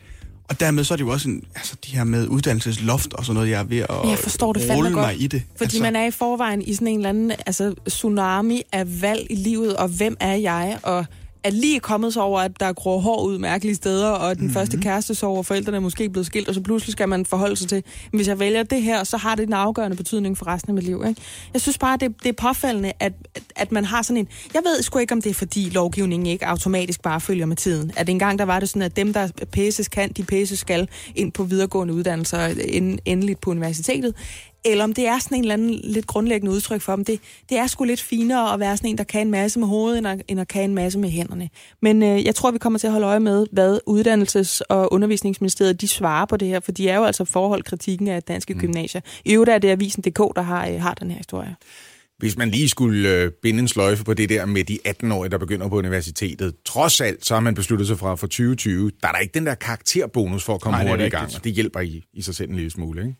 Og 0.50 0.60
dermed 0.60 0.84
så 0.84 0.94
er 0.94 0.96
det 0.96 1.04
jo 1.04 1.10
også 1.10 1.30
en, 1.30 1.44
altså 1.56 1.76
de 1.86 1.92
her 1.92 2.04
med 2.04 2.28
uddannelsesloft 2.28 3.14
og 3.14 3.26
sådan 3.26 3.34
noget, 3.34 3.50
jeg 3.50 3.60
er 3.60 3.64
ved 3.64 3.78
at 3.78 4.10
jeg 4.10 4.18
forstår 4.20 4.54
det 4.54 4.70
rulle 4.70 4.92
godt. 4.92 5.06
mig 5.06 5.22
i 5.22 5.28
det. 5.28 5.44
Fordi 5.56 5.64
altså... 5.64 5.82
man 5.82 5.96
er 5.96 6.06
i 6.06 6.12
forvejen 6.12 6.62
i 6.62 6.74
sådan 6.74 6.88
en 6.88 6.96
eller 6.96 7.10
anden 7.10 7.32
altså, 7.32 7.76
tsunami 7.88 8.62
af 8.72 9.02
valg 9.02 9.28
i 9.30 9.36
livet, 9.36 9.78
og 9.78 9.88
hvem 9.88 10.18
er 10.20 10.34
jeg, 10.34 10.80
og 10.84 11.06
er 11.44 11.50
lige 11.50 11.80
kommet 11.80 12.14
sig 12.14 12.22
over, 12.22 12.40
at 12.40 12.60
der 12.60 12.74
gror 12.74 13.00
hår 13.00 13.24
ud 13.24 13.38
mærkelige 13.38 13.76
steder, 13.76 14.10
og 14.10 14.36
den 14.36 14.44
mm-hmm. 14.44 14.54
første 14.54 14.78
kæreste 14.78 15.16
sover, 15.16 15.38
og 15.38 15.46
forældrene 15.46 15.78
er 15.78 15.82
måske 15.82 16.10
blevet 16.10 16.26
skilt, 16.26 16.48
og 16.48 16.54
så 16.54 16.62
pludselig 16.62 16.92
skal 16.92 17.10
man 17.10 17.26
forholde 17.26 17.56
sig 17.56 17.70
til, 17.70 17.84
hvis 18.12 18.28
jeg 18.28 18.40
vælger 18.40 18.64
det 18.64 18.82
her, 18.82 19.04
så 19.04 19.18
har 19.18 19.36
det 19.36 19.48
en 19.48 19.54
afgørende 19.54 19.98
betydning 19.98 20.38
for 20.38 20.48
resten 20.48 20.70
af 20.70 20.74
mit 20.76 20.84
liv. 20.84 21.04
Ikke? 21.08 21.22
Jeg 21.54 21.62
synes 21.62 21.78
bare, 21.78 21.98
det, 21.98 22.24
det 22.24 22.30
er 22.30 22.34
påfaldende, 22.34 22.92
at, 23.00 23.14
at 23.56 23.72
man 23.72 23.86
har 23.86 24.02
sådan 24.02 24.18
en... 24.18 24.28
Jeg 24.54 24.62
ved 24.66 24.82
sgu 24.82 25.00
ikke, 25.00 25.14
om 25.14 25.22
det 25.22 25.30
er, 25.30 25.34
fordi 25.34 25.70
lovgivningen 25.70 26.26
ikke 26.26 26.48
automatisk 26.48 27.02
bare 27.02 27.22
følger 27.22 27.46
med 27.46 27.56
tiden. 27.56 27.92
At 27.98 28.10
engang 28.10 28.40
der 28.40 28.46
var 28.46 28.60
det 28.60 28.70
sådan, 28.70 28.82
at 28.82 28.96
dem, 28.96 29.14
der 29.14 29.28
pæses 29.52 29.88
kan, 29.88 30.12
de 30.12 30.24
pæses 30.24 30.60
skal 30.60 30.88
ind 31.16 31.32
på 31.32 31.44
videregående 31.44 31.94
uddannelser, 31.94 32.46
end, 32.68 33.00
endeligt 33.06 33.42
på 33.42 33.52
universitetet 33.52 34.14
eller 34.66 34.84
om 34.84 34.94
det 34.94 35.08
er 35.08 35.20
sådan 35.20 35.38
en 35.38 35.44
eller 35.44 35.54
anden 35.54 35.80
lidt 35.84 36.08
grundlæggende 36.08 36.56
udtryk 36.56 36.82
for 36.82 36.96
dem. 36.96 37.06
Det, 37.06 37.20
det 37.50 37.58
er 37.58 37.68
sgu 37.68 37.84
lidt 37.84 38.02
finere 38.02 38.54
at 38.54 38.60
være 38.60 38.78
sådan 38.78 38.90
en, 38.90 38.98
der 38.98 39.04
kan 39.04 39.22
en 39.22 39.32
masse 39.32 39.60
med 39.60 39.68
hovedet, 39.68 39.98
end 39.98 40.08
at, 40.08 40.22
end 40.28 40.40
at 40.40 40.48
kan 40.48 40.64
en 40.64 40.76
masse 40.76 41.00
med 41.00 41.10
hænderne. 41.10 41.50
Men 41.82 42.04
øh, 42.04 42.26
jeg 42.26 42.36
tror, 42.36 42.52
vi 42.52 42.58
kommer 42.58 42.80
til 42.80 42.88
at 42.88 42.94
holde 42.94 43.08
øje 43.08 43.20
med, 43.20 43.46
hvad 43.52 43.80
Uddannelses- 43.90 44.62
og 44.70 44.94
Undervisningsministeriet 44.94 45.82
de 45.82 45.88
svarer 45.88 46.26
på 46.26 46.38
det 46.38 46.48
her, 46.48 46.60
for 46.60 46.72
de 46.72 46.90
er 46.90 46.98
jo 46.98 47.04
altså 47.04 47.26
forholdt 47.26 47.66
kritikken 47.66 48.08
af 48.08 48.24
danske 48.24 48.54
mm. 48.54 48.60
gymnasier. 48.60 49.02
I 49.26 49.34
øvrigt 49.34 49.50
er 49.50 49.58
det 49.58 49.70
Avisen.dk, 49.70 50.36
der 50.36 50.42
har, 50.42 50.68
øh, 50.68 50.82
har 50.82 50.94
den 50.94 51.12
her 51.12 51.18
historie. 51.18 51.56
Hvis 52.18 52.38
man 52.38 52.50
lige 52.50 52.70
skulle 52.70 53.10
øh, 53.10 53.32
binde 53.42 53.60
en 53.60 53.68
sløjfe 53.68 54.04
på 54.04 54.14
det 54.14 54.30
der 54.30 54.46
med 54.46 54.64
de 54.64 54.80
18-årige, 54.88 55.32
der 55.32 55.38
begynder 55.38 55.70
på 55.70 55.78
universitetet, 55.78 56.56
trods 56.66 57.02
alt, 57.02 57.26
så 57.26 57.34
har 57.34 57.42
man 57.42 57.56
besluttet 57.56 57.88
sig 57.88 58.00
fra 58.00 58.16
for 58.16 58.28
2020, 58.28 58.92
der 59.02 59.08
er 59.08 59.12
der 59.12 59.20
ikke 59.20 59.34
den 59.34 59.46
der 59.46 59.56
karakterbonus 59.56 60.44
for 60.44 60.56
at 60.56 60.62
komme 60.62 60.78
Nej, 60.78 60.88
hurtigt 60.88 61.08
i 61.08 61.10
gang, 61.10 61.32
og 61.36 61.44
det 61.44 61.52
hjælper 61.52 61.80
i, 61.80 62.04
i 62.14 62.22
sig 62.22 62.36
selv 62.36 62.50
en 62.50 62.56
lille 62.56 62.72
smule, 62.72 63.02
ikke? 63.02 63.16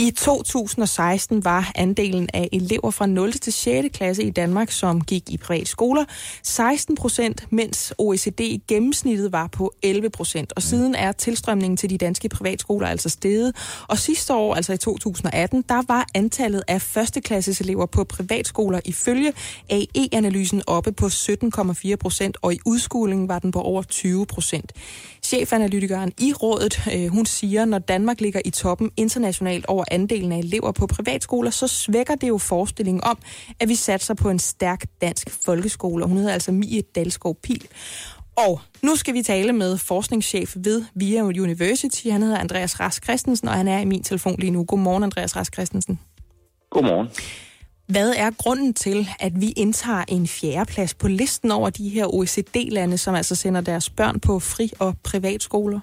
I 0.00 0.10
2016 0.10 1.44
var 1.44 1.72
andelen 1.74 2.28
af 2.34 2.48
elever 2.52 2.90
fra 2.90 3.06
0. 3.06 3.32
til 3.32 3.52
6. 3.52 3.88
klasse 3.92 4.22
i 4.22 4.30
Danmark, 4.30 4.70
som 4.70 5.00
gik 5.00 5.30
i 5.30 5.36
private 5.36 5.66
skoler, 5.66 6.04
16 6.42 6.96
procent, 6.96 7.46
mens 7.50 7.94
OECD 7.98 8.40
i 8.40 8.62
gennemsnittet 8.68 9.32
var 9.32 9.46
på 9.46 9.72
11 9.82 10.10
procent. 10.10 10.52
Og 10.56 10.62
siden 10.62 10.94
er 10.94 11.12
tilstrømningen 11.12 11.76
til 11.76 11.90
de 11.90 11.98
danske 11.98 12.28
privatskoler 12.28 12.86
altså 12.86 13.08
steget. 13.08 13.56
Og 13.88 13.98
sidste 13.98 14.34
år, 14.34 14.54
altså 14.54 14.72
i 14.72 14.76
2018, 14.76 15.64
der 15.68 15.82
var 15.88 16.06
antallet 16.14 16.62
af 16.68 16.82
førsteklasses 16.82 17.60
elever 17.60 17.86
på 17.86 18.04
privatskoler 18.04 18.80
ifølge 18.84 19.32
AE-analysen 19.70 20.62
oppe 20.66 20.92
på 20.92 21.06
17,4 21.06 21.96
procent, 21.96 22.36
og 22.42 22.54
i 22.54 22.58
udskolingen 22.66 23.28
var 23.28 23.38
den 23.38 23.52
på 23.52 23.60
over 23.60 23.82
20 23.82 24.26
procent. 24.26 24.72
Chefanalytikeren 25.22 26.12
i 26.18 26.32
rådet, 26.32 26.82
øh, 26.94 27.06
hun 27.06 27.26
siger, 27.26 27.64
når 27.64 27.78
Danmark 27.78 28.20
ligger 28.20 28.40
i 28.44 28.50
toppen 28.50 28.90
internationalt 28.96 29.66
over 29.66 29.84
andelen 29.90 30.32
af 30.32 30.38
elever 30.38 30.72
på 30.72 30.86
privatskoler, 30.86 31.50
så 31.50 31.68
svækker 31.68 32.14
det 32.14 32.28
jo 32.28 32.38
forestillingen 32.38 33.04
om, 33.04 33.18
at 33.60 33.68
vi 33.68 33.74
satser 33.74 34.14
på 34.14 34.30
en 34.30 34.38
stærk 34.38 34.84
dansk 35.00 35.30
folkeskole. 35.44 36.04
Og 36.04 36.08
hun 36.08 36.18
hedder 36.18 36.32
altså 36.32 36.52
Mie 36.52 36.82
Dalskov 36.82 37.36
Pil. 37.42 37.66
Og 38.36 38.60
nu 38.82 38.96
skal 38.96 39.14
vi 39.14 39.22
tale 39.22 39.52
med 39.52 39.78
forskningschef 39.78 40.56
ved 40.56 40.84
VIA 40.94 41.22
University. 41.22 42.08
Han 42.08 42.22
hedder 42.22 42.38
Andreas 42.38 42.80
Rask 42.80 43.04
Christensen, 43.04 43.48
og 43.48 43.54
han 43.54 43.68
er 43.68 43.78
i 43.78 43.84
min 43.84 44.02
telefon 44.02 44.36
lige 44.38 44.50
nu. 44.50 44.64
Godmorgen, 44.64 45.02
Andreas 45.02 45.36
Rask 45.36 45.52
Christensen. 45.52 45.98
Godmorgen. 46.70 47.08
Hvad 47.86 48.14
er 48.16 48.30
grunden 48.30 48.74
til, 48.74 49.08
at 49.20 49.40
vi 49.40 49.50
indtager 49.50 50.04
en 50.08 50.26
fjerdeplads 50.26 50.94
på 50.94 51.08
listen 51.08 51.50
over 51.50 51.70
de 51.70 51.88
her 51.88 52.14
OECD-lande, 52.14 52.98
som 52.98 53.14
altså 53.14 53.34
sender 53.34 53.60
deres 53.60 53.90
børn 53.90 54.20
på 54.20 54.38
fri- 54.38 54.72
og 54.78 54.94
privatskoler? 55.04 55.80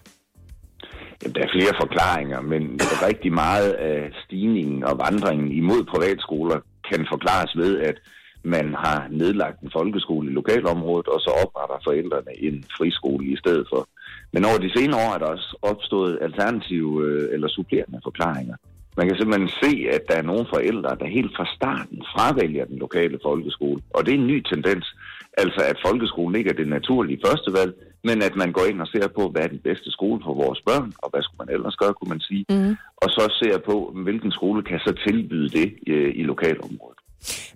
Jamen, 1.23 1.35
der 1.35 1.41
er 1.43 1.55
flere 1.57 1.73
forklaringer, 1.81 2.41
men 2.41 2.63
rigtig 3.09 3.33
meget 3.33 3.71
af 3.71 4.11
stigningen 4.25 4.83
og 4.83 4.99
vandringen 5.05 5.51
imod 5.51 5.83
privatskoler 5.83 6.59
kan 6.89 7.07
forklares 7.11 7.57
ved, 7.57 7.79
at 7.79 7.97
man 8.43 8.73
har 8.73 9.07
nedlagt 9.11 9.61
en 9.61 9.71
folkeskole 9.73 10.29
i 10.29 10.33
lokalområdet, 10.33 11.07
og 11.07 11.19
så 11.19 11.31
opretter 11.43 11.77
forældrene 11.83 12.33
en 12.47 12.65
friskole 12.77 13.25
i 13.25 13.35
stedet 13.35 13.67
for. 13.71 13.87
Men 14.33 14.45
over 14.45 14.57
de 14.57 14.71
senere 14.77 14.99
år 15.05 15.13
er 15.13 15.17
der 15.17 15.25
også 15.25 15.57
opstået 15.61 16.19
alternative 16.21 17.05
øh, 17.07 17.33
eller 17.33 17.47
supplerende 17.47 17.99
forklaringer. 18.03 18.55
Man 18.97 19.07
kan 19.07 19.17
simpelthen 19.17 19.49
se, 19.63 19.71
at 19.95 20.03
der 20.09 20.15
er 20.15 20.29
nogle 20.31 20.45
forældre, 20.53 20.97
der 20.99 21.15
helt 21.17 21.31
fra 21.37 21.45
starten 21.55 21.99
fravælger 22.13 22.65
den 22.65 22.77
lokale 22.77 23.19
folkeskole. 23.23 23.81
Og 23.89 24.05
det 24.05 24.13
er 24.13 24.17
en 24.17 24.27
ny 24.27 24.39
tendens. 24.53 24.85
Altså, 25.37 25.61
at 25.71 25.77
folkeskolen 25.85 26.35
ikke 26.35 26.49
er 26.49 26.59
det 26.61 26.67
naturlige 26.67 27.21
førstevalg, 27.25 27.73
men 28.03 28.21
at 28.21 28.35
man 28.35 28.51
går 28.51 28.65
ind 28.65 28.81
og 28.81 28.87
ser 28.87 29.07
på, 29.07 29.29
hvad 29.29 29.41
er 29.41 29.47
den 29.47 29.59
bedste 29.59 29.91
skole 29.91 30.21
for 30.25 30.33
vores 30.33 30.61
børn, 30.61 30.93
og 30.97 31.09
hvad 31.09 31.21
skulle 31.23 31.41
man 31.45 31.55
ellers 31.55 31.75
gøre, 31.75 31.93
kunne 31.93 32.09
man 32.09 32.19
sige. 32.19 32.45
Mm. 32.49 32.75
Og 32.97 33.09
så 33.09 33.23
ser 33.41 33.57
på, 33.57 33.91
hvilken 34.03 34.31
skole 34.31 34.63
kan 34.63 34.79
så 34.79 34.93
tilbyde 35.07 35.49
det 35.49 35.67
øh, 35.87 36.11
i 36.15 36.23
lokalområdet. 36.23 36.97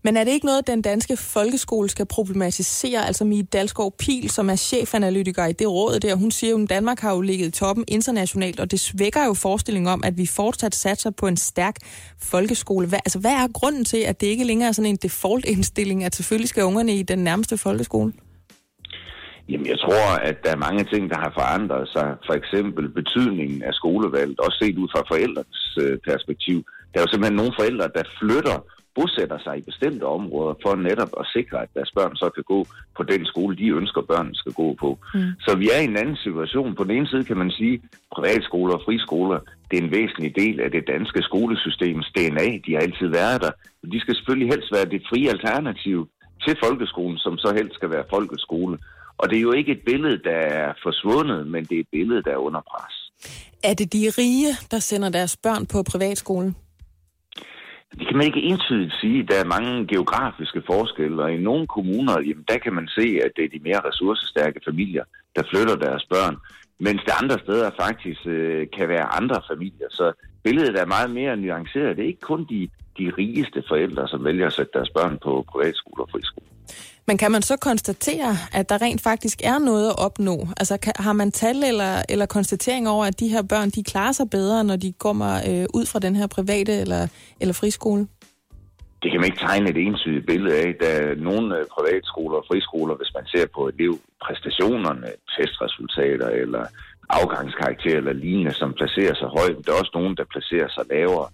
Men 0.04 0.18
er 0.18 0.24
det 0.24 0.32
ikke 0.32 0.46
noget, 0.46 0.68
den 0.68 0.82
danske 0.82 1.18
folkeskole 1.18 1.90
skal 1.90 2.06
problematisere? 2.06 3.08
Altså 3.08 3.26
Mie 3.26 3.44
Dalskov 3.44 3.92
Pil, 4.00 4.30
som 4.30 4.50
er 4.50 4.56
chefanalytiker 4.56 5.46
i 5.46 5.54
det 5.54 5.68
råd 5.68 6.00
der, 6.00 6.16
hun 6.16 6.32
siger 6.32 6.52
jo, 6.52 6.64
at 6.64 6.70
Danmark 6.70 7.00
har 7.00 7.16
jo 7.16 7.22
ligget 7.22 7.48
i 7.48 7.52
toppen 7.52 7.86
internationalt, 7.88 8.60
og 8.60 8.72
det 8.72 8.80
svækker 8.80 9.26
jo 9.26 9.34
forestillingen 9.34 9.88
om, 9.94 10.04
at 10.04 10.18
vi 10.18 10.26
fortsat 10.26 10.76
satser 10.76 11.10
på 11.10 11.28
en 11.28 11.38
stærk 11.38 11.76
folkeskole. 12.20 12.88
Hvad, 12.88 13.00
altså, 13.06 13.20
hvad 13.20 13.32
er 13.32 13.48
grunden 13.48 13.86
til, 13.86 13.98
at 13.98 14.22
det 14.22 14.28
ikke 14.28 14.44
længere 14.44 14.68
er 14.68 14.72
sådan 14.72 14.90
en 14.90 14.96
default-indstilling, 14.96 16.04
at 16.04 16.16
selvfølgelig 16.16 16.50
skal 16.50 16.64
ungerne 16.64 16.96
i 16.96 17.04
den 17.04 17.20
nærmeste 17.20 17.58
folkeskole? 17.58 18.14
Jamen, 19.52 19.68
jeg 19.68 19.80
tror, 19.80 20.08
at 20.30 20.38
der 20.44 20.52
er 20.52 20.66
mange 20.68 20.84
ting, 20.84 21.10
der 21.10 21.20
har 21.26 21.32
forandret 21.40 21.90
sig. 21.96 22.08
For 22.28 22.34
eksempel 22.34 22.90
betydningen 22.90 23.64
af 23.64 23.74
skolevalget, 23.74 24.40
også 24.40 24.58
set 24.62 24.78
ud 24.78 24.88
fra 24.94 25.04
forældrenes 25.12 25.78
øh, 25.84 25.98
perspektiv. 26.10 26.58
Der 26.92 26.98
er 27.00 27.04
jo 27.04 27.12
simpelthen 27.12 27.38
nogle 27.42 27.58
forældre, 27.60 27.88
der 27.98 28.04
flytter 28.20 28.58
bosætter 28.96 29.40
sig 29.46 29.58
i 29.58 29.68
bestemte 29.70 30.04
områder 30.04 30.54
for 30.64 30.76
netop 30.76 31.12
at 31.20 31.26
sikre, 31.36 31.58
at 31.62 31.70
deres 31.74 31.92
børn 31.98 32.16
så 32.16 32.30
kan 32.36 32.44
gå 32.44 32.60
på 32.98 33.04
den 33.04 33.26
skole, 33.26 33.58
de 33.58 33.68
ønsker, 33.80 34.02
børnene 34.02 34.36
skal 34.36 34.54
gå 34.54 34.76
på. 34.84 34.90
Mm. 35.14 35.32
Så 35.46 35.56
vi 35.62 35.70
er 35.74 35.80
i 35.82 35.90
en 35.92 35.98
anden 35.98 36.16
situation. 36.16 36.76
På 36.76 36.84
den 36.84 36.92
ene 36.92 37.08
side 37.08 37.24
kan 37.24 37.38
man 37.38 37.52
sige, 37.52 37.74
at 37.74 37.98
privatskoler 38.16 38.74
og 38.74 38.82
friskoler, 38.86 39.40
det 39.72 39.80
er 39.80 39.84
en 39.84 39.92
væsentlig 39.92 40.36
del 40.36 40.60
af 40.60 40.72
det 40.72 40.88
danske 40.88 41.22
skolesystems 41.22 42.12
DNA. 42.16 42.48
De 42.66 42.74
har 42.74 42.82
altid 42.88 43.08
været 43.08 43.42
der. 43.42 43.52
De 43.94 44.00
skal 44.00 44.16
selvfølgelig 44.16 44.50
helst 44.54 44.70
være 44.72 44.86
det 44.94 45.02
frie 45.10 45.30
alternativ 45.30 46.10
til 46.46 46.56
folkeskolen, 46.64 47.18
som 47.18 47.38
så 47.38 47.54
helst 47.58 47.76
skal 47.76 47.90
være 47.90 48.12
folkeskole. 48.16 48.78
Og 49.22 49.30
det 49.30 49.38
er 49.38 49.42
jo 49.42 49.52
ikke 49.52 49.72
et 49.72 49.82
billede, 49.86 50.18
der 50.24 50.40
er 50.62 50.74
forsvundet, 50.84 51.48
men 51.48 51.66
det 51.66 51.76
er 51.76 51.80
et 51.80 51.92
billede, 51.92 52.24
der 52.24 52.32
er 52.32 52.38
under 52.48 52.62
pres. 52.62 52.96
Er 53.64 53.74
det 53.74 53.94
de 53.94 54.12
rige, 54.18 54.54
der 54.72 54.80
sender 54.80 55.10
deres 55.10 55.38
børn 55.38 55.66
på 55.66 55.84
privatskolen? 55.92 56.56
Det 58.00 58.08
kan 58.08 58.18
man 58.18 58.26
ikke 58.26 58.42
entydigt 58.42 58.94
sige. 59.02 59.24
Der 59.24 59.40
er 59.40 59.54
mange 59.58 59.88
geografiske 59.88 60.62
forskelle, 60.66 61.24
og 61.24 61.34
i 61.34 61.38
nogle 61.38 61.68
kommuner, 61.68 62.14
jamen, 62.28 62.46
der 62.48 62.58
kan 62.58 62.74
man 62.74 62.88
se, 62.88 63.20
at 63.26 63.32
det 63.36 63.44
er 63.46 63.50
de 63.50 63.60
mere 63.64 63.82
ressourcestærke 63.88 64.60
familier, 64.68 65.04
der 65.36 65.44
flytter 65.52 65.76
deres 65.76 66.06
børn, 66.14 66.36
mens 66.80 67.02
det 67.06 67.14
andre 67.22 67.40
steder 67.40 67.72
faktisk 67.84 68.22
øh, 68.26 68.68
kan 68.78 68.88
være 68.88 69.16
andre 69.20 69.42
familier. 69.52 69.90
Så 69.90 70.14
billedet 70.44 70.76
er 70.80 70.86
meget 70.86 71.12
mere 71.12 71.38
nuanceret. 71.38 71.98
Det 71.98 72.04
er 72.04 72.08
ikke 72.08 72.30
kun 72.32 72.46
de, 72.50 72.70
de 72.98 73.12
rigeste 73.18 73.64
forældre, 73.68 74.08
som 74.08 74.24
vælger 74.24 74.48
at 74.48 74.54
sætte 74.54 74.72
deres 74.74 74.90
børn 74.90 75.18
på 75.24 75.46
privatskoler 75.52 76.04
og 76.04 76.10
friskoler. 76.12 76.51
Men 77.08 77.18
kan 77.18 77.32
man 77.32 77.42
så 77.42 77.58
konstatere, 77.58 78.38
at 78.54 78.70
der 78.70 78.82
rent 78.82 79.02
faktisk 79.02 79.42
er 79.44 79.60
noget 79.60 79.90
at 79.90 80.00
opnå? 80.00 80.48
Altså 80.58 80.78
kan, 80.78 80.94
har 80.96 81.14
man 81.14 81.32
tal 81.32 81.64
eller, 81.64 82.02
eller 82.10 82.26
konstatering 82.26 82.90
over, 82.90 83.06
at 83.06 83.20
de 83.20 83.28
her 83.28 83.42
børn 83.42 83.70
de 83.70 83.84
klarer 83.84 84.12
sig 84.12 84.30
bedre, 84.30 84.64
når 84.64 84.76
de 84.76 84.94
kommer 85.00 85.32
øh, 85.50 85.66
ud 85.74 85.86
fra 85.86 86.00
den 86.00 86.16
her 86.16 86.28
private 86.28 86.74
eller, 86.82 87.08
eller 87.42 87.54
friskole? 87.54 88.08
Det 89.04 89.12
kan 89.12 89.20
man 89.20 89.30
ikke 89.30 89.46
tegne 89.48 89.70
et 89.70 89.78
entydigt 89.78 90.26
billede 90.26 90.56
af. 90.64 90.76
Der 90.82 90.88
er 90.88 91.16
nogle 91.16 91.58
øh, 91.58 91.66
privatskoler 91.76 92.38
og 92.38 92.46
friskoler, 92.50 92.96
hvis 92.96 93.12
man 93.18 93.26
ser 93.34 93.46
på 93.56 93.62
elevpræstationerne, 93.68 95.08
testresultater 95.36 96.30
eller 96.44 96.66
afgangskarakterer 97.10 97.98
eller 97.98 98.14
lignende, 98.14 98.54
som 98.54 98.74
placerer 98.74 99.16
sig 99.22 99.30
højt. 99.38 99.58
Der 99.66 99.72
er 99.72 99.80
også 99.80 99.96
nogen, 100.00 100.18
der 100.20 100.32
placerer 100.34 100.70
sig 100.76 100.84
lavere. 100.96 101.28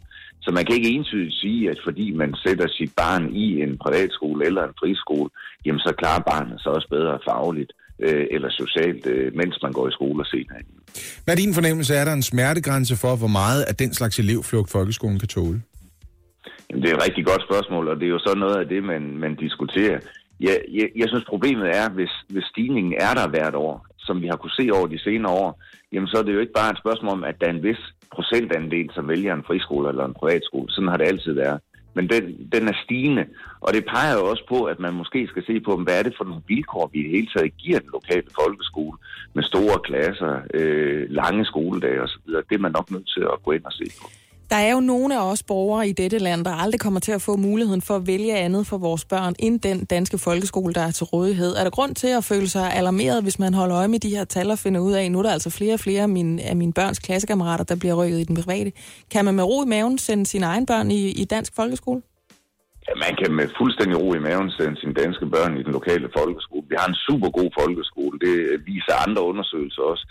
Så 0.47 0.51
man 0.57 0.65
kan 0.65 0.75
ikke 0.75 0.89
entydigt 0.89 1.35
sige, 1.43 1.69
at 1.71 1.79
fordi 1.83 2.11
man 2.11 2.35
sætter 2.45 2.67
sit 2.67 2.91
barn 2.95 3.23
i 3.35 3.61
en 3.61 3.77
privatskole 3.83 4.45
eller 4.45 4.63
en 4.63 4.75
friskole, 4.81 5.29
jamen 5.65 5.79
så 5.79 5.91
klarer 6.01 6.21
barnet 6.31 6.61
sig 6.61 6.71
også 6.71 6.87
bedre 6.89 7.19
fagligt 7.29 7.71
øh, 8.05 8.25
eller 8.31 8.49
socialt, 8.49 9.07
øh, 9.13 9.35
mens 9.35 9.55
man 9.63 9.71
går 9.77 9.87
i 9.87 9.91
skole 9.91 10.19
og 10.23 10.27
senere. 10.33 10.57
Hvad 11.23 11.33
er 11.33 11.41
din 11.43 11.53
fornemmelse? 11.53 11.95
Er 11.95 12.05
der 12.05 12.13
en 12.13 12.29
smertegrænse 12.31 12.95
for, 13.03 13.15
hvor 13.21 13.33
meget 13.41 13.61
af 13.69 13.75
den 13.75 13.93
slags 13.93 14.19
elevflugt 14.19 14.71
folkeskolen 14.71 15.19
kan 15.19 15.27
tåle? 15.27 15.61
Jamen, 16.67 16.81
det 16.83 16.89
er 16.91 16.95
et 16.95 17.05
rigtig 17.07 17.25
godt 17.25 17.43
spørgsmål, 17.49 17.87
og 17.87 17.95
det 17.99 18.05
er 18.05 18.13
jo 18.17 18.19
så 18.19 18.33
noget 18.43 18.57
af 18.61 18.67
det, 18.67 18.83
man, 18.83 19.03
man 19.23 19.35
diskuterer. 19.35 19.99
Jeg, 20.39 20.57
jeg, 20.77 20.87
jeg 21.01 21.07
synes, 21.11 21.25
problemet 21.33 21.67
er, 21.81 21.89
hvis, 21.89 22.13
hvis 22.29 22.43
stigningen 22.43 22.93
er 23.07 23.13
der 23.19 23.27
hvert 23.27 23.55
år, 23.55 23.75
som 24.07 24.21
vi 24.21 24.27
har 24.27 24.35
kunne 24.35 24.59
se 24.59 24.69
over 24.77 24.87
de 24.87 24.99
senere 24.99 25.33
år, 25.43 25.61
jamen 25.91 26.07
så 26.07 26.17
er 26.17 26.23
det 26.23 26.33
jo 26.33 26.39
ikke 26.39 26.59
bare 26.59 26.71
et 26.71 26.83
spørgsmål 26.83 27.11
om, 27.11 27.23
at 27.23 27.39
der 27.41 27.47
er 27.47 27.55
en 27.55 27.63
vis 27.63 27.81
procentandel, 28.15 28.89
som 28.93 29.07
vælger 29.07 29.33
en 29.33 29.47
friskole 29.47 29.89
eller 29.89 30.05
en 30.05 30.19
privatskole. 30.21 30.67
Sådan 30.69 30.89
har 30.89 30.97
det 30.97 31.07
altid 31.07 31.33
været. 31.33 31.59
Men 31.97 32.09
den, 32.09 32.23
den 32.51 32.67
er 32.67 32.77
stigende, 32.83 33.25
og 33.59 33.73
det 33.73 33.85
peger 33.85 34.13
jo 34.17 34.25
også 34.31 34.43
på, 34.49 34.63
at 34.63 34.79
man 34.79 34.93
måske 34.93 35.27
skal 35.27 35.43
se 35.45 35.59
på, 35.59 35.77
hvad 35.77 35.99
er 35.99 36.03
det 36.03 36.17
for 36.17 36.23
nogle 36.23 36.41
vilkår, 36.47 36.89
vi 36.93 36.99
i 36.99 37.03
det 37.03 37.11
hele 37.11 37.27
taget 37.35 37.57
giver 37.57 37.79
den 37.79 37.89
lokale 37.93 38.27
folkeskole, 38.41 38.97
med 39.33 39.43
store 39.43 39.79
klasser, 39.87 40.41
øh, 40.53 41.05
lange 41.09 41.45
skoledage 41.45 42.01
osv. 42.01 42.21
Det 42.49 42.55
er 42.55 42.65
man 42.65 42.71
nok 42.71 42.91
nødt 42.91 43.09
til 43.15 43.21
at 43.21 43.43
gå 43.43 43.51
ind 43.51 43.65
og 43.65 43.73
se 43.73 43.85
på. 44.01 44.07
Der 44.49 44.55
er 44.55 44.71
jo 44.71 44.79
nogle 44.79 45.19
af 45.19 45.31
os 45.31 45.43
borgere 45.43 45.87
i 45.87 45.91
dette 45.91 46.17
land, 46.17 46.45
der 46.45 46.51
aldrig 46.51 46.79
kommer 46.79 46.99
til 46.99 47.11
at 47.11 47.21
få 47.21 47.37
muligheden 47.37 47.81
for 47.81 47.95
at 47.95 48.07
vælge 48.07 48.35
andet 48.35 48.67
for 48.67 48.77
vores 48.77 49.05
børn, 49.05 49.33
end 49.39 49.59
den 49.59 49.85
danske 49.85 50.17
folkeskole, 50.17 50.73
der 50.73 50.81
er 50.81 50.91
til 50.91 51.05
rådighed. 51.05 51.55
Er 51.55 51.63
der 51.63 51.69
grund 51.69 51.95
til 51.95 52.07
at 52.07 52.23
føle 52.23 52.49
sig 52.49 52.73
alarmeret, 52.73 53.23
hvis 53.23 53.39
man 53.39 53.53
holder 53.53 53.77
øje 53.77 53.87
med 53.87 53.99
de 53.99 54.09
her 54.09 54.23
tal 54.23 54.51
og 54.51 54.59
finder 54.59 54.79
ud 54.79 54.93
af, 54.93 55.03
at 55.05 55.11
nu 55.11 55.19
er 55.19 55.23
der 55.23 55.31
altså 55.31 55.49
flere 55.49 55.73
og 55.73 55.79
flere 55.79 56.01
af 56.01 56.09
mine, 56.09 56.41
af 56.41 56.55
mine 56.55 56.73
børns 56.73 56.99
klassekammerater, 56.99 57.63
der 57.63 57.75
bliver 57.75 57.95
rykket 58.01 58.19
i 58.19 58.23
den 58.23 58.35
private. 58.35 58.71
Kan 59.11 59.25
man 59.25 59.35
med 59.35 59.43
ro 59.43 59.63
i 59.63 59.67
maven 59.67 59.97
sende 59.97 60.25
sine 60.25 60.45
egne 60.45 60.65
børn 60.65 60.91
i, 60.91 61.01
i 61.21 61.25
dansk 61.25 61.55
folkeskole? 61.55 62.01
Ja, 62.87 62.93
man 63.05 63.13
kan 63.19 63.31
med 63.39 63.47
fuldstændig 63.59 64.01
ro 64.01 64.13
i 64.13 64.19
maven 64.19 64.49
sende 64.51 64.79
sine 64.81 64.93
danske 64.93 65.25
børn 65.35 65.57
i 65.59 65.63
den 65.63 65.73
lokale 65.79 66.09
folkeskole. 66.17 66.65
Vi 66.69 66.75
har 66.79 66.87
en 66.87 67.01
super 67.07 67.29
god 67.29 67.49
folkeskole. 67.59 68.19
Det 68.25 68.35
viser 68.65 69.03
andre 69.07 69.21
undersøgelser 69.31 69.81
også. 69.81 70.05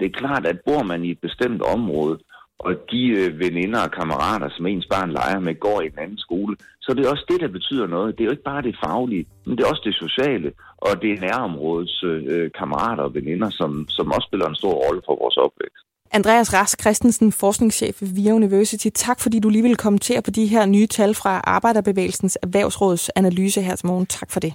Det 0.00 0.06
er 0.06 0.18
klart, 0.22 0.46
at 0.46 0.58
bor 0.66 0.82
man 0.82 1.04
i 1.04 1.10
et 1.10 1.20
bestemt 1.26 1.62
område, 1.62 2.18
og 2.66 2.72
de 2.90 3.02
øh, 3.20 3.38
veninder 3.44 3.80
og 3.86 3.90
kammerater, 3.90 4.48
som 4.56 4.66
ens 4.66 4.86
barn 4.86 5.10
leger 5.18 5.40
med, 5.46 5.54
går 5.66 5.80
i 5.80 5.86
en 5.86 5.98
anden 6.04 6.18
skole, 6.18 6.56
så 6.80 6.94
det 6.94 7.06
er 7.06 7.10
også 7.10 7.26
det, 7.28 7.40
der 7.40 7.48
betyder 7.48 7.86
noget. 7.86 8.14
Det 8.14 8.22
er 8.22 8.28
jo 8.28 8.36
ikke 8.36 8.50
bare 8.52 8.62
det 8.62 8.76
faglige, 8.84 9.26
men 9.46 9.56
det 9.56 9.62
er 9.64 9.70
også 9.70 9.82
det 9.84 9.94
sociale, 9.94 10.52
og 10.76 11.02
det 11.02 11.10
er 11.12 11.20
nærområdets 11.20 12.02
øh, 12.02 12.50
kammerater 12.58 13.02
og 13.02 13.14
veninder, 13.14 13.50
som, 13.50 13.70
som 13.88 14.12
også 14.12 14.26
spiller 14.30 14.46
en 14.48 14.60
stor 14.62 14.74
rolle 14.84 15.02
for 15.06 15.14
vores 15.22 15.36
opvækst. 15.36 15.84
Andreas 16.12 16.54
Rask 16.54 16.80
Christensen, 16.80 17.32
forskningschef 17.32 18.02
ved 18.02 18.08
VIA 18.14 18.32
University. 18.32 18.88
Tak 18.94 19.20
fordi 19.20 19.40
du 19.40 19.48
lige 19.48 19.62
vil 19.62 19.76
kommentere 19.76 20.22
på 20.22 20.30
de 20.30 20.46
her 20.46 20.66
nye 20.66 20.86
tal 20.86 21.14
fra 21.14 21.40
Arbejderbevægelsens 21.44 22.38
Erhvervsråds 22.42 23.08
analyse 23.08 23.62
her 23.62 23.76
til 23.76 23.86
morgen. 23.86 24.06
Tak 24.06 24.30
for 24.30 24.40
det. 24.40 24.52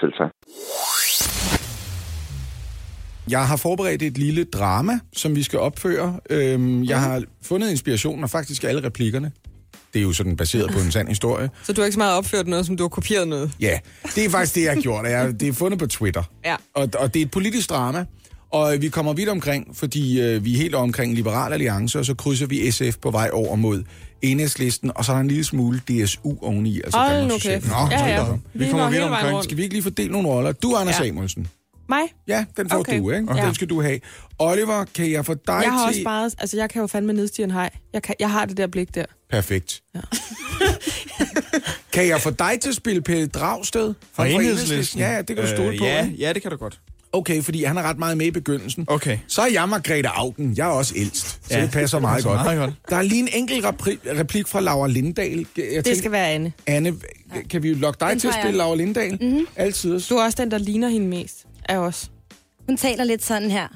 Selv 0.00 0.12
tak. 0.12 0.32
Jeg 3.30 3.46
har 3.46 3.56
forberedt 3.56 4.02
et 4.02 4.18
lille 4.18 4.44
drama, 4.44 4.98
som 5.12 5.36
vi 5.36 5.42
skal 5.42 5.58
opføre. 5.58 6.20
Øhm, 6.30 6.84
jeg 6.84 7.00
har 7.00 7.22
fundet 7.42 7.70
inspirationen 7.70 8.24
og 8.24 8.30
faktisk 8.30 8.64
alle 8.64 8.84
replikkerne. 8.84 9.32
Det 9.94 9.98
er 9.98 10.02
jo 10.02 10.12
sådan 10.12 10.36
baseret 10.36 10.70
på 10.72 10.78
en 10.78 10.92
sand 10.92 11.08
historie. 11.08 11.50
Så 11.64 11.72
du 11.72 11.80
har 11.80 11.86
ikke 11.86 11.94
så 11.94 11.98
meget 11.98 12.16
opført 12.16 12.46
noget, 12.46 12.66
som 12.66 12.76
du 12.76 12.82
har 12.84 12.88
kopieret 12.88 13.28
noget? 13.28 13.50
Ja, 13.60 13.78
det 14.14 14.24
er 14.24 14.30
faktisk 14.30 14.54
det, 14.54 14.62
jeg 14.64 14.72
har 14.72 14.80
gjort. 14.80 15.04
Jeg, 15.06 15.40
det 15.40 15.48
er 15.48 15.52
fundet 15.52 15.78
på 15.78 15.86
Twitter. 15.86 16.22
Ja. 16.44 16.56
Og, 16.74 16.88
og 16.98 17.14
det 17.14 17.20
er 17.22 17.24
et 17.24 17.30
politisk 17.30 17.70
drama. 17.70 18.04
Og 18.52 18.76
vi 18.80 18.88
kommer 18.88 19.12
vidt 19.12 19.28
omkring, 19.28 19.76
fordi 19.76 20.20
øh, 20.20 20.44
vi 20.44 20.52
er 20.54 20.56
helt 20.56 20.74
omkring 20.74 21.14
Liberal 21.14 21.52
Alliance, 21.52 21.98
og 21.98 22.04
så 22.04 22.14
krydser 22.14 22.46
vi 22.46 22.70
SF 22.70 22.96
på 23.02 23.10
vej 23.10 23.30
over 23.32 23.56
mod 23.56 23.82
enhedslisten, 24.22 24.90
og 24.94 25.04
så 25.04 25.12
er 25.12 25.16
der 25.16 25.20
en 25.20 25.28
lille 25.28 25.44
smule 25.44 25.80
DSU 25.88 26.34
oveni. 26.42 26.80
Altså 26.84 26.98
Hold 26.98 27.26
nu 27.26 27.38
kæft. 27.38 27.66
Nå, 27.68 27.74
Ja, 27.90 28.06
ja. 28.06 28.24
Vi 28.54 28.68
kommer 28.70 28.90
vidt 28.90 29.02
omkring. 29.02 29.44
Skal 29.44 29.56
vi 29.56 29.62
ikke 29.62 29.74
lige 29.74 29.82
fordele 29.82 30.12
nogle 30.12 30.28
roller? 30.28 30.52
Du, 30.52 30.76
Anders 30.76 31.00
Ja. 31.00 31.06
Samuelsen. 31.06 31.46
Mig? 31.90 32.02
Ja, 32.28 32.44
den 32.56 32.70
får 32.70 32.78
Okay. 32.78 32.98
du, 32.98 33.10
ikke? 33.10 33.34
Ja. 33.36 33.46
Den 33.46 33.54
skal 33.54 33.68
du 33.68 33.82
have. 33.82 34.00
Oliver, 34.38 34.84
kan 34.94 35.10
jeg 35.10 35.26
få 35.26 35.34
dig 35.34 35.40
Jeg 35.46 35.72
har 35.72 35.78
til... 35.78 35.88
også 35.88 36.04
bare... 36.04 36.30
Altså, 36.38 36.56
jeg 36.56 36.70
kan 36.70 36.80
jo 36.80 36.86
fandme 36.86 37.12
nedstige 37.12 37.44
en 37.44 37.50
hej. 37.50 37.70
Jeg, 37.92 38.02
kan, 38.02 38.14
jeg 38.20 38.30
har 38.30 38.44
det 38.44 38.56
der 38.56 38.66
blik 38.66 38.94
der. 38.94 39.04
Perfekt. 39.30 39.80
Ja. 39.94 40.00
kan 41.92 42.08
jeg 42.08 42.20
få 42.20 42.30
dig 42.30 42.58
til 42.62 42.68
at 42.68 42.74
spille 42.74 43.02
Pelle 43.02 43.26
Dragsted? 43.26 43.94
Fra 44.12 44.26
enhedslisten? 44.26 45.00
Ja, 45.00 45.18
det 45.18 45.36
kan 45.36 45.44
du 45.44 45.50
stole 45.50 45.78
på. 45.78 45.84
Ja, 45.84 46.04
ikke? 46.04 46.16
ja, 46.18 46.32
det 46.32 46.42
kan 46.42 46.50
du 46.50 46.56
godt. 46.56 46.80
Okay, 47.12 47.42
fordi 47.42 47.64
han 47.64 47.76
er 47.78 47.82
ret 47.82 47.98
meget 47.98 48.16
med 48.16 48.26
i 48.26 48.30
begyndelsen. 48.30 48.84
Okay. 48.88 49.18
Så 49.28 49.42
er 49.42 49.46
jeg 49.52 49.68
Margrethe 49.68 50.08
Augen. 50.08 50.54
Jeg 50.56 50.66
er 50.68 50.72
også 50.72 50.94
ældst, 50.96 51.26
så 51.48 51.56
Ja, 51.58 51.62
det 51.62 51.70
passer 51.70 51.98
det 51.98 52.02
meget, 52.02 52.24
godt. 52.24 52.34
meget 52.44 52.58
godt. 52.58 52.74
Der 52.88 52.96
er 52.96 53.02
lige 53.02 53.20
en 53.22 53.28
enkelt 53.32 53.64
repri- 53.64 54.18
replik 54.18 54.48
fra 54.48 54.60
Laura 54.60 54.88
Lindahl. 54.88 55.46
Jeg 55.56 55.84
Det 55.84 55.98
skal 55.98 56.12
være 56.12 56.28
Anne. 56.28 56.52
Anne, 56.66 56.94
kan 57.50 57.62
vi 57.62 57.74
lokke 57.74 57.96
dig 58.00 58.10
Den 58.10 58.18
til 58.18 58.28
at 58.28 58.34
spille 58.34 58.48
jeg. 58.48 58.56
Laura 58.56 58.76
Lindahl? 58.76 59.18
Mm-hmm. 59.20 59.46
Altid. 59.56 60.00
Du 60.00 60.14
er 60.16 60.24
også 60.24 60.36
den, 60.42 60.50
der 60.50 60.58
ligner 60.58 60.88
hende 60.88 61.06
mest 61.06 61.46
af 61.68 61.78
os. 61.78 62.10
Hun 62.66 62.76
taler 62.76 63.04
lidt 63.04 63.24
sådan 63.24 63.50
her. 63.50 63.68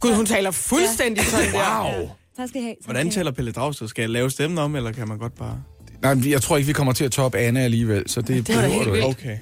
Gud, 0.00 0.14
hun 0.14 0.26
taler 0.26 0.50
fuldstændig 0.50 1.24
sådan 1.24 1.52
der. 1.52 1.94
Wow. 1.98 2.08
Tak 2.36 2.48
skal 2.48 2.60
I 2.60 2.64
have. 2.64 2.74
Tak 2.74 2.84
Hvordan 2.84 3.10
taler 3.10 3.30
Pelle 3.30 3.52
Dragsted? 3.52 3.88
Skal 3.88 4.02
jeg 4.02 4.10
lave 4.10 4.30
stemmen 4.30 4.58
om, 4.58 4.76
eller 4.76 4.92
kan 4.92 5.08
man 5.08 5.18
godt 5.18 5.34
bare... 5.34 5.62
Nej, 6.02 6.30
jeg 6.30 6.42
tror 6.42 6.56
ikke, 6.56 6.66
vi 6.66 6.72
kommer 6.72 6.92
til 6.92 7.04
at 7.04 7.12
toppe 7.12 7.38
Anne 7.38 7.60
alligevel, 7.62 8.08
så 8.10 8.20
det, 8.20 8.28
det 8.28 8.44
behøver 8.46 8.84
du 8.84 8.94
ikke. 8.94 9.06
Okay. 9.06 9.38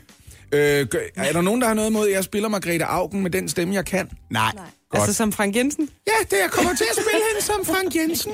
Øh, 0.52 0.86
gør- 0.86 0.98
er 1.16 1.32
der 1.32 1.40
nogen, 1.40 1.60
der 1.60 1.66
har 1.66 1.74
noget 1.74 1.90
imod, 1.90 2.08
at 2.08 2.14
jeg 2.14 2.24
spiller 2.24 2.48
Margrethe 2.48 2.84
Augen 2.84 3.22
med 3.22 3.30
den 3.30 3.48
stemme, 3.48 3.74
jeg 3.74 3.84
kan? 3.84 4.08
Nej. 4.30 4.52
Godt. 4.90 5.00
Altså 5.00 5.12
som 5.12 5.32
Frank 5.32 5.56
Jensen. 5.56 5.88
Ja, 6.06 6.12
det 6.30 6.42
jeg 6.42 6.50
kommer 6.50 6.74
til 6.74 6.84
at 6.90 6.96
spille 6.96 7.20
hende 7.32 7.44
som 7.46 7.64
Frank 7.64 7.94
Jensen. 7.96 8.32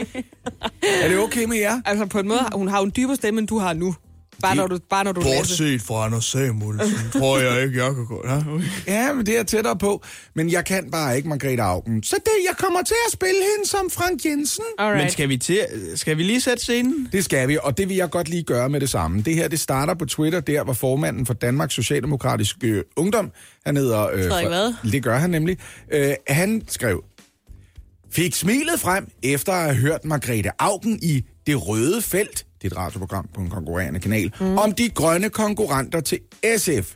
er 1.02 1.08
det 1.08 1.18
okay 1.18 1.44
med 1.44 1.56
jer? 1.56 1.80
Altså 1.84 2.06
på 2.06 2.18
en 2.18 2.28
måde, 2.28 2.40
hun 2.54 2.68
har 2.68 2.78
jo 2.78 2.84
en 2.84 2.92
dybere 2.96 3.16
stemme, 3.16 3.38
end 3.40 3.48
du 3.48 3.58
har 3.58 3.72
nu. 3.72 3.94
Bare 4.42 4.56
når 4.56 4.66
du, 4.66 4.78
bare 4.90 5.04
når 5.04 5.12
du 5.12 5.20
læser. 5.20 5.36
Bortset 5.36 5.82
fra 5.82 6.04
Anders 6.06 6.24
Samuelsen, 6.24 7.20
tror 7.20 7.38
jeg 7.38 7.62
ikke, 7.64 7.84
jeg 7.84 7.94
kan 7.94 8.06
gå. 8.06 8.22
Ja, 8.28 8.38
okay. 8.54 8.64
Ja, 8.86 9.12
men 9.12 9.26
det 9.26 9.38
er 9.38 9.42
tættere 9.42 9.78
på. 9.78 10.02
Men 10.34 10.50
jeg 10.52 10.64
kan 10.64 10.90
bare 10.90 11.16
ikke 11.16 11.28
Margrethe 11.28 11.62
Augen. 11.62 12.02
Så 12.02 12.16
det, 12.24 12.32
jeg 12.48 12.56
kommer 12.58 12.82
til 12.82 12.94
at 13.06 13.12
spille 13.12 13.40
hende 13.56 13.68
som 13.68 13.90
Frank 13.90 14.24
Jensen. 14.24 14.64
Alright. 14.78 15.02
Men 15.04 15.10
skal 15.10 15.28
vi, 15.28 15.36
til, 15.36 15.66
skal 15.94 16.18
vi 16.18 16.22
lige 16.22 16.40
sætte 16.40 16.62
scenen? 16.62 17.08
Det 17.12 17.24
skal 17.24 17.48
vi, 17.48 17.58
og 17.62 17.78
det 17.78 17.88
vil 17.88 17.96
jeg 17.96 18.10
godt 18.10 18.28
lige 18.28 18.42
gøre 18.42 18.68
med 18.68 18.80
det 18.80 18.88
samme. 18.90 19.22
Det 19.22 19.34
her, 19.34 19.48
det 19.48 19.60
starter 19.60 19.94
på 19.94 20.04
Twitter, 20.04 20.40
der 20.40 20.64
hvor 20.64 20.72
formanden 20.72 21.26
for 21.26 21.34
Danmarks 21.34 21.74
Socialdemokratiske 21.74 22.66
øh, 22.66 22.82
Ungdom, 22.96 23.30
han 23.66 23.76
hedder... 23.76 24.02
Øh, 24.12 24.28
Frederik 24.28 24.46
Fre- 24.46 24.48
hvad? 24.48 24.92
Det 24.92 25.02
gør 25.02 25.18
han 25.18 25.30
nemlig. 25.30 25.58
Øh, 25.92 26.14
han 26.28 26.62
skrev, 26.68 27.04
fik 28.12 28.34
smilet 28.34 28.80
frem 28.80 29.06
efter 29.22 29.52
at 29.52 29.62
have 29.64 29.76
hørt 29.76 30.04
Margrethe 30.04 30.50
Augen 30.58 30.98
i 31.02 31.24
Det 31.46 31.68
Røde 31.68 32.02
Felt, 32.02 32.46
det 32.62 32.72
er 32.72 32.76
et 32.76 32.76
radioprogram 32.76 33.28
på 33.34 33.40
en 33.40 33.50
konkurrerende 33.50 34.00
kanal, 34.00 34.32
mm. 34.40 34.58
om 34.58 34.72
de 34.72 34.88
grønne 34.88 35.30
konkurrenter 35.30 36.00
til 36.00 36.18
SF. 36.56 36.94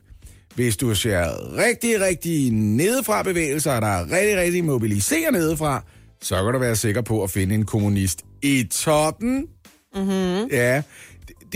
Hvis 0.54 0.76
du 0.76 0.94
ser 0.94 1.56
rigtig, 1.56 2.00
rigtig 2.00 2.50
nedefra 2.52 3.22
bevægelser, 3.22 3.80
der 3.80 3.86
er 3.86 4.02
rigtig, 4.02 4.36
rigtig 4.36 4.64
mobiliserer 4.64 5.30
nedefra, 5.30 5.84
så 6.22 6.44
kan 6.44 6.52
du 6.52 6.58
være 6.58 6.76
sikker 6.76 7.00
på 7.00 7.22
at 7.22 7.30
finde 7.30 7.54
en 7.54 7.64
kommunist 7.64 8.22
i 8.42 8.64
toppen. 8.70 9.46
Mm-hmm. 9.94 10.48
Ja, 10.50 10.82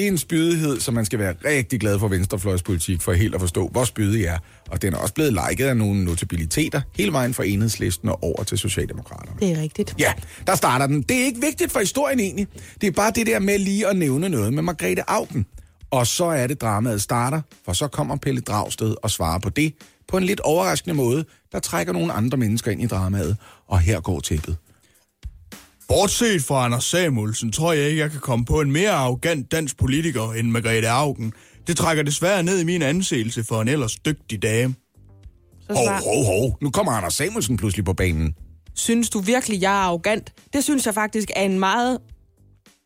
det- 0.01 0.07
er 0.09 0.13
en 0.13 0.19
spydighed, 0.19 0.81
som 0.81 0.95
man 0.95 1.05
skal 1.05 1.19
være 1.19 1.35
rigtig 1.45 1.81
glad 1.81 1.99
for 1.99 2.09
venstrefløjspolitik 2.09 3.03
for 3.03 3.13
helt 3.13 3.35
at 3.35 3.41
forstå, 3.41 3.69
hvor 3.69 3.85
spydig 3.85 4.25
er. 4.25 4.39
Og 4.71 4.83
den 4.83 4.95
er 4.95 4.99
også 4.99 5.15
blevet 5.15 5.33
liket 5.51 5.65
af 5.67 5.77
nogle 5.77 6.05
notabiliteter 6.05 6.81
hele 6.97 7.13
vejen 7.13 7.35
fra 7.35 7.45
enhedslisten 7.45 8.09
og 8.09 8.23
over 8.23 8.43
til 8.43 8.59
Socialdemokraterne. 8.59 9.37
Det 9.41 9.59
er 9.59 9.63
rigtigt. 9.63 9.95
Ja, 9.99 10.13
der 10.47 10.55
starter 10.55 10.87
den. 10.87 11.03
Det 11.03 11.21
er 11.21 11.25
ikke 11.25 11.41
vigtigt 11.41 11.73
for 11.73 11.81
historien 11.81 12.21
egentlig. 12.21 12.47
Det 12.81 12.87
er 12.87 12.91
bare 12.91 13.13
det 13.15 13.27
der 13.27 13.39
med 13.39 13.59
lige 13.59 13.87
at 13.89 13.97
nævne 13.97 14.29
noget 14.29 14.53
med 14.55 14.63
Margrethe 14.63 15.03
Augen. 15.11 15.47
Og 15.91 16.07
så 16.07 16.25
er 16.25 16.47
det 16.47 16.61
dramaet 16.61 17.03
starter, 17.03 17.41
for 17.65 17.73
så 17.73 17.89
kommer 17.89 18.17
Pelle 18.17 18.41
Dragsted 18.41 18.95
og 19.03 19.11
svarer 19.11 19.39
på 19.39 19.49
det 19.51 19.75
på 20.09 20.17
en 20.17 20.25
lidt 20.25 20.41
overraskende 20.41 20.95
måde, 20.95 21.25
der 21.53 21.59
trækker 21.59 21.93
nogle 21.93 22.13
andre 22.13 22.39
mennesker 22.39 22.71
ind 22.71 22.83
i 22.83 22.87
dramaet. 22.87 23.37
Og 23.69 23.81
her 23.81 24.01
går 24.01 24.21
tæppet. 24.21 24.57
Bortset 25.91 26.43
fra 26.43 26.65
Anders 26.65 26.85
Samuelsen, 26.85 27.53
tror 27.53 27.73
jeg 27.73 27.89
ikke, 27.89 28.01
jeg 28.03 28.11
kan 28.11 28.21
komme 28.21 28.45
på 28.45 28.61
en 28.61 28.73
mere 28.73 28.91
arrogant 28.91 29.53
dansk 29.53 29.79
politiker 29.79 30.33
end 30.33 30.51
Margrethe 30.51 30.89
Augen. 30.89 31.33
Det 31.67 31.77
trækker 31.77 32.03
desværre 32.03 32.43
ned 32.43 32.61
i 32.61 32.65
min 32.65 32.83
anseelse 32.83 33.45
for 33.45 33.63
en 33.63 33.69
ellers 33.69 33.97
dygtig 33.97 34.43
dame. 34.43 34.75
Så 35.61 35.75
Hov, 35.75 35.87
svar. 35.87 36.01
hov, 36.05 36.25
hov. 36.25 36.59
Nu 36.63 36.71
kommer 36.71 36.93
Anders 36.93 37.15
Samuelsen 37.15 37.57
pludselig 37.57 37.85
på 37.85 37.93
banen. 37.93 38.35
Synes 38.75 39.11
du 39.11 39.21
virkelig, 39.21 39.63
jeg 39.63 39.73
er 39.73 39.85
arrogant? 39.85 40.33
Det 40.53 40.65
synes 40.65 40.87
jeg 40.87 40.95
faktisk 40.95 41.31
er 41.37 41.43
en 41.43 41.59
meget 41.59 41.99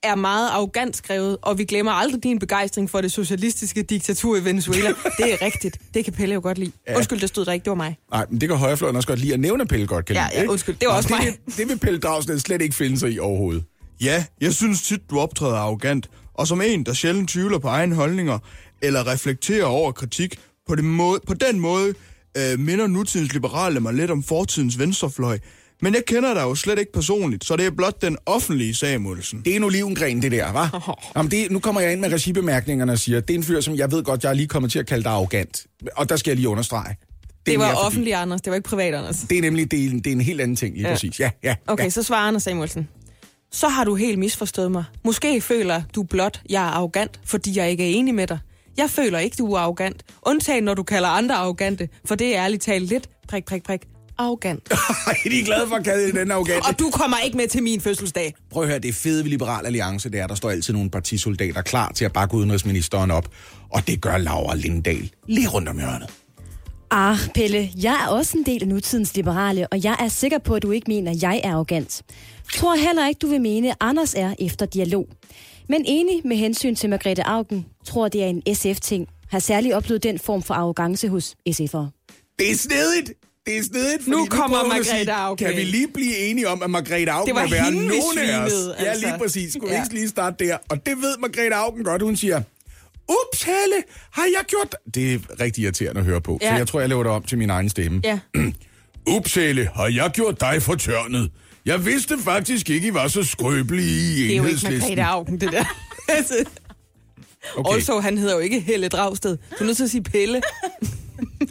er 0.04 0.14
meget 0.14 0.48
arrogant 0.50 0.96
skrevet, 0.96 1.36
og 1.42 1.58
vi 1.58 1.64
glemmer 1.64 1.92
aldrig 1.92 2.22
din 2.22 2.38
begejstring 2.38 2.90
for 2.90 3.00
det 3.00 3.12
socialistiske 3.12 3.82
diktatur 3.82 4.36
i 4.36 4.44
Venezuela. 4.44 4.88
Det 5.18 5.32
er 5.32 5.42
rigtigt. 5.42 5.78
Det 5.94 6.04
kan 6.04 6.12
Pelle 6.14 6.34
jo 6.34 6.40
godt 6.42 6.58
lide. 6.58 6.72
Ja. 6.88 6.96
Undskyld, 6.96 7.20
det 7.20 7.28
stod 7.28 7.44
der 7.44 7.52
ikke. 7.52 7.64
Det 7.64 7.70
var 7.70 7.76
mig. 7.76 7.96
Nej, 8.10 8.26
men 8.30 8.40
det 8.40 8.48
kan 8.48 8.58
højrefløjen 8.58 8.96
også 8.96 9.08
godt 9.08 9.18
lide 9.18 9.34
at 9.34 9.40
nævne, 9.40 9.62
at 9.62 9.68
Pelle 9.68 9.86
godt 9.86 10.06
kan 10.06 10.16
Ja, 10.16 10.26
lide. 10.34 10.42
ja, 10.44 10.50
undskyld. 10.50 10.74
Det 10.74 10.86
var 10.86 10.92
Nå, 10.92 10.96
også 10.96 11.08
mig. 11.12 11.20
Det, 11.26 11.34
vil- 11.46 11.56
det 11.56 11.68
vil 11.68 11.78
Pelle 11.78 11.98
Dragsted 11.98 12.38
slet 12.38 12.62
ikke 12.62 12.74
finde 12.74 12.98
sig 12.98 13.12
i 13.12 13.18
overhovedet. 13.18 13.64
Ja, 14.00 14.24
jeg 14.40 14.54
synes 14.54 14.82
tit, 14.82 15.10
du 15.10 15.18
optræder 15.20 15.56
arrogant, 15.56 16.10
og 16.34 16.46
som 16.46 16.60
en, 16.60 16.86
der 16.86 16.92
sjældent 16.92 17.30
tvivler 17.30 17.58
på 17.58 17.68
egne 17.68 17.94
holdninger, 17.94 18.38
eller 18.82 19.06
reflekterer 19.06 19.64
over 19.64 19.92
kritik, 19.92 20.38
på, 20.68 20.74
det 20.74 20.84
måde, 20.84 21.20
på 21.26 21.34
den 21.34 21.60
måde 21.60 21.94
øh, 22.36 22.58
minder 22.58 22.86
nutidens 22.86 23.32
liberale 23.32 23.80
mig 23.80 23.94
lidt 23.94 24.10
om 24.10 24.22
fortidens 24.22 24.78
venstrefløj. 24.78 25.38
Men 25.84 25.94
jeg 25.94 26.04
kender 26.06 26.34
dig 26.34 26.42
jo 26.42 26.54
slet 26.54 26.78
ikke 26.78 26.92
personligt, 26.92 27.44
så 27.44 27.56
det 27.56 27.66
er 27.66 27.70
blot 27.70 28.02
den 28.02 28.16
offentlige 28.26 28.74
Samuelsen. 28.74 29.42
Det 29.44 29.52
er 29.52 29.56
en 29.56 29.64
olivengren, 29.64 30.22
det 30.22 30.32
der, 30.32 30.46
hva'? 30.46 30.92
Jamen, 31.16 31.30
det, 31.30 31.50
nu 31.50 31.58
kommer 31.58 31.80
jeg 31.80 31.92
ind 31.92 32.00
med 32.00 32.12
regibemærkningerne 32.12 32.92
og 32.92 32.98
siger, 32.98 33.20
det 33.20 33.30
er 33.34 33.38
en 33.38 33.44
fyr, 33.44 33.60
som 33.60 33.74
jeg 33.76 33.92
ved 33.92 34.02
godt, 34.04 34.22
jeg 34.24 34.30
er 34.30 34.34
lige 34.34 34.46
kommet 34.48 34.72
til 34.72 34.78
at 34.78 34.86
kalde 34.86 35.04
dig 35.04 35.12
arrogant. 35.12 35.66
Og 35.96 36.08
der 36.08 36.16
skal 36.16 36.30
jeg 36.30 36.36
lige 36.36 36.48
understrege. 36.48 36.96
Det 37.46 37.54
er 37.54 37.58
var 37.58 37.64
mere 37.64 37.74
fordi- 37.76 37.86
offentlig, 37.86 38.14
Anders. 38.14 38.40
Det 38.40 38.50
var 38.50 38.54
ikke 38.56 38.68
privat, 38.68 38.94
Anders. 38.94 39.16
Det 39.30 39.38
er 39.38 39.42
nemlig 39.42 39.70
det 39.70 39.84
er, 39.84 39.90
en- 39.90 39.98
det 39.98 40.06
er 40.06 40.12
en 40.12 40.20
helt 40.20 40.40
anden 40.40 40.56
ting, 40.56 40.74
lige. 40.74 40.86
Ja. 40.86 40.92
præcis. 40.94 41.20
Ja, 41.20 41.30
ja. 41.42 41.54
Okay, 41.66 41.84
ja. 41.84 41.90
så 41.90 42.02
svarer 42.02 42.28
Anders 42.28 42.42
Samuelsen. 42.42 42.88
Så 43.52 43.68
har 43.68 43.84
du 43.84 43.94
helt 43.94 44.18
misforstået 44.18 44.72
mig. 44.72 44.84
Måske 45.04 45.40
føler 45.40 45.82
du 45.94 46.02
blot, 46.02 46.40
jeg 46.50 46.62
er 46.62 46.70
arrogant, 46.70 47.20
fordi 47.24 47.58
jeg 47.58 47.70
ikke 47.70 47.84
er 47.84 47.94
enig 47.98 48.14
med 48.14 48.26
dig. 48.26 48.38
Jeg 48.76 48.90
føler 48.90 49.18
ikke, 49.18 49.34
du 49.38 49.52
er 49.52 49.58
arrogant. 49.58 50.02
Undtagen, 50.22 50.64
når 50.64 50.74
du 50.74 50.82
kalder 50.82 51.08
andre 51.08 51.34
arrogante, 51.34 51.88
for 52.04 52.14
det 52.14 52.36
er 52.36 52.44
ærligt 52.44 52.62
talt 52.62 52.88
lidt, 52.88 53.08
prik, 53.28 53.44
prik, 53.44 53.62
prik, 53.62 53.80
arrogant. 54.18 54.68
Ej, 55.06 55.16
de 55.24 55.40
er 55.40 55.44
glade 55.44 55.68
for 55.68 55.76
at 55.76 55.84
kalde 55.84 56.18
den 56.18 56.30
arrogant. 56.30 56.68
Og 56.68 56.78
du 56.78 56.90
kommer 56.90 57.16
ikke 57.18 57.36
med 57.36 57.48
til 57.48 57.62
min 57.62 57.80
fødselsdag. 57.80 58.34
Prøv 58.50 58.62
at 58.62 58.68
høre, 58.68 58.78
det 58.78 58.94
fede 58.94 59.24
ved 59.24 59.30
Liberal 59.30 59.66
Alliance, 59.66 60.10
det 60.10 60.20
er, 60.20 60.26
der 60.26 60.34
står 60.34 60.50
altid 60.50 60.74
nogle 60.74 60.90
partisoldater 60.90 61.62
klar 61.62 61.92
til 61.92 62.04
at 62.04 62.12
bakke 62.12 62.34
udenrigsministeren 62.34 63.10
op. 63.10 63.28
Og 63.70 63.86
det 63.86 64.00
gør 64.00 64.18
Laura 64.18 64.54
Lindahl 64.54 65.10
lige 65.26 65.48
rundt 65.48 65.68
om 65.68 65.78
hjørnet. 65.78 66.10
Ah, 66.90 67.16
Pelle, 67.34 67.70
jeg 67.82 68.00
er 68.04 68.08
også 68.08 68.38
en 68.38 68.46
del 68.46 68.62
af 68.62 68.68
nutidens 68.68 69.16
liberale, 69.16 69.68
og 69.68 69.84
jeg 69.84 69.96
er 70.00 70.08
sikker 70.08 70.38
på, 70.38 70.54
at 70.54 70.62
du 70.62 70.70
ikke 70.70 70.90
mener, 70.90 71.10
at 71.10 71.22
jeg 71.22 71.40
er 71.44 71.52
arrogant. 71.52 72.02
Tror 72.54 72.76
heller 72.76 73.08
ikke, 73.08 73.18
du 73.18 73.26
vil 73.26 73.40
mene, 73.40 73.70
at 73.70 73.76
Anders 73.80 74.14
er 74.14 74.34
efter 74.38 74.66
dialog. 74.66 75.08
Men 75.68 75.84
enig 75.86 76.20
med 76.24 76.36
hensyn 76.36 76.74
til 76.74 76.90
Margrethe 76.90 77.26
Augen, 77.26 77.66
tror 77.84 78.08
det 78.08 78.22
er 78.22 78.26
en 78.26 78.54
SF-ting. 78.54 79.08
Har 79.30 79.38
særligt 79.38 79.74
oplevet 79.74 80.02
den 80.02 80.18
form 80.18 80.42
for 80.42 80.54
arrogance 80.54 81.08
hos 81.08 81.34
SF'ere. 81.48 82.04
Det 82.38 82.50
er 82.50 82.56
snedigt! 82.56 83.23
Det 83.46 83.58
er 83.58 83.62
snedigt, 83.62 84.06
Nu 84.08 84.26
kommer 84.30 84.58
at 84.58 84.66
Margrethe 84.68 85.12
Augen 85.12 85.36
Kan 85.36 85.56
vi 85.56 85.62
lige 85.64 85.88
blive 85.94 86.16
enige 86.18 86.48
om, 86.48 86.62
at 86.62 86.70
Margrethe 86.70 87.10
Augen 87.10 87.34
må 87.34 87.40
være 87.50 87.70
vi 87.72 87.76
nogen 87.78 87.90
af 88.18 88.44
os? 88.44 88.50
svinede, 88.52 88.74
Ja, 88.80 88.84
altså. 88.84 89.06
lige 89.06 89.18
præcis. 89.18 89.52
Skulle 89.52 89.68
vi 89.70 89.74
Ja. 89.74 89.82
ikke 89.82 89.94
lige 89.94 90.08
starte 90.08 90.44
der? 90.44 90.56
Og 90.68 90.86
det 90.86 90.96
ved 90.96 91.14
Margrethe 91.20 91.54
Augen 91.54 91.84
godt. 91.84 92.02
Hun 92.02 92.16
siger, 92.16 92.42
ups, 93.08 93.42
Helle, 93.42 93.82
har 94.10 94.24
jeg 94.24 94.44
gjort... 94.48 94.76
Det 94.94 95.14
er 95.14 95.18
rigtig 95.40 95.62
irriterende 95.64 95.98
at 96.00 96.04
høre 96.06 96.20
på, 96.20 96.38
ja. 96.42 96.50
Så 96.50 96.56
jeg 96.56 96.68
tror, 96.68 96.80
jeg 96.80 96.88
laver 96.88 97.02
det 97.02 97.12
om 97.12 97.22
til 97.22 97.38
min 97.38 97.50
egen 97.50 97.68
stemme. 97.68 98.00
Ja. 98.04 98.18
Ups, 99.16 99.34
Helle, 99.34 99.68
har 99.74 99.86
jeg 99.88 100.10
gjort 100.14 100.40
dig 100.40 100.62
fortørnet? 100.62 101.30
Jeg 101.66 101.86
vidste 101.86 102.18
faktisk 102.18 102.70
ikke, 102.70 102.86
I 102.88 102.94
var 102.94 103.08
så 103.08 103.22
skrøbelige 103.22 104.18
i 104.18 104.22
Det 104.22 104.22
er 104.22 104.26
jo 104.26 104.30
ikke 104.32 104.38
enhedslisten. 104.40 104.78
Margrethe 104.80 105.04
Augen, 105.04 105.40
det 105.40 105.52
der. 105.52 105.64
altså, 106.08 106.34
Okay, 107.56 107.74
Also, 107.74 108.00
han 108.00 108.18
hedder 108.18 108.34
jo 108.34 108.40
ikke 108.40 108.60
Helle 108.60 108.88
Dragsted. 108.88 109.36
Du 109.36 109.56
er 109.60 109.64
nødt 109.64 109.76
til 109.76 109.84
at 109.84 109.90
sige 109.90 110.02
Pelle. 110.02 110.42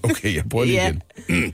okay, 0.03 0.35
jeg 0.35 0.43
prøver 0.49 0.65
lige 0.65 0.81
igen. 1.29 1.53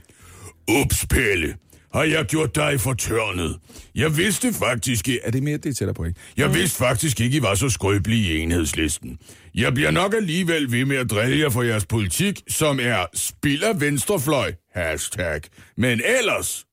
Ups, 0.70 1.06
Pelle. 1.06 1.56
Har 1.94 2.04
jeg 2.04 2.24
gjort 2.24 2.54
dig 2.54 2.80
fortørnet? 2.80 3.58
Jeg 3.94 4.16
vidste 4.16 4.52
faktisk 4.52 5.08
ikke... 5.08 5.20
Er 5.24 5.30
det 5.30 5.42
mere, 5.42 5.56
det 5.56 5.66
er 5.66 5.72
tættere 5.74 5.94
på, 5.94 6.04
ikke? 6.04 6.20
Jeg 6.36 6.48
mm. 6.48 6.54
vidste 6.54 6.78
faktisk 6.78 7.20
ikke, 7.20 7.36
I 7.36 7.42
var 7.42 7.54
så 7.54 7.68
skrøbelige 7.68 8.34
i 8.34 8.40
enhedslisten. 8.40 9.18
Jeg 9.54 9.74
bliver 9.74 9.90
nok 9.90 10.14
alligevel 10.14 10.72
ved 10.72 10.84
med 10.84 10.96
at 10.96 11.10
drille 11.10 11.38
jer 11.38 11.50
for 11.50 11.62
jeres 11.62 11.86
politik, 11.86 12.42
som 12.48 12.80
er 12.82 13.06
spiller 13.14 13.72
venstrefløj. 13.72 14.52
Hashtag. 14.74 15.40
Men 15.76 16.00
ellers... 16.18 16.66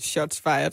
Shots 0.00 0.40
fired. 0.40 0.72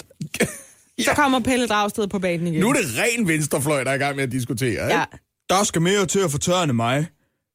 Så 1.06 1.12
kommer 1.16 1.40
Pelle 1.40 1.68
Dragsted 1.68 2.08
på 2.08 2.20
banen 2.20 2.48
igen. 2.48 2.60
Nu 2.60 2.70
er 2.70 2.74
det 2.74 2.86
ren 2.98 3.28
venstrefløj, 3.28 3.84
der 3.84 3.92
er 3.92 3.96
i 3.96 3.98
gang 3.98 4.16
med 4.16 4.24
at 4.24 4.32
diskutere, 4.32 4.70
ikke? 4.70 4.86
Ja, 4.86 5.04
Der 5.50 5.64
skal 5.64 5.82
mere 5.82 6.06
til 6.06 6.20
at 6.20 6.32
fortørne 6.32 6.74
mig. 6.74 7.08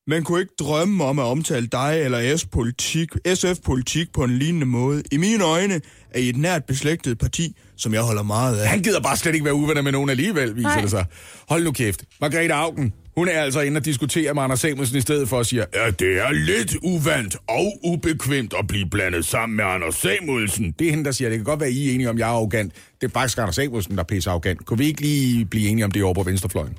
Man 0.07 0.25
kunne 0.25 0.41
ikke 0.41 0.53
drømme 0.59 1.05
om 1.05 1.19
at 1.19 1.25
omtale 1.25 1.67
dig 1.67 2.01
eller 2.05 2.37
S-politik, 2.37 3.09
SF-politik 3.35 4.13
på 4.13 4.25
en 4.25 4.39
lignende 4.39 4.67
måde. 4.67 5.03
I 5.13 5.17
mine 5.17 5.45
øjne 5.45 5.81
er 6.11 6.19
I 6.19 6.29
et 6.29 6.37
nært 6.37 6.65
beslægtet 6.65 7.19
parti, 7.19 7.57
som 7.77 7.95
jeg 7.95 8.03
holder 8.03 8.23
meget 8.23 8.57
af. 8.59 8.69
Han 8.69 8.83
gider 8.83 9.01
bare 9.01 9.17
slet 9.17 9.33
ikke 9.35 9.45
være 9.45 9.55
uvenner 9.55 9.83
med 9.83 9.93
nogen 9.93 10.11
alligevel, 10.11 10.57
viser 10.57 10.69
Nej. 10.69 10.81
det 10.81 10.91
sig. 10.91 11.05
Hold 11.49 11.65
nu 11.65 11.73
kæft. 11.73 12.05
Margrethe 12.21 12.53
Augen, 12.55 12.93
Hun 13.17 13.29
er 13.29 13.41
altså 13.41 13.61
inde 13.61 13.79
og 13.79 13.85
diskutere 13.85 14.35
med 14.35 14.43
Anders 14.43 14.61
Samuelsen 14.61 14.99
i 14.99 15.01
stedet 15.01 15.29
for 15.29 15.41
at 15.41 15.47
sige, 15.47 15.65
ja, 15.75 15.91
det 15.91 16.19
er 16.21 16.33
lidt 16.33 16.77
uvandt 16.83 17.37
og 17.49 17.73
ubekvemt 17.85 18.55
at 18.59 18.67
blive 18.67 18.87
blandet 18.91 19.25
sammen 19.25 19.57
med 19.57 19.65
Anders 19.65 19.95
Samuelsen. 19.95 20.75
Det 20.79 20.87
er 20.87 20.91
hende, 20.91 21.05
der 21.05 21.13
siger, 21.13 21.29
det 21.29 21.39
kan 21.39 21.45
godt 21.45 21.61
være, 21.61 21.71
I 21.71 21.89
er 21.91 21.95
enige 21.95 22.11
om, 22.11 22.19
jeg 22.19 22.29
er 22.29 22.33
arrogant. 22.33 22.73
Det 23.01 23.07
er 23.07 23.13
faktisk 23.13 23.39
Anders 23.39 23.55
Samuelsen, 23.55 23.95
der 23.95 24.01
er 24.01 24.05
pisse 24.05 24.31
arrogant. 24.31 24.67
Kunne 24.67 24.79
vi 24.79 24.87
ikke 24.87 25.01
lige 25.01 25.45
blive 25.45 25.69
enige 25.69 25.85
om 25.85 25.91
det 25.91 26.03
over 26.03 26.15
på 26.15 26.23
venstrefløjen? 26.23 26.75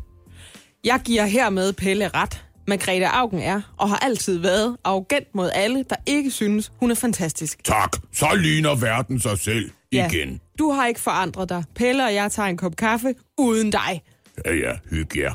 Jeg 0.83 0.99
giver 1.05 1.25
hermed 1.25 1.73
Pelle 1.73 2.07
ret. 2.07 2.41
Margrethe 2.67 3.07
Augen 3.07 3.39
er, 3.39 3.61
og 3.77 3.89
har 3.89 3.97
altid 3.97 4.37
været, 4.37 4.77
arrogant 4.83 5.35
mod 5.35 5.49
alle, 5.53 5.85
der 5.89 5.95
ikke 6.05 6.31
synes, 6.31 6.71
hun 6.79 6.91
er 6.91 6.95
fantastisk. 6.95 7.63
Tak, 7.63 7.97
så 8.13 8.27
ligner 8.35 8.75
verden 8.75 9.19
sig 9.19 9.39
selv 9.39 9.71
igen. 9.91 10.41
Du 10.59 10.71
har 10.71 10.87
ikke 10.87 10.99
forandret 10.99 11.49
dig. 11.49 11.63
Pelle 11.75 12.05
og 12.05 12.13
jeg 12.13 12.31
tager 12.31 12.49
en 12.49 12.57
kop 12.57 12.75
kaffe 12.75 13.15
uden 13.37 13.71
dig. 13.71 14.01
Ja, 14.45 14.53
ja, 14.53 14.71
hygge 14.89 15.21
jer. 15.21 15.33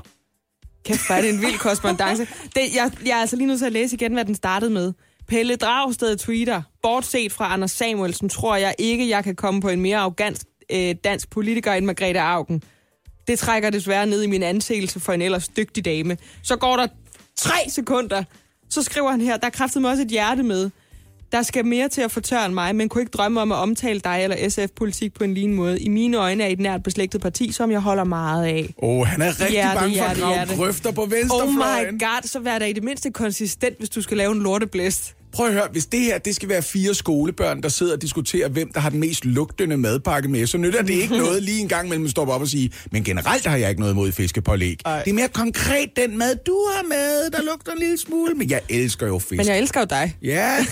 Kæft, 0.85 1.07
hvor 1.07 1.17
er 1.17 1.21
det 1.21 1.31
en 1.31 1.41
vild 1.41 1.59
korrespondence. 1.59 2.27
Det, 2.57 2.75
jeg, 2.75 2.91
jeg 3.07 3.17
er 3.17 3.21
altså 3.21 3.37
lige 3.37 3.47
nødt 3.47 3.59
til 3.59 3.67
at 3.67 3.73
læse 3.73 3.97
igen, 3.97 4.13
hvad 4.13 4.25
den 4.25 4.35
startede 4.35 4.71
med. 4.71 4.93
Pelle 5.29 5.57
Dragsted 5.57 6.17
tweeter, 6.17 6.63
bortset 6.83 7.33
fra 7.33 7.53
Anders 7.53 7.71
Samuelsen, 7.71 8.29
tror 8.29 8.57
jeg 8.57 8.75
ikke, 8.79 9.09
jeg 9.09 9.25
kan 9.25 9.37
komme 9.37 9.61
på 9.61 9.69
en 9.69 9.81
mere 9.81 9.99
arrogant 9.99 10.45
øh, 10.73 10.95
dansk 11.05 11.31
politiker 11.31 11.73
end 11.73 11.87
Margrethe 11.87 12.21
Augen. 12.21 12.63
Det 13.29 13.39
trækker 13.39 13.71
desværre 13.71 14.07
ned 14.07 14.23
i 14.23 14.27
min 14.27 14.43
anseelse 14.43 15.01
for 15.01 15.13
en 15.13 15.23
ellers 15.23 15.49
dygtig 15.49 15.85
dame. 15.85 16.17
Så 16.43 16.57
går 16.57 16.77
der 16.77 16.87
tre 17.37 17.59
sekunder, 17.69 18.25
så 18.71 18.83
skriver 18.83 19.11
han 19.11 19.21
her, 19.21 19.37
der 19.37 19.51
kræftede 19.51 19.81
mig 19.83 19.91
også 19.91 20.03
et 20.03 20.09
hjerte 20.09 20.43
med. 20.43 20.71
Der 21.33 21.43
skal 21.43 21.67
mere 21.67 21.89
til 21.89 22.01
at 22.01 22.11
fortørre 22.11 22.49
mig, 22.51 22.77
men 22.77 22.89
kunne 22.89 23.03
ikke 23.03 23.11
drømme 23.11 23.41
om 23.41 23.53
at 23.53 23.57
omtale 23.59 24.01
dig 24.01 24.21
eller 24.23 24.49
SF-politik 24.49 25.15
på 25.15 25.25
en 25.25 25.35
lignende 25.35 25.57
måde. 25.57 25.81
I 25.81 25.89
mine 25.89 26.17
øjne 26.17 26.45
er 26.45 26.49
I 26.49 26.53
et 26.53 26.61
nært 26.61 26.83
beslægtet 26.83 27.21
parti, 27.21 27.53
som 27.53 27.71
jeg 27.71 27.81
holder 27.81 28.05
meget 28.05 28.45
af. 28.45 28.75
Åh, 28.83 28.89
oh, 29.01 29.07
han 29.07 29.23
er 29.23 29.29
rigtig 29.29 29.51
Hjerte, 29.51 29.79
bange 29.81 29.99
for 29.99 30.05
at 30.05 30.09
hjerte, 30.17 30.21
grave 30.21 30.35
hjerte. 30.35 30.57
grøfter 30.57 30.91
på 30.93 31.03
Oh 31.03 31.11
venstrefløjen. 31.11 31.95
my 31.95 32.01
god, 32.01 32.23
så 32.29 32.39
vær 32.41 32.59
da 32.59 32.65
i 32.65 32.73
det 32.73 32.83
mindste 32.85 33.11
konsistent, 33.11 33.79
hvis 33.79 33.89
du 33.91 34.03
skal 34.03 34.17
lave 34.17 34.33
en 34.33 34.43
lorteblæst. 34.43 35.15
Prøv 35.33 35.47
at 35.47 35.53
høre, 35.53 35.69
hvis 35.73 35.87
det 35.87 36.01
her 36.01 36.19
det 36.19 36.37
skal 36.37 36.49
være 36.49 36.63
fire 36.63 36.95
skolebørn, 36.95 37.63
der 37.63 37.69
sidder 37.69 37.95
og 37.95 38.03
diskuterer, 38.03 38.49
hvem 38.49 38.73
der 38.73 38.81
har 38.81 38.91
den 38.91 39.01
mest 39.01 39.25
lugtende 39.25 39.77
madpakke 39.77 40.29
med, 40.29 40.47
så 40.47 40.59
nytter 40.59 40.83
det 40.83 40.95
ikke 40.95 41.19
noget 41.19 41.43
lige 41.43 41.61
en 41.61 41.69
gang 41.69 41.89
mellem 41.89 42.05
at 42.05 42.11
stoppe 42.11 42.33
op 42.33 42.41
og 42.41 42.49
sige, 42.49 42.73
men 42.93 43.05
generelt 43.05 43.47
har 43.47 43.57
jeg 43.57 43.69
ikke 43.69 43.81
noget 43.81 43.93
imod 43.95 44.13
fiskepålæg. 44.13 44.81
Ej. 44.85 45.03
Det 45.03 45.11
er 45.11 45.15
mere 45.15 45.29
konkret 45.29 45.91
den 45.97 46.19
mad, 46.19 46.37
du 46.47 46.67
har 46.75 46.83
med, 46.83 47.31
der 47.31 47.43
lugter 47.43 47.73
en 47.73 47.79
lille 47.79 47.99
smule, 47.99 48.35
men 48.35 48.51
jeg 48.51 48.61
elsker 48.69 49.07
jo 49.07 49.19
fisk. 49.19 49.37
Men 49.37 49.47
jeg 49.47 49.59
elsker 49.59 49.81
jo 49.81 49.87
dig. 49.91 50.17
Ja. 50.23 50.57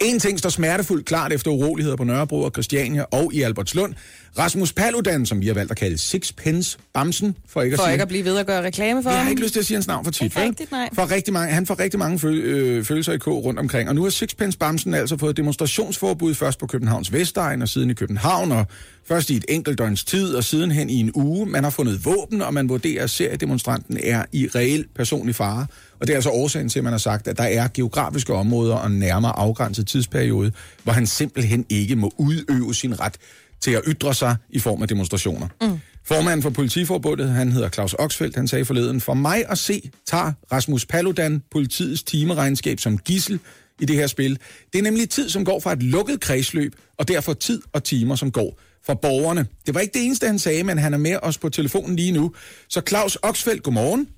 En 0.00 0.18
ting 0.18 0.38
står 0.38 0.50
smertefuldt 0.50 1.06
klart 1.06 1.32
efter 1.32 1.50
uroligheder 1.50 1.96
på 1.96 2.04
Nørrebro 2.04 2.42
og 2.42 2.50
Christiania 2.50 3.04
og 3.10 3.34
i 3.34 3.42
Albertslund. 3.42 3.94
Rasmus 4.40 4.72
Paludan, 4.72 5.26
som 5.26 5.40
vi 5.40 5.46
har 5.46 5.54
valgt 5.54 5.70
at 5.70 5.76
kalde 5.76 5.98
Sixpence 5.98 6.78
Bamsen, 6.94 7.36
for 7.48 7.62
ikke 7.62 7.74
at 7.74 7.78
For 7.78 7.84
sige 7.84 7.92
ikke 7.92 8.02
at 8.02 8.08
blive 8.08 8.24
ved 8.24 8.38
at 8.38 8.46
gøre 8.46 8.62
reklame 8.62 9.02
for 9.02 9.10
jeg 9.10 9.22
har 9.22 9.30
ikke 9.30 9.42
lyst 9.42 9.52
til 9.52 9.60
at 9.60 9.66
sige 9.66 9.76
hans 9.76 9.86
navn 9.86 10.04
for 10.04 10.12
tit. 10.12 10.22
Ikke 10.22 10.42
rigtigt, 10.42 10.72
nej. 10.72 10.88
For 10.92 11.10
rigtig 11.10 11.32
mange, 11.32 11.54
han 11.54 11.66
får 11.66 11.78
rigtig 11.78 11.98
mange 11.98 12.18
føl, 12.18 12.38
øh, 12.38 12.84
følelser 12.84 13.12
i 13.12 13.18
k 13.18 13.26
rundt 13.26 13.60
omkring. 13.60 13.88
Og 13.88 13.94
nu 13.94 14.02
har 14.02 14.10
Sixpence 14.10 14.58
Bamsen 14.58 14.94
altså 14.94 15.16
fået 15.16 15.36
demonstrationsforbud 15.36 16.34
først 16.34 16.58
på 16.58 16.66
Københavns 16.66 17.12
Vestegn 17.12 17.62
og 17.62 17.68
siden 17.68 17.90
i 17.90 17.94
København. 17.94 18.52
Og 18.52 18.66
først 19.08 19.30
i 19.30 19.36
et 19.36 19.44
enkelt 19.48 19.78
døgns 19.78 20.04
tid 20.04 20.34
og 20.34 20.44
siden 20.44 20.70
hen 20.70 20.90
i 20.90 21.00
en 21.00 21.12
uge. 21.14 21.46
Man 21.46 21.64
har 21.64 21.70
fundet 21.70 22.04
våben, 22.04 22.42
og 22.42 22.54
man 22.54 22.68
vurderer, 22.68 23.04
at 23.04 23.10
seriedemonstranten 23.10 23.98
er 24.02 24.24
i 24.32 24.46
reel 24.54 24.84
personlig 24.94 25.34
fare. 25.34 25.66
Og 26.00 26.06
det 26.06 26.12
er 26.12 26.16
altså 26.16 26.30
årsagen 26.30 26.68
til, 26.68 26.78
at 26.78 26.84
man 26.84 26.92
har 26.92 26.98
sagt, 26.98 27.28
at 27.28 27.38
der 27.38 27.44
er 27.44 27.68
geografiske 27.74 28.34
områder 28.34 28.74
og 28.74 28.90
nærmere 28.90 29.38
afgrænset 29.38 29.86
tidsperiode, 29.86 30.52
hvor 30.82 30.92
han 30.92 31.06
simpelthen 31.06 31.66
ikke 31.68 31.96
må 31.96 32.12
udøve 32.18 32.74
sin 32.74 33.00
ret 33.00 33.14
til 33.62 33.70
at 33.70 33.82
ytre 33.86 34.14
sig 34.14 34.36
i 34.50 34.58
form 34.58 34.82
af 34.82 34.88
demonstrationer. 34.88 35.48
Mm. 35.60 35.78
Formanden 36.04 36.42
for 36.42 36.50
politiforbundet, 36.50 37.28
han 37.28 37.52
hedder 37.52 37.68
Claus 37.68 37.94
Oxfeldt, 37.98 38.36
han 38.36 38.48
sagde 38.48 38.64
forleden, 38.64 39.00
for 39.00 39.14
mig 39.14 39.44
at 39.48 39.58
se, 39.58 39.90
tager 40.06 40.32
Rasmus 40.52 40.86
Paludan 40.86 41.42
politiets 41.50 42.02
timeregnskab 42.02 42.80
som 42.80 42.98
gissel 42.98 43.40
i 43.80 43.84
det 43.84 43.96
her 43.96 44.06
spil. 44.06 44.38
Det 44.72 44.78
er 44.78 44.82
nemlig 44.82 45.08
tid, 45.08 45.28
som 45.28 45.44
går 45.44 45.60
fra 45.60 45.72
et 45.72 45.82
lukket 45.82 46.20
kredsløb, 46.20 46.74
og 46.98 47.08
derfor 47.08 47.32
tid 47.32 47.62
og 47.72 47.84
timer, 47.84 48.16
som 48.16 48.30
går 48.30 48.60
for 48.86 48.94
borgerne. 48.94 49.46
Det 49.66 49.74
var 49.74 49.80
ikke 49.80 49.92
det 49.94 50.04
eneste, 50.04 50.26
han 50.26 50.38
sagde, 50.38 50.64
men 50.64 50.78
han 50.78 50.94
er 50.94 50.98
med 50.98 51.16
os 51.22 51.38
på 51.38 51.48
telefonen 51.48 51.96
lige 51.96 52.12
nu. 52.12 52.32
Så 52.68 52.82
Claus 52.88 53.18
Oxfeldt, 53.22 53.62
godmorgen. 53.62 54.08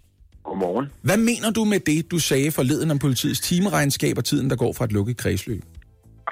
Godmorgen. 0.44 0.86
Hvad 1.02 1.16
mener 1.16 1.50
du 1.50 1.64
med 1.64 1.80
det, 1.80 2.10
du 2.10 2.18
sagde 2.18 2.50
forleden 2.50 2.90
om 2.90 2.98
politiets 2.98 3.40
timeregnskab 3.40 4.18
og 4.18 4.24
tiden, 4.24 4.50
der 4.50 4.56
går 4.56 4.72
fra 4.72 4.84
et 4.84 4.92
lukket 4.92 5.16
kredsløb? 5.16 5.64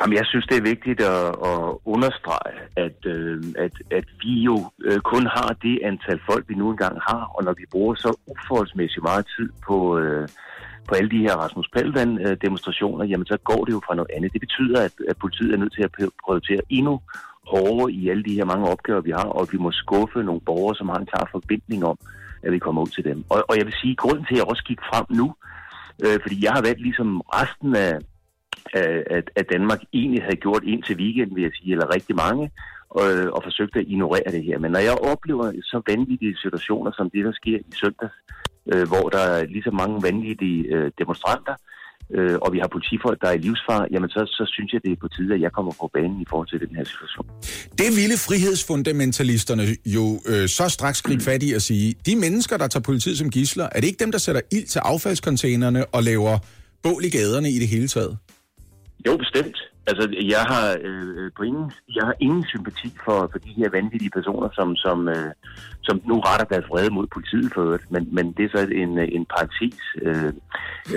Jamen, 0.00 0.16
jeg 0.16 0.26
synes, 0.26 0.46
det 0.46 0.56
er 0.58 0.70
vigtigt 0.72 1.00
at, 1.00 1.26
at 1.50 1.60
understrege, 1.94 2.56
at, 2.76 2.98
øh, 3.06 3.44
at, 3.64 3.74
at 3.98 4.06
vi 4.22 4.34
jo 4.48 4.56
øh, 4.84 5.00
kun 5.12 5.26
har 5.26 5.56
det 5.62 5.78
antal 5.90 6.20
folk, 6.30 6.44
vi 6.48 6.54
nu 6.54 6.70
engang 6.70 6.96
har, 7.08 7.22
og 7.34 7.44
når 7.44 7.54
vi 7.60 7.64
bruger 7.72 7.94
så 7.94 8.10
uforholdsmæssigt 8.26 9.02
meget 9.02 9.26
tid 9.36 9.48
på, 9.66 9.98
øh, 9.98 10.28
på 10.88 10.94
alle 10.94 11.10
de 11.10 11.24
her 11.26 11.34
Rasmus 11.36 11.68
Paludan-demonstrationer, 11.76 13.04
jamen 13.04 13.26
så 13.26 13.36
går 13.44 13.64
det 13.64 13.72
jo 13.72 13.80
fra 13.86 13.94
noget 13.94 14.10
andet. 14.16 14.32
Det 14.32 14.40
betyder, 14.40 14.82
at, 14.84 14.94
at 15.08 15.16
politiet 15.16 15.52
er 15.52 15.56
nødt 15.56 15.74
til 15.74 15.82
at 15.82 15.92
prioritere 16.24 16.60
endnu 16.68 17.00
hårdere 17.52 17.92
i 17.92 18.08
alle 18.10 18.24
de 18.24 18.34
her 18.34 18.44
mange 18.44 18.68
opgaver, 18.68 19.00
vi 19.00 19.10
har, 19.10 19.28
og 19.38 19.48
vi 19.52 19.58
må 19.58 19.72
skuffe 19.72 20.22
nogle 20.22 20.40
borgere, 20.40 20.76
som 20.76 20.88
har 20.88 20.98
en 20.98 21.10
klar 21.12 21.28
forventning 21.30 21.84
om, 21.84 21.98
at 22.42 22.52
vi 22.52 22.58
kommer 22.58 22.82
ud 22.82 22.86
til 22.86 23.04
dem. 23.04 23.24
Og, 23.28 23.44
og 23.48 23.56
jeg 23.58 23.66
vil 23.66 23.74
sige, 23.82 23.96
grunden 23.96 24.24
til, 24.24 24.34
at 24.34 24.38
jeg 24.38 24.48
også 24.52 24.64
gik 24.64 24.80
frem 24.90 25.06
nu, 25.10 25.34
øh, 26.04 26.18
fordi 26.22 26.44
jeg 26.44 26.52
har 26.52 26.62
været 26.62 26.80
ligesom 26.80 27.20
resten 27.20 27.76
af- 27.76 28.00
at, 29.16 29.30
at 29.36 29.46
Danmark 29.52 29.80
egentlig 29.92 30.22
havde 30.22 30.36
gjort 30.36 30.64
indtil 30.64 30.96
weekenden, 30.96 31.36
vil 31.36 31.42
jeg 31.42 31.52
sige, 31.58 31.72
eller 31.72 31.94
rigtig 31.94 32.16
mange, 32.16 32.50
og, 32.90 33.06
og 33.36 33.40
forsøgte 33.44 33.78
at 33.78 33.86
ignorere 33.88 34.30
det 34.36 34.44
her. 34.44 34.58
Men 34.58 34.70
når 34.72 34.78
jeg 34.78 34.96
oplever 35.12 35.52
så 35.62 35.82
vanvittige 35.86 36.36
situationer 36.36 36.92
som 36.92 37.10
det, 37.10 37.24
der 37.24 37.32
sker 37.32 37.58
i 37.58 37.74
søndags, 37.82 38.16
øh, 38.72 38.88
hvor 38.88 39.08
der 39.08 39.18
er 39.18 39.46
lige 39.46 39.62
så 39.62 39.70
mange 39.70 40.02
vanvittige 40.02 40.60
øh, 40.74 40.90
demonstranter, 40.98 41.54
øh, 42.16 42.36
og 42.44 42.52
vi 42.52 42.58
har 42.58 42.68
politifolk, 42.76 43.20
der 43.20 43.28
er 43.28 43.32
i 43.32 43.38
livsfar, 43.38 43.86
jamen 43.90 44.10
så, 44.10 44.20
så 44.38 44.44
synes 44.54 44.72
jeg, 44.72 44.80
det 44.84 44.92
er 44.92 44.96
på 45.00 45.08
tide, 45.08 45.34
at 45.34 45.40
jeg 45.40 45.52
kommer 45.52 45.72
på 45.80 45.90
banen 45.94 46.20
i 46.20 46.26
forhold 46.30 46.48
til 46.48 46.60
den 46.60 46.76
her 46.76 46.84
situation. 46.84 47.26
Det 47.82 47.90
ville 47.98 48.16
frihedsfundamentalisterne 48.28 49.64
jo 49.86 50.04
øh, 50.30 50.48
så 50.48 50.68
straks 50.68 51.02
gribe 51.02 51.22
fat 51.22 51.42
i 51.42 51.52
at 51.52 51.62
sige, 51.62 51.94
de 52.06 52.16
mennesker, 52.16 52.56
der 52.56 52.68
tager 52.68 52.82
politiet 52.82 53.18
som 53.18 53.30
gisler, 53.30 53.66
er 53.72 53.80
det 53.80 53.86
ikke 53.86 54.04
dem, 54.04 54.12
der 54.12 54.18
sætter 54.18 54.40
ild 54.52 54.66
til 54.66 54.78
affaldscontainerne 54.78 55.86
og 55.86 56.02
laver 56.02 56.38
bål 56.82 57.04
i 57.04 57.10
gaderne 57.10 57.50
i 57.50 57.58
det 57.58 57.68
hele 57.68 57.88
taget? 57.88 58.18
Jo, 59.06 59.16
bestemt. 59.16 59.56
Altså, 59.86 60.04
jeg 60.34 60.42
har, 60.52 60.66
øh, 60.88 61.30
på 61.36 61.42
ingen, 61.42 61.72
jeg 61.96 62.04
har 62.04 62.14
ingen 62.20 62.44
sympati 62.44 62.88
for, 63.04 63.18
for 63.32 63.38
de 63.38 63.52
her 63.58 63.68
vanvittige 63.70 64.16
personer, 64.18 64.48
som, 64.52 64.76
som, 64.76 65.08
øh, 65.08 65.32
som 65.82 66.00
nu 66.04 66.16
retter 66.20 66.46
deres 66.52 66.70
vrede 66.70 66.92
mod 66.94 67.06
politiet 67.06 67.52
for 67.54 67.62
øvrigt. 67.62 67.90
Men, 67.90 68.08
men 68.12 68.32
det 68.32 68.44
er 68.44 68.52
så 68.56 68.62
en, 68.82 68.98
øh, 68.98 69.08
en 69.12 69.26
parentes. 69.34 69.80
Øh, 70.02 70.32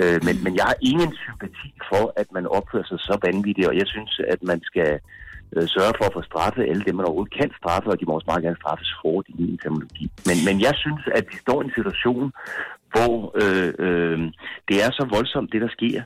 øh, 0.00 0.18
men, 0.26 0.34
men 0.44 0.52
jeg 0.56 0.64
har 0.70 0.76
ingen 0.90 1.12
sympati 1.24 1.68
for, 1.90 2.04
at 2.16 2.28
man 2.32 2.46
opfører 2.46 2.86
sig 2.88 2.98
så 2.98 3.14
vanvittigt, 3.26 3.68
og 3.68 3.76
jeg 3.76 3.86
synes, 3.86 4.20
at 4.28 4.42
man 4.42 4.60
skal 4.70 4.90
øh, 5.54 5.66
sørge 5.74 5.94
for 5.98 6.04
at 6.06 6.16
få 6.16 6.22
straffet 6.22 6.68
alle 6.70 6.82
dem, 6.86 6.94
man 6.94 7.06
overhovedet 7.06 7.38
kan 7.40 7.50
straffe, 7.60 7.88
og 7.90 8.00
de 8.00 8.04
må 8.06 8.12
også 8.12 8.30
meget 8.30 8.42
gerne 8.42 8.62
straffes 8.62 8.92
hårdt 9.02 9.28
i 9.28 9.34
min 9.38 9.58
terminologi. 9.58 10.04
Men, 10.28 10.36
men 10.46 10.56
jeg 10.66 10.74
synes, 10.82 11.02
at 11.18 11.24
vi 11.30 11.36
står 11.44 11.58
i 11.62 11.64
en 11.64 11.76
situation, 11.78 12.32
hvor 12.92 13.14
øh, 13.42 13.70
øh, 13.84 14.18
det 14.68 14.76
er 14.84 14.90
så 14.98 15.04
voldsomt, 15.14 15.52
det 15.52 15.60
der 15.60 15.72
sker, 15.78 16.02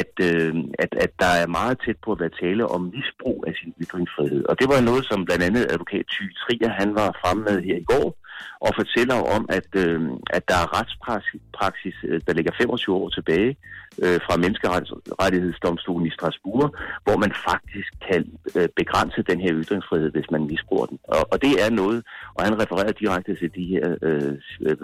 at, 0.00 0.14
øh, 0.28 0.54
at, 0.78 0.92
at 1.04 1.12
der 1.22 1.32
er 1.42 1.46
meget 1.46 1.76
tæt 1.84 1.98
på 2.04 2.12
at 2.12 2.20
være 2.20 2.38
tale 2.42 2.66
om 2.66 2.80
misbrug 2.94 3.44
af 3.48 3.54
sin 3.60 3.74
ytringsfrihed. 3.82 4.44
Og 4.50 4.54
det 4.60 4.68
var 4.68 4.80
noget, 4.80 5.04
som 5.10 5.24
blandt 5.24 5.44
andet 5.44 5.72
advokat 5.72 6.04
Thy 6.14 6.24
Trier, 6.40 6.72
han 6.80 6.94
var 6.94 7.18
fremme 7.20 7.42
med 7.44 7.62
her 7.62 7.76
i 7.76 7.88
går, 7.92 8.08
og 8.66 8.70
fortæller 8.80 9.18
om, 9.36 9.42
at, 9.58 9.70
øh, 9.84 10.00
at 10.36 10.48
der 10.48 10.58
er 10.64 10.72
retspraksis, 10.78 11.96
øh, 12.08 12.20
der 12.26 12.32
ligger 12.32 12.52
25 12.60 12.96
år 12.96 13.08
tilbage 13.08 13.56
øh, 13.98 14.20
fra 14.26 14.36
menneskerettighedsdomstolen 14.36 16.06
i 16.06 16.10
Strasbourg, 16.10 16.74
hvor 17.04 17.16
man 17.16 17.32
faktisk 17.48 17.90
kan 18.08 18.22
øh, 18.56 18.68
begrænse 18.76 19.22
den 19.22 19.40
her 19.40 19.52
ytringsfrihed, 19.62 20.10
hvis 20.10 20.30
man 20.30 20.46
misbruger 20.46 20.86
den. 20.86 20.98
Og, 21.04 21.32
og 21.32 21.42
det 21.42 21.52
er 21.64 21.70
noget, 21.70 22.04
og 22.34 22.44
han 22.44 22.60
refererer 22.62 22.92
direkte 22.92 23.34
til 23.34 23.50
de 23.54 23.64
her 23.64 23.86
øh, 24.02 24.32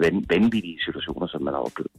van, 0.03 0.25
vanvittige 0.29 0.79
situationer, 0.85 1.27
som 1.27 1.41
man 1.41 1.53
har 1.53 1.61
oplevet. 1.61 1.91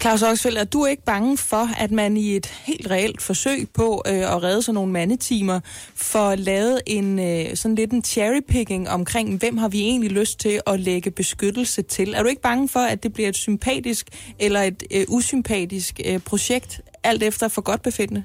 Claus 0.00 0.22
Oxfeldt, 0.22 0.58
er 0.58 0.64
du 0.64 0.84
ikke 0.84 1.04
bange 1.04 1.38
for, 1.38 1.68
at 1.78 1.90
man 1.90 2.16
i 2.16 2.36
et 2.36 2.46
helt 2.46 2.90
reelt 2.90 3.22
forsøg 3.22 3.68
på 3.74 4.02
øh, 4.06 4.34
at 4.34 4.42
redde 4.42 4.62
sådan 4.62 4.74
nogle 4.74 4.92
mandetimer, 4.92 5.60
får 5.96 6.34
lavet 6.34 6.80
en 6.86 7.18
øh, 7.18 7.56
sådan 7.56 7.74
lidt 7.74 7.92
en 7.92 8.04
cherrypicking 8.04 8.90
omkring, 8.90 9.38
hvem 9.38 9.56
har 9.56 9.68
vi 9.68 9.80
egentlig 9.80 10.10
lyst 10.10 10.40
til 10.40 10.60
at 10.66 10.80
lægge 10.80 11.10
beskyttelse 11.10 11.82
til? 11.82 12.14
Er 12.14 12.22
du 12.22 12.28
ikke 12.28 12.42
bange 12.42 12.68
for, 12.68 12.80
at 12.80 13.02
det 13.02 13.12
bliver 13.12 13.28
et 13.28 13.36
sympatisk 13.36 14.08
eller 14.38 14.60
et 14.60 14.82
øh, 14.94 15.04
usympatisk 15.08 16.00
øh, 16.06 16.20
projekt, 16.34 16.80
alt 17.10 17.22
efter 17.22 17.46
for 17.54 17.62
godt 17.70 17.82
befindende? 17.88 18.22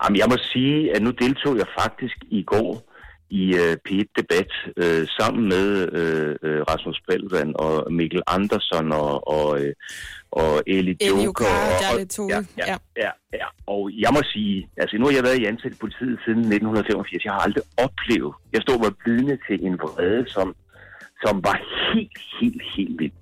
Jamen, 0.00 0.18
jeg 0.22 0.28
må 0.32 0.36
sige, 0.52 0.76
at 0.94 1.00
nu 1.02 1.10
deltog 1.10 1.54
jeg 1.62 1.68
faktisk 1.80 2.16
i 2.38 2.42
går 2.52 2.70
i 3.30 3.44
øh, 3.62 3.74
P1-debat 3.86 4.50
øh, 4.82 5.02
sammen 5.18 5.42
med 5.52 5.66
øh, 6.00 6.36
øh, 6.46 6.60
Rasmus 6.70 6.98
Paludan 7.08 7.50
og 7.64 7.92
Mikkel 7.98 8.22
Andersson 8.26 8.92
og, 8.92 9.28
og, 9.36 9.48
øh, 9.60 9.72
og 10.40 10.52
Eli 10.66 10.96
Eli 11.00 11.24
Joker. 11.24 11.44
Og, 11.92 12.00
og, 12.18 12.30
ja. 12.34 12.40
ja, 12.58 12.76
ja, 13.04 13.10
ja. 13.40 13.46
Og 13.74 13.80
jeg 14.04 14.10
må 14.16 14.20
sige, 14.34 14.56
altså 14.76 14.96
nu 14.96 15.04
har 15.06 15.14
jeg 15.18 15.26
været 15.28 15.40
i 15.42 15.44
ansat 15.52 15.72
i 15.72 15.82
politiet 15.84 16.16
siden 16.24 16.40
1985. 16.40 17.24
Jeg 17.24 17.32
har 17.32 17.42
aldrig 17.46 17.64
oplevet, 17.86 18.32
jeg 18.54 18.60
stod 18.62 18.78
med 18.84 18.92
vidne 19.06 19.36
til 19.46 19.56
en 19.66 19.74
vrede, 19.82 20.24
som 20.36 20.48
som 21.24 21.34
var 21.48 21.56
helt, 21.88 22.18
helt, 22.40 22.62
helt 22.76 22.94
vild. 23.00 23.16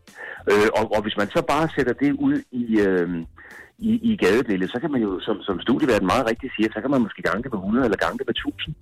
Øh, 0.52 0.68
og, 0.78 0.84
og 0.94 1.00
hvis 1.02 1.16
man 1.20 1.28
så 1.36 1.42
bare 1.52 1.68
sætter 1.76 1.92
det 1.92 2.12
ud 2.28 2.36
i, 2.62 2.64
øh, 2.86 3.08
i, 3.78 3.92
i 4.10 4.16
gadebilledet, 4.16 4.72
så 4.74 4.80
kan 4.80 4.90
man 4.90 5.00
jo, 5.00 5.20
som, 5.20 5.36
som 5.42 5.60
studieverden 5.60 6.06
meget 6.06 6.28
rigtigt 6.30 6.52
siger, 6.56 6.68
så 6.74 6.80
kan 6.80 6.90
man 6.90 7.02
måske 7.02 7.22
gange 7.22 7.42
det 7.42 7.52
med 7.52 7.58
100 7.58 7.84
eller 7.84 7.96
gange 8.04 8.18
det 8.18 8.26
med 8.30 8.36
1000. 8.36 8.74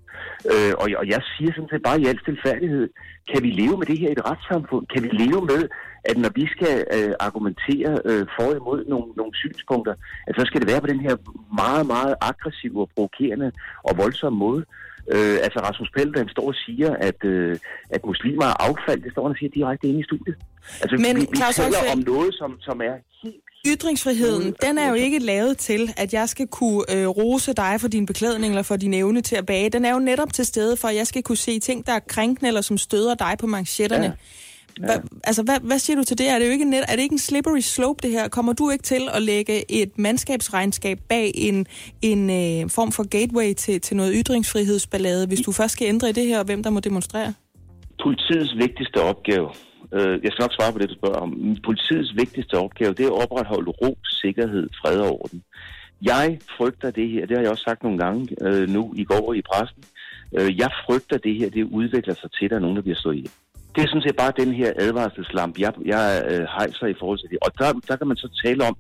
Øh, 0.53 0.73
og, 0.83 0.87
og 1.01 1.07
jeg 1.15 1.21
siger 1.33 1.51
sådan 1.53 1.71
set 1.73 1.83
bare 1.89 2.01
i 2.01 2.07
al 2.11 2.19
stilfærdighed, 2.21 2.89
kan 3.31 3.43
vi 3.43 3.51
leve 3.51 3.77
med 3.79 3.87
det 3.87 3.99
her 3.99 4.09
i 4.09 4.17
et 4.19 4.27
retssamfund? 4.31 4.87
Kan 4.93 5.03
vi 5.03 5.11
leve 5.23 5.41
med, 5.53 5.63
at 6.11 6.17
når 6.25 6.33
vi 6.41 6.45
skal 6.55 6.75
øh, 6.97 7.13
argumentere 7.27 7.93
øh, 8.09 8.25
for 8.37 8.49
imod 8.61 8.81
nogle, 8.93 9.09
nogle 9.21 9.35
synspunkter, 9.43 9.95
at 10.29 10.35
så 10.39 10.43
skal 10.47 10.61
det 10.61 10.71
være 10.73 10.81
på 10.81 10.91
den 10.93 11.01
her 11.07 11.15
meget, 11.63 11.87
meget 11.87 12.15
aggressive 12.31 12.81
og 12.81 12.89
provokerende 12.95 13.49
og 13.89 13.93
voldsomme 14.03 14.39
måde? 14.39 14.65
Øh, 15.15 15.37
altså 15.47 15.59
Rasmus 15.69 15.91
Pelle, 15.97 16.13
han 16.23 16.29
står 16.29 16.47
og 16.53 16.57
siger, 16.67 16.91
at, 17.09 17.21
øh, 17.25 17.59
at 17.91 18.01
muslimer 18.11 18.47
er 18.53 18.57
affald, 18.69 19.01
det 19.03 19.13
står 19.13 19.23
han 19.27 19.35
og 19.37 19.39
siger 19.39 19.51
direkte 19.59 19.89
inde 19.89 20.01
i 20.01 20.09
studiet. 20.11 20.37
Altså, 20.83 20.97
Men, 21.05 21.17
vi, 21.17 21.21
vi 21.21 21.37
Claus 21.37 21.55
taler 21.55 21.79
Oxfeldt- 21.79 21.93
om 21.93 21.99
noget, 22.13 22.35
som, 22.41 22.51
som 22.61 22.77
er 22.89 22.95
helt 23.23 23.44
Ytringsfriheden, 23.67 24.55
den 24.63 24.79
er 24.79 24.89
jo 24.89 24.95
ikke 24.95 25.19
lavet 25.19 25.59
til, 25.59 25.93
at 25.97 26.13
jeg 26.13 26.29
skal 26.29 26.47
kunne 26.47 26.85
øh, 26.97 27.09
rose 27.09 27.53
dig 27.53 27.77
for 27.81 27.89
din 27.89 28.07
beklædning 28.07 28.53
eller 28.53 28.63
for 28.63 28.77
din 28.77 28.95
evne 28.95 29.21
til 29.21 29.37
at 29.37 29.47
bage. 29.47 29.71
Den 29.71 29.85
er 29.85 29.93
jo 29.93 29.99
netop 29.99 30.33
til 30.33 30.47
stede 30.47 30.77
for, 30.77 30.89
at 30.89 30.97
jeg 30.97 31.07
skal 31.07 31.23
kunne 31.23 31.37
se 31.37 31.59
ting, 31.59 31.87
der 31.87 31.93
er 31.93 31.99
krænkende 32.09 32.49
eller 32.49 32.61
som 32.61 32.79
støder 32.79 33.15
dig 33.15 33.35
på 33.39 33.47
manchetterne. 33.47 34.05
Ja. 34.05 34.85
Hva, 34.87 34.93
altså, 35.25 35.43
hvad, 35.43 35.61
hvad 35.63 35.79
siger 35.79 35.97
du 35.97 36.05
til 36.05 36.19
det? 36.19 36.29
Er 36.29 36.39
det, 36.39 36.47
jo 36.47 36.51
ikke 36.51 36.65
net, 36.65 36.85
er 36.89 36.97
det 36.97 37.03
ikke 37.03 37.13
en 37.13 37.19
slippery 37.19 37.61
slope, 37.61 37.99
det 38.03 38.11
her? 38.11 38.29
Kommer 38.29 38.53
du 38.53 38.71
ikke 38.71 38.83
til 38.83 39.09
at 39.13 39.23
lægge 39.23 39.73
et 39.73 39.99
mandskabsregnskab 39.99 40.99
bag 41.09 41.33
en, 41.35 41.67
en 42.03 42.31
øh, 42.31 42.71
form 42.71 42.93
for 42.93 43.09
gateway 43.09 43.55
til, 43.55 43.81
til 43.81 43.97
noget 43.97 44.13
ytringsfrihedsballade, 44.17 45.27
hvis 45.27 45.41
du 45.41 45.53
først 45.53 45.73
skal 45.73 45.89
ændre 45.89 46.09
i 46.09 46.13
det 46.13 46.27
her, 46.27 46.39
og 46.39 46.45
hvem 46.45 46.63
der 46.63 46.71
må 46.71 46.81
demonstrere? 46.81 47.35
politiets 48.03 48.57
vigtigste 48.57 48.99
opgave, 49.03 49.49
øh, 49.97 50.25
jeg 50.25 50.33
skal 50.33 50.43
nok 50.43 50.55
svare 50.55 50.73
på 50.73 50.79
det, 50.79 50.89
du 50.91 50.95
spørger 50.95 51.21
om, 51.27 51.57
politiets 51.65 52.17
vigtigste 52.17 52.55
opgave, 52.55 52.95
det 52.95 53.05
er 53.05 53.11
at 53.11 53.23
opretholde 53.23 53.71
ro, 53.71 53.99
sikkerhed, 54.05 54.69
fred 54.81 54.99
og 54.99 55.13
orden. 55.21 55.43
Jeg 56.03 56.39
frygter 56.57 56.91
det 56.91 57.09
her, 57.11 57.27
det 57.27 57.37
har 57.37 57.43
jeg 57.43 57.51
også 57.51 57.65
sagt 57.69 57.83
nogle 57.83 57.99
gange 57.99 58.37
øh, 58.47 58.69
nu 58.69 58.93
i 58.97 59.05
går 59.05 59.35
i 59.35 59.43
pressen, 59.43 59.85
øh, 60.39 60.59
jeg 60.59 60.71
frygter 60.87 61.19
det 61.19 61.35
her, 61.35 61.51
det 61.51 61.65
udvikler 61.65 62.15
sig 62.15 62.31
til, 62.33 62.45
at 62.45 62.51
der 62.51 62.57
er 62.57 62.61
nogen, 62.61 62.77
der 62.77 62.83
bliver 62.83 62.97
slået 62.97 63.17
ihjel. 63.17 63.31
Det 63.75 63.83
er 63.85 63.89
sådan 63.89 64.03
set 64.03 64.17
bare 64.17 64.33
den 64.43 64.55
her 64.55 64.73
advarselslamp, 64.77 65.59
jeg, 65.59 65.73
jeg 65.85 66.23
øh, 66.31 66.47
hejser 66.59 66.87
i 66.87 66.95
forhold 67.01 67.19
til 67.19 67.29
det. 67.31 67.39
Og 67.47 67.51
der, 67.59 67.73
der 67.89 67.97
kan 67.97 68.07
man 68.07 68.17
så 68.17 68.29
tale 68.45 68.61
om, 68.69 68.77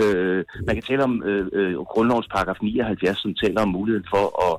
øh, 0.00 0.44
man 0.66 0.74
kan 0.76 0.82
tale 0.82 1.02
om 1.04 1.22
øh, 1.26 1.46
øh, 1.52 1.74
grundlovens 1.92 2.28
paragraf 2.34 2.56
79, 2.62 3.18
som 3.18 3.34
taler 3.34 3.60
om 3.62 3.68
muligheden 3.68 4.06
for, 4.14 4.24
at, 4.48 4.54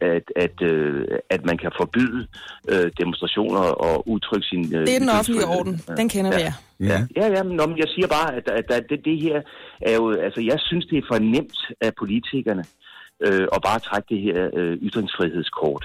at, 0.00 0.26
at, 0.44 0.62
øh, 0.70 1.04
at 1.30 1.44
man 1.44 1.58
kan 1.58 1.70
forbyde 1.80 2.26
øh, 2.72 2.90
demonstrationer 3.00 3.60
og 3.86 4.08
udtrykke 4.08 4.46
sin... 4.46 4.64
Øh, 4.74 4.80
Det 4.86 4.94
er 4.96 4.98
den 4.98 5.08
offentlige 5.18 5.46
orden. 5.46 5.74
Den 5.96 6.08
kender 6.08 6.30
vi 6.30 6.40
Ja. 6.40 6.46
af. 6.46 6.52
Ja, 6.90 6.98
ja, 7.16 7.26
ja 7.36 7.42
men, 7.42 7.56
nå, 7.56 7.66
men 7.66 7.78
jeg 7.78 7.88
siger 7.94 8.06
bare, 8.06 8.34
at, 8.34 8.48
at, 8.48 8.70
at 8.70 8.84
det, 8.90 9.00
det 9.04 9.20
her 9.22 9.42
er 9.80 9.94
jo... 9.94 10.10
Altså, 10.26 10.40
jeg 10.40 10.58
synes, 10.60 10.86
det 10.86 10.98
er 10.98 11.02
for 11.10 11.18
nemt 11.18 11.58
af 11.80 11.92
politikerne 11.98 12.64
øh, 13.26 13.46
og 13.52 13.62
bare 13.62 13.78
trække 13.78 14.06
det 14.14 14.20
her 14.20 14.50
øh, 14.54 14.76
ytringsfrihedskort 14.76 15.84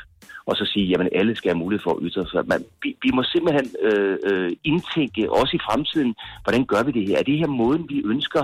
og 0.50 0.56
så 0.56 0.66
sige, 0.66 0.86
jamen 0.86 1.10
alle 1.12 1.36
skal 1.36 1.50
have 1.52 1.64
mulighed 1.64 1.84
for 1.84 1.92
at 1.92 2.00
ytre 2.02 2.26
sig. 2.32 2.44
Man, 2.48 2.66
vi, 2.84 2.90
vi 3.04 3.10
må 3.14 3.24
simpelthen 3.24 3.68
øh, 3.88 4.18
øh, 4.30 4.52
indtænke, 4.64 5.32
også 5.32 5.54
i 5.56 5.66
fremtiden, 5.68 6.16
hvordan 6.44 6.66
gør 6.66 6.84
vi 6.84 6.92
det 6.92 7.08
her? 7.08 7.18
Er 7.18 7.24
det 7.24 7.38
her 7.38 7.48
måden, 7.48 7.86
vi 7.90 8.02
ønsker 8.06 8.44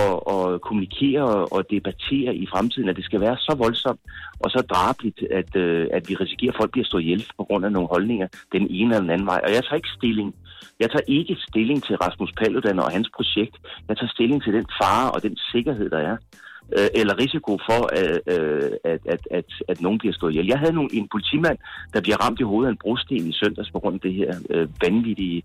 at, 0.00 0.14
at 0.34 0.60
kommunikere 0.60 1.22
og, 1.22 1.52
og 1.52 1.70
debattere 1.70 2.34
i 2.34 2.46
fremtiden, 2.52 2.88
at 2.88 2.96
det 2.96 3.04
skal 3.04 3.20
være 3.20 3.36
så 3.36 3.54
voldsomt 3.58 4.00
og 4.44 4.50
så 4.50 4.60
drabligt, 4.72 5.18
at, 5.40 5.56
øh, 5.56 5.86
at 5.92 6.08
vi 6.08 6.14
risikerer, 6.14 6.52
at 6.52 6.58
folk 6.60 6.70
bliver 6.72 6.86
stået 6.86 7.02
ihjel 7.02 7.26
på 7.38 7.44
grund 7.44 7.64
af 7.64 7.72
nogle 7.72 7.88
holdninger 7.88 8.28
den 8.52 8.66
ene 8.70 8.90
eller 8.94 9.00
den 9.00 9.10
anden 9.10 9.26
vej. 9.26 9.40
Og 9.44 9.50
jeg 9.54 9.62
tager 9.64 9.80
ikke 9.82 9.96
stilling. 9.98 10.34
Jeg 10.80 10.90
tager 10.90 11.06
ikke 11.18 11.36
stilling 11.48 11.84
til 11.84 11.96
Rasmus 11.96 12.32
Paludan 12.38 12.78
og 12.78 12.90
hans 12.90 13.10
projekt. 13.16 13.56
Jeg 13.88 13.96
tager 13.96 14.14
stilling 14.16 14.42
til 14.42 14.52
den 14.52 14.66
fare 14.80 15.10
og 15.10 15.22
den 15.22 15.36
sikkerhed, 15.52 15.90
der 15.90 15.98
er 15.98 16.16
øh, 16.78 16.88
eller 16.94 17.18
risiko 17.18 17.58
for, 17.68 17.82
at, 18.00 18.20
øh, 18.34 18.70
at, 18.84 19.00
at, 19.14 19.20
at, 19.30 19.44
at 19.68 19.80
nogen 19.80 19.98
bliver 19.98 20.14
stået 20.14 20.32
ihjel. 20.32 20.46
Jeg 20.46 20.58
havde 20.58 20.72
nogle, 20.72 20.90
en 20.92 21.08
politimand, 21.12 21.58
der 21.94 22.00
bliver 22.00 22.16
ramt 22.24 22.40
i 22.40 22.42
hovedet 22.42 22.68
af 22.68 22.72
en 22.72 22.78
brosten 22.84 23.16
i 23.16 23.32
søndags 23.32 23.70
på 23.70 23.78
grund 23.78 23.94
af 23.94 24.00
det 24.00 24.14
her 24.14 24.30
øh, 24.50 24.68
vanvittige 24.82 25.42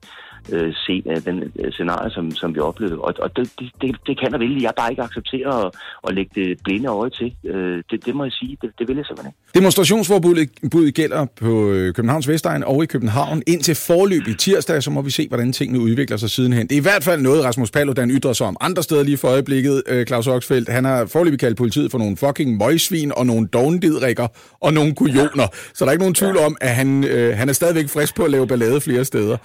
øh, 0.54 0.74
scen, 0.74 1.04
øh, 1.12 1.26
den, 1.26 1.38
øh, 1.60 1.72
scenarie, 1.72 2.12
som, 2.12 2.32
som 2.32 2.56
vi 2.56 2.60
oplevede. 2.60 2.98
Og, 2.98 3.14
og 3.20 3.38
det, 3.38 3.52
det, 3.60 3.72
det, 3.82 3.96
det 4.08 4.20
kan 4.20 4.32
jeg 4.32 4.40
vil 4.40 4.62
Jeg 4.62 4.74
bare 4.78 4.92
ikke 4.92 5.04
acceptere 5.04 5.66
at, 5.66 5.72
at 6.08 6.16
lægge 6.16 6.32
det 6.36 6.58
blinde 6.64 6.90
øje 6.90 7.10
til. 7.10 7.36
Øh, 7.46 7.84
det, 7.92 8.06
det 8.06 8.16
må 8.16 8.24
jeg 8.24 8.32
sige. 8.32 8.58
Det, 8.62 8.70
det 8.80 8.88
vil 8.88 8.96
jeg 8.96 9.06
simpelthen 9.06 9.30
ikke. 9.32 9.60
Demonstrationsforbuddet 9.60 10.94
gælder 10.96 11.26
på 11.42 11.72
øh, 11.72 11.94
Københavns 11.94 12.28
Vestegn 12.28 12.64
og 12.64 12.84
i 12.84 12.86
København 12.86 13.42
indtil 13.48 13.76
forløb 13.76 14.28
i 14.28 14.34
tirsdag, 14.34 14.84
så 14.84 14.92
må 14.92 15.02
vi 15.02 15.10
se, 15.10 15.28
hvordan 15.28 15.54
tingene 15.54 15.80
udvikler 15.80 16.18
sig 16.18 16.30
sidenhen. 16.30 16.68
Det 16.68 16.76
er 16.76 16.80
i 16.80 16.88
hvert 16.90 17.04
fald 17.04 17.22
noget, 17.22 17.44
Rasmus 17.44 17.72
Paludan 17.72 18.12
ytrer 18.12 18.34
sig 18.34 18.48
om 18.48 18.58
andre 18.62 18.84
steder 18.84 19.04
lige 19.04 19.18
for 19.18 19.28
øjeblikket. 19.28 19.84
Øh, 19.88 20.06
Claus 20.06 20.28
Oxfeldt, 20.28 20.70
han 20.70 20.86
har 20.86 21.06
forløbig 21.10 21.40
kaldt 21.40 21.58
politiet 21.58 21.92
for 21.92 21.98
nogle 21.98 22.18
fucking 22.18 22.58
møgsvin 22.58 23.12
og 23.12 23.26
nogle 23.26 23.48
dovendidrikker 23.48 24.28
og 24.60 24.74
nogle 24.74 24.96
kujoner. 24.96 25.48
Så 25.74 25.86
der 25.86 25.86
er 25.86 25.92
ikke 25.92 26.02
nogen 26.02 26.16
tvivl 26.16 26.38
om, 26.38 26.58
at 26.62 26.76
han, 26.76 27.04
øh, 27.04 27.38
han 27.38 27.50
er 27.50 27.54
stadigvæk 27.54 27.90
frisk 27.90 28.16
på 28.16 28.24
at 28.24 28.32
lave 28.32 28.48
ballade 28.48 28.82
flere 28.82 29.06
steder. 29.06 29.38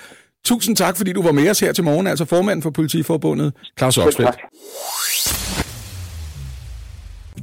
Tusind 0.45 0.77
tak, 0.77 0.97
fordi 0.97 1.13
du 1.13 1.23
var 1.23 1.33
med 1.33 1.51
os 1.51 1.61
her 1.61 1.73
til 1.73 1.85
morgen, 1.85 2.07
altså 2.07 2.25
formand 2.25 2.63
for 2.63 2.71
Politiforbundet, 2.71 3.53
Claus 3.79 3.99
Oxfeldt. 3.99 4.37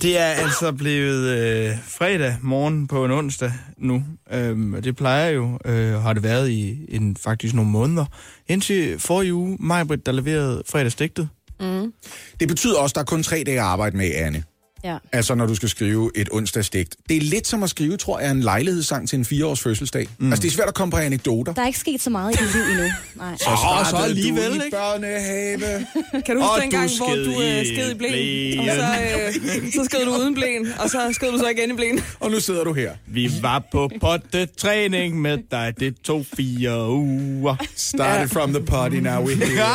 Det 0.01 0.19
er 0.19 0.23
altså 0.25 0.71
blevet 0.71 1.27
øh, 1.37 1.71
fredag 1.87 2.37
morgen 2.41 2.87
på 2.87 3.05
en 3.05 3.11
onsdag 3.11 3.51
nu. 3.77 4.03
Øhm, 4.33 4.73
og 4.73 4.83
det 4.83 4.95
plejer 4.95 5.29
jo, 5.29 5.59
øh, 5.65 5.93
har 5.93 6.13
det 6.13 6.23
været 6.23 6.49
i 6.49 6.85
en, 6.89 7.17
faktisk 7.17 7.53
nogle 7.55 7.71
måneder. 7.71 8.05
Indtil 8.47 8.99
forrige 8.99 9.33
uge, 9.33 9.57
Majbrit, 9.59 10.05
der 10.05 10.11
leverede 10.11 10.63
fredagsdigtet. 10.69 11.29
Mm. 11.61 11.93
Det 12.39 12.47
betyder 12.47 12.79
også, 12.79 12.91
at 12.91 12.95
der 12.95 13.01
er 13.01 13.05
kun 13.05 13.23
tre 13.23 13.43
dage 13.45 13.57
at 13.59 13.63
arbejde 13.63 13.97
med, 13.97 14.11
Anne. 14.15 14.43
Ja. 14.83 14.97
Altså, 15.11 15.35
når 15.35 15.45
du 15.45 15.55
skal 15.55 15.69
skrive 15.69 16.11
et 16.15 16.29
onsdagsdigt. 16.31 16.95
Det 17.09 17.17
er 17.17 17.21
lidt 17.21 17.47
som 17.47 17.63
at 17.63 17.69
skrive, 17.69 17.97
tror 17.97 18.19
jeg, 18.19 18.31
en 18.31 18.41
lejlighedssang 18.41 19.09
til 19.09 19.19
en 19.19 19.25
fireårs 19.25 19.61
fødselsdag. 19.61 20.07
Mm. 20.17 20.29
Altså, 20.31 20.41
det 20.41 20.47
er 20.47 20.53
svært 20.55 20.67
at 20.67 20.73
komme 20.73 20.91
på 20.91 20.97
anekdoter. 20.97 21.53
Der 21.53 21.61
er 21.61 21.67
ikke 21.67 21.79
sket 21.79 22.01
så 22.01 22.09
meget 22.09 22.41
i 22.41 22.43
dit 22.43 22.53
liv 22.55 22.61
endnu. 22.61 22.83
Nej. 23.15 23.37
Så 23.37 23.49
Åh, 23.49 23.57
så 23.57 23.89
startede 23.89 24.09
alligevel, 24.09 24.49
du 24.49 24.61
i 24.61 24.65
ikke? 24.65 24.77
børnehave. 24.77 25.85
Kan 26.25 26.35
du 26.35 26.41
Og 26.41 26.47
huske 26.49 26.61
dengang, 26.61 26.89
du 26.89 26.97
hvor 26.97 27.15
du 27.15 27.41
øh, 27.41 27.61
i 27.61 27.67
sked 27.75 27.91
i 27.91 27.93
blæn, 27.95 28.09
blæen. 28.11 28.59
og 28.59 28.65
så, 28.75 28.81
øh, 28.81 29.71
så 29.75 29.85
sked 29.85 30.05
du 30.05 30.11
uden 30.15 30.33
blæn, 30.35 30.67
og 30.79 30.89
så 30.89 31.09
sked 31.13 31.31
du 31.31 31.37
så 31.37 31.47
igen 31.49 31.71
i 31.71 31.75
blæn? 31.75 31.99
Og 32.19 32.31
nu 32.31 32.39
sidder 32.39 32.63
du 32.63 32.73
her. 32.73 32.91
Vi 33.07 33.31
var 33.41 33.63
på 33.71 33.89
pottetræning 34.01 35.21
med 35.21 35.37
dig, 35.51 35.73
det 35.79 35.95
tog 36.03 36.25
fire 36.37 36.89
uger. 36.91 37.55
Started 37.75 38.27
from 38.29 38.53
the 38.53 38.63
potty, 38.65 38.97
now 38.97 39.27
we 39.27 39.35
here. 39.35 39.65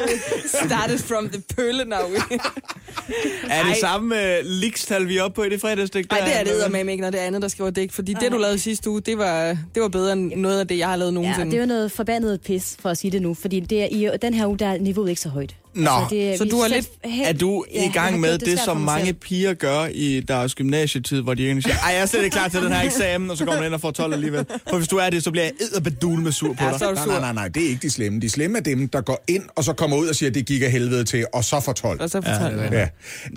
Started 0.66 0.98
from 0.98 1.28
the 1.28 1.42
pølle 1.56 1.84
now. 1.84 1.98
Er 3.50 3.62
det 3.62 3.70
Ej. 3.72 3.76
samme 3.80 4.14
uh, 4.38 4.46
likstal, 4.46 5.08
vi 5.08 5.16
er 5.16 5.22
oppe 5.22 5.34
på 5.34 5.42
i 5.42 5.48
det 5.48 5.60
fredagsdigt? 5.60 6.10
Nej, 6.10 6.20
det 6.20 6.40
er 6.40 6.62
det 6.68 6.72
med 6.72 6.92
ikke, 6.92 7.02
når 7.02 7.10
det 7.10 7.20
er 7.20 7.24
andet, 7.24 7.42
der 7.42 7.48
skriver 7.48 7.70
dæk. 7.70 7.92
Fordi 7.92 8.14
det, 8.20 8.32
du 8.32 8.38
lavede 8.38 8.58
sidste 8.58 8.90
uge, 8.90 9.00
det 9.00 9.18
var, 9.18 9.56
det 9.74 9.82
var 9.82 9.88
bedre 9.88 10.12
end 10.12 10.34
noget 10.34 10.60
af 10.60 10.68
det, 10.68 10.78
jeg 10.78 10.88
har 10.88 10.96
lavet 10.96 11.10
Ja, 11.10 11.14
nogensinde. 11.14 11.50
det 11.50 11.56
er 11.56 11.60
jo 11.60 11.66
noget 11.66 11.92
forbandet 11.92 12.40
pis, 12.40 12.76
for 12.80 12.88
at 12.88 12.98
sige 12.98 13.10
det 13.10 13.22
nu. 13.22 13.34
Fordi 13.34 13.60
det 13.60 13.82
er, 13.82 13.86
i 13.90 14.16
den 14.22 14.34
her 14.34 14.46
uge, 14.46 14.58
der 14.58 14.66
er 14.66 14.78
niveauet 14.78 15.08
ikke 15.08 15.20
så 15.20 15.28
højt. 15.28 15.56
Nå, 15.74 15.90
det, 16.10 16.38
så 16.38 16.44
du 16.44 16.58
er 16.60 16.68
lidt- 16.68 16.88
helt- 17.04 17.28
Er 17.28 17.32
du 17.32 17.64
Ja, 17.74 17.84
i 17.84 17.88
gang 17.92 18.20
med 18.20 18.38
det, 18.38 18.58
for 18.58 18.64
som 18.64 18.76
mange 18.76 19.06
selv. 19.06 19.14
piger 19.16 19.54
gør 19.54 19.86
i 19.94 20.20
deres 20.28 20.54
gymnasietid, 20.54 21.20
hvor 21.22 21.34
de 21.34 21.44
egentlig 21.46 21.62
siger, 21.64 21.76
ej, 21.76 21.92
jeg 21.92 22.00
er 22.02 22.06
slet 22.06 22.24
ikke 22.24 22.34
klar 22.34 22.48
til 22.48 22.62
den 22.62 22.72
her 22.72 22.82
eksamen, 22.82 23.30
og 23.30 23.36
så 23.36 23.44
kommer 23.44 23.60
man 23.60 23.66
ind 23.66 23.74
og 23.74 23.80
får 23.80 23.90
12 23.90 24.12
alligevel. 24.12 24.44
For 24.70 24.76
hvis 24.76 24.88
du 24.88 24.96
er 24.96 25.10
det, 25.10 25.24
så 25.24 25.30
bliver 25.30 25.44
jeg 25.44 25.52
edderbedul 25.60 26.20
med 26.20 26.32
sur 26.32 26.52
på 26.52 26.64
Ja, 26.64 26.70
dig. 26.70 26.78
så 26.78 26.84
er 26.84 26.88
du 26.88 26.94
Nej, 26.94 27.04
sur. 27.04 27.10
nej, 27.12 27.20
nej, 27.20 27.32
nej, 27.32 27.48
det 27.48 27.64
er 27.64 27.68
ikke 27.68 27.82
de 27.82 27.90
slemme. 27.90 28.20
De 28.20 28.30
slemme 28.30 28.58
er 28.58 28.62
dem, 28.62 28.88
der 28.88 29.00
går 29.00 29.24
ind, 29.28 29.42
og 29.56 29.64
så 29.64 29.72
kommer 29.72 29.96
ud 29.96 30.08
og 30.08 30.14
siger, 30.14 30.30
at 30.30 30.34
det 30.34 30.46
gik 30.46 30.62
af 30.62 30.70
helvede 30.70 31.04
til, 31.04 31.26
og 31.32 31.44
så 31.44 31.60
får 31.60 31.72
12. 31.72 32.00
Og 32.00 32.10
så 32.10 32.20
fortalte 32.20 32.62
Ja, 32.62 32.78
ja, 32.80 32.88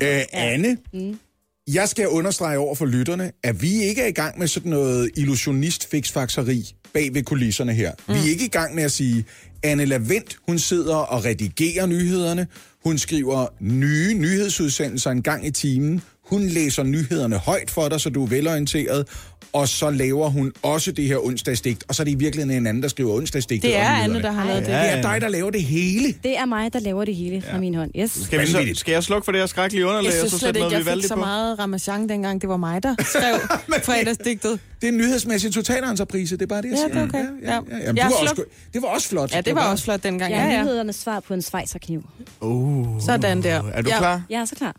Ja. 0.01 0.17
Øh, 0.19 0.23
Anne, 0.33 0.77
mm. 0.93 1.19
Jeg 1.67 1.89
skal 1.89 2.07
understrege 2.07 2.57
over 2.57 2.75
for 2.75 2.85
lytterne, 2.85 3.31
at 3.43 3.61
vi 3.61 3.83
ikke 3.83 4.01
er 4.01 4.07
i 4.07 4.11
gang 4.11 4.39
med 4.39 4.47
sådan 4.47 4.69
noget 4.69 5.11
illusionist 5.17 5.89
fiksfakseri 5.89 6.75
bag 6.93 7.13
ved 7.13 7.23
kulisserne 7.23 7.73
her. 7.73 7.91
Mm. 8.07 8.13
Vi 8.13 8.19
er 8.19 8.29
ikke 8.31 8.45
i 8.45 8.49
gang 8.49 8.75
med 8.75 8.83
at 8.83 8.91
sige, 8.91 9.25
Anne 9.63 9.85
Lavendt, 9.85 10.37
hun 10.47 10.59
sidder 10.59 10.95
og 10.95 11.25
redigerer 11.25 11.85
nyhederne. 11.85 12.47
Hun 12.83 12.97
skriver 12.97 13.47
nye 13.59 14.13
nyhedsudsendelser 14.13 15.11
en 15.11 15.21
gang 15.21 15.47
i 15.47 15.51
timen. 15.51 16.01
Hun 16.29 16.41
læser 16.47 16.83
nyhederne 16.83 17.37
højt 17.37 17.71
for 17.71 17.89
dig, 17.89 18.01
så 18.01 18.09
du 18.09 18.23
er 18.23 18.27
velorienteret. 18.27 19.07
Og 19.53 19.67
så 19.67 19.89
laver 19.89 20.29
hun 20.29 20.53
også 20.61 20.91
det 20.91 21.05
her 21.05 21.17
onsdagsdigt. 21.25 21.83
Og 21.87 21.95
så 21.95 22.03
er 22.03 22.05
det 22.05 22.11
i 22.11 22.15
virkeligheden 22.15 22.57
en 22.57 22.67
anden, 22.67 22.83
der 22.83 22.89
skriver 22.89 23.13
onsdagsdigt. 23.13 23.63
Det 23.63 23.77
er 23.77 23.89
Anne, 23.89 24.21
der 24.21 24.31
har 24.31 24.45
lavet 24.45 24.59
det. 24.59 24.67
Det 24.67 24.75
er 24.75 25.01
dig, 25.01 25.21
der 25.21 25.27
laver 25.29 25.49
det 25.51 25.63
hele. 25.63 26.13
Det 26.23 26.37
er 26.37 26.45
mig, 26.45 26.73
der 26.73 26.79
laver 26.79 27.05
det 27.05 27.15
hele 27.15 27.41
fra 27.51 27.57
min 27.59 27.75
hånd. 27.75 27.91
Yes. 27.99 28.11
Skal, 28.11 28.41
vi 28.41 28.45
så, 28.47 28.69
skal 28.73 28.91
jeg 28.91 29.03
slukke 29.03 29.25
for 29.25 29.31
det 29.31 29.41
her 29.41 29.45
skrækkelige 29.47 29.85
underlag, 29.85 30.03
Jeg 30.05 30.13
og 30.13 30.17
synes 30.17 30.31
så 30.31 30.37
slet 30.39 30.47
sætte 30.47 30.59
ikke, 30.59 30.63
noget, 30.69 30.71
vi 30.71 30.77
jeg 30.77 30.85
valgte 30.85 31.01
fik 31.03 31.07
så 31.07 31.15
på? 31.15 31.19
meget 31.21 31.59
ramachan 31.59 32.09
dengang. 32.09 32.41
Det 32.41 32.49
var 32.49 32.57
mig, 32.57 32.83
der 32.83 32.95
skrev 32.99 33.35
fredagsdigtet. 33.85 34.59
Det 34.81 34.87
er 34.87 34.91
en 34.91 34.97
nyhedsmæssig 34.97 35.53
totalentreprise, 35.53 36.35
det 36.37 36.41
er 36.41 36.47
bare 36.47 36.61
det, 36.61 36.67
jeg 36.69 36.77
Ja, 36.89 36.93
siger. 36.93 37.05
det 37.05 37.15
er 37.15 37.19
okay. 37.19 37.25
Ja, 37.43 37.53
ja, 37.53 37.59
Ja. 37.71 37.77
ja. 37.77 37.83
Jamen, 37.85 37.97
Jeg 37.97 38.05
du 38.05 38.09
var 38.09 38.17
sluk- 38.19 38.29
også, 38.29 38.43
det 38.73 38.81
var 38.81 38.87
også 38.87 39.09
flot. 39.09 39.33
Ja, 39.33 39.41
det 39.41 39.55
var 39.55 39.71
også 39.71 39.83
flot 39.83 40.03
dengang. 40.03 40.31
Jeg 40.33 40.39
Ja, 40.39 40.51
er 40.51 40.57
ja. 40.57 40.63
nyhedernes 40.63 40.95
svar 40.95 41.19
på 41.19 41.33
en 41.33 41.41
svejserkniv. 41.41 42.03
Uh, 42.41 43.01
Sådan 43.01 43.43
der. 43.43 43.63
Er 43.73 43.81
du 43.81 43.89
Ja. 43.89 43.97
klar? 43.97 44.21
Jeg 44.29 44.41
er 44.41 44.45
så 44.45 44.55
klar. 44.55 44.75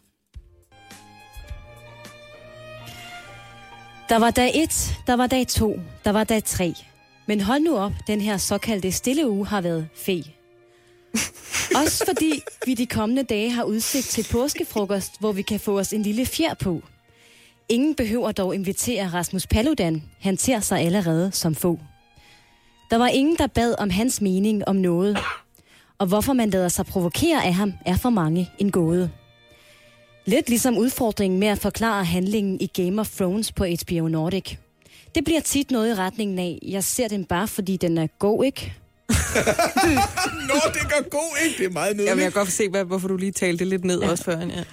Der 4.08 4.18
var 4.18 4.30
dag 4.30 4.62
1, 4.62 4.96
der 5.06 5.16
var 5.16 5.26
dag 5.26 5.46
2, 5.46 5.80
der 6.04 6.10
var 6.10 6.24
dag 6.24 6.44
3. 6.44 6.74
Men 7.26 7.40
hold 7.40 7.60
nu 7.60 7.76
op, 7.76 7.92
den 8.06 8.20
her 8.20 8.36
såkaldte 8.36 8.92
stille 8.92 9.30
uge 9.30 9.46
har 9.46 9.60
været 9.60 9.88
fe. 9.94 10.24
Også 11.82 12.04
fordi 12.06 12.42
vi 12.66 12.74
de 12.74 12.86
kommende 12.86 13.22
dage 13.22 13.50
har 13.50 13.64
udsigt 13.64 14.06
til 14.06 14.26
påskefrokost, 14.32 15.20
hvor 15.20 15.32
vi 15.32 15.42
kan 15.42 15.60
få 15.60 15.78
os 15.78 15.92
en 15.92 16.02
lille 16.02 16.26
fjer 16.26 16.54
på. 16.54 16.82
Ingen 17.68 17.94
behøver 17.94 18.32
dog 18.32 18.54
invitere 18.54 19.08
Rasmus 19.08 19.46
Paludan. 19.46 20.02
Han 20.20 20.36
ser 20.36 20.60
sig 20.60 20.80
allerede 20.80 21.32
som 21.32 21.54
få. 21.54 21.78
Der 22.90 22.96
var 22.96 23.08
ingen, 23.08 23.36
der 23.36 23.46
bad 23.46 23.74
om 23.78 23.90
hans 23.90 24.20
mening 24.20 24.68
om 24.68 24.76
noget. 24.76 25.18
Og 25.98 26.06
hvorfor 26.06 26.32
man 26.32 26.50
lader 26.50 26.68
sig 26.68 26.86
provokere 26.86 27.44
af 27.44 27.54
ham, 27.54 27.72
er 27.86 27.96
for 27.96 28.10
mange 28.10 28.50
en 28.58 28.70
gåde. 28.70 29.10
Lidt 30.26 30.48
ligesom 30.48 30.78
udfordringen 30.78 31.40
med 31.40 31.48
at 31.48 31.58
forklare 31.58 32.04
handlingen 32.04 32.60
i 32.60 32.66
Game 32.66 33.00
of 33.00 33.10
Thrones 33.10 33.52
på 33.52 33.64
HBO 33.64 34.08
Nordic. 34.08 34.56
Det 35.14 35.24
bliver 35.24 35.40
tit 35.40 35.70
noget 35.70 35.90
i 35.90 35.94
retningen 35.94 36.38
af, 36.38 36.58
jeg 36.62 36.84
ser 36.84 37.08
den 37.08 37.24
bare, 37.24 37.48
fordi 37.48 37.76
den 37.76 37.98
er 37.98 38.06
god, 38.18 38.44
ikke? 38.44 38.74
Nå, 40.48 40.60
det 40.74 40.82
gør 40.92 41.08
god, 41.10 41.44
ikke? 41.44 41.58
Det 41.58 41.66
er 41.66 41.70
meget 41.70 41.88
Jamen, 41.88 41.98
jeg 42.00 42.06
nødvendigt. 42.06 42.34
kan 42.34 42.40
godt 42.40 42.52
se, 42.52 42.68
hvad, 42.68 42.84
hvorfor 42.84 43.08
du 43.08 43.16
lige 43.16 43.32
talte 43.32 43.58
det 43.58 43.66
lidt 43.66 43.84
ned 43.84 44.00
ja. 44.02 44.10
også 44.10 44.24
før. 44.24 44.38
Ja. 44.40 44.64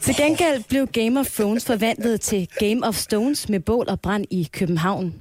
Til 0.00 0.16
gengæld 0.16 0.62
blev 0.68 0.86
Game 0.86 1.20
of 1.20 1.26
Thrones 1.30 1.64
forvandlet 1.64 2.20
til 2.20 2.48
Game 2.58 2.86
of 2.86 2.96
Stones 2.96 3.48
med 3.48 3.60
bål 3.60 3.84
og 3.88 4.00
brand 4.00 4.24
i 4.30 4.48
København. 4.52 5.14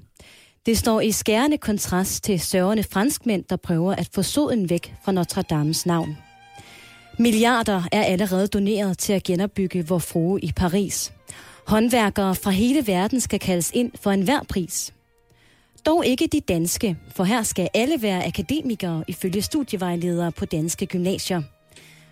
Det 0.65 0.77
står 0.77 1.01
i 1.01 1.11
skærende 1.11 1.57
kontrast 1.57 2.23
til 2.23 2.39
sørgende 2.39 2.83
franskmænd, 2.83 3.43
der 3.49 3.55
prøver 3.55 3.95
at 3.95 4.09
få 4.13 4.23
soden 4.23 4.69
væk 4.69 4.93
fra 5.05 5.11
Notre 5.11 5.41
Dames 5.41 5.85
navn. 5.85 6.17
Milliarder 7.19 7.83
er 7.91 8.03
allerede 8.03 8.47
doneret 8.47 8.97
til 8.97 9.13
at 9.13 9.23
genopbygge 9.23 9.87
vor 9.87 9.99
frue 9.99 10.41
i 10.41 10.51
Paris. 10.55 11.13
Håndværkere 11.67 12.35
fra 12.35 12.51
hele 12.51 12.87
verden 12.87 13.19
skal 13.19 13.39
kaldes 13.39 13.71
ind 13.73 13.91
for 14.01 14.11
enhver 14.11 14.39
pris. 14.49 14.93
Dog 15.85 16.05
ikke 16.05 16.27
de 16.27 16.39
danske, 16.39 16.97
for 17.15 17.23
her 17.23 17.43
skal 17.43 17.69
alle 17.73 18.01
være 18.01 18.25
akademikere 18.25 19.03
ifølge 19.07 19.41
studievejledere 19.41 20.31
på 20.31 20.45
danske 20.45 20.85
gymnasier. 20.85 21.41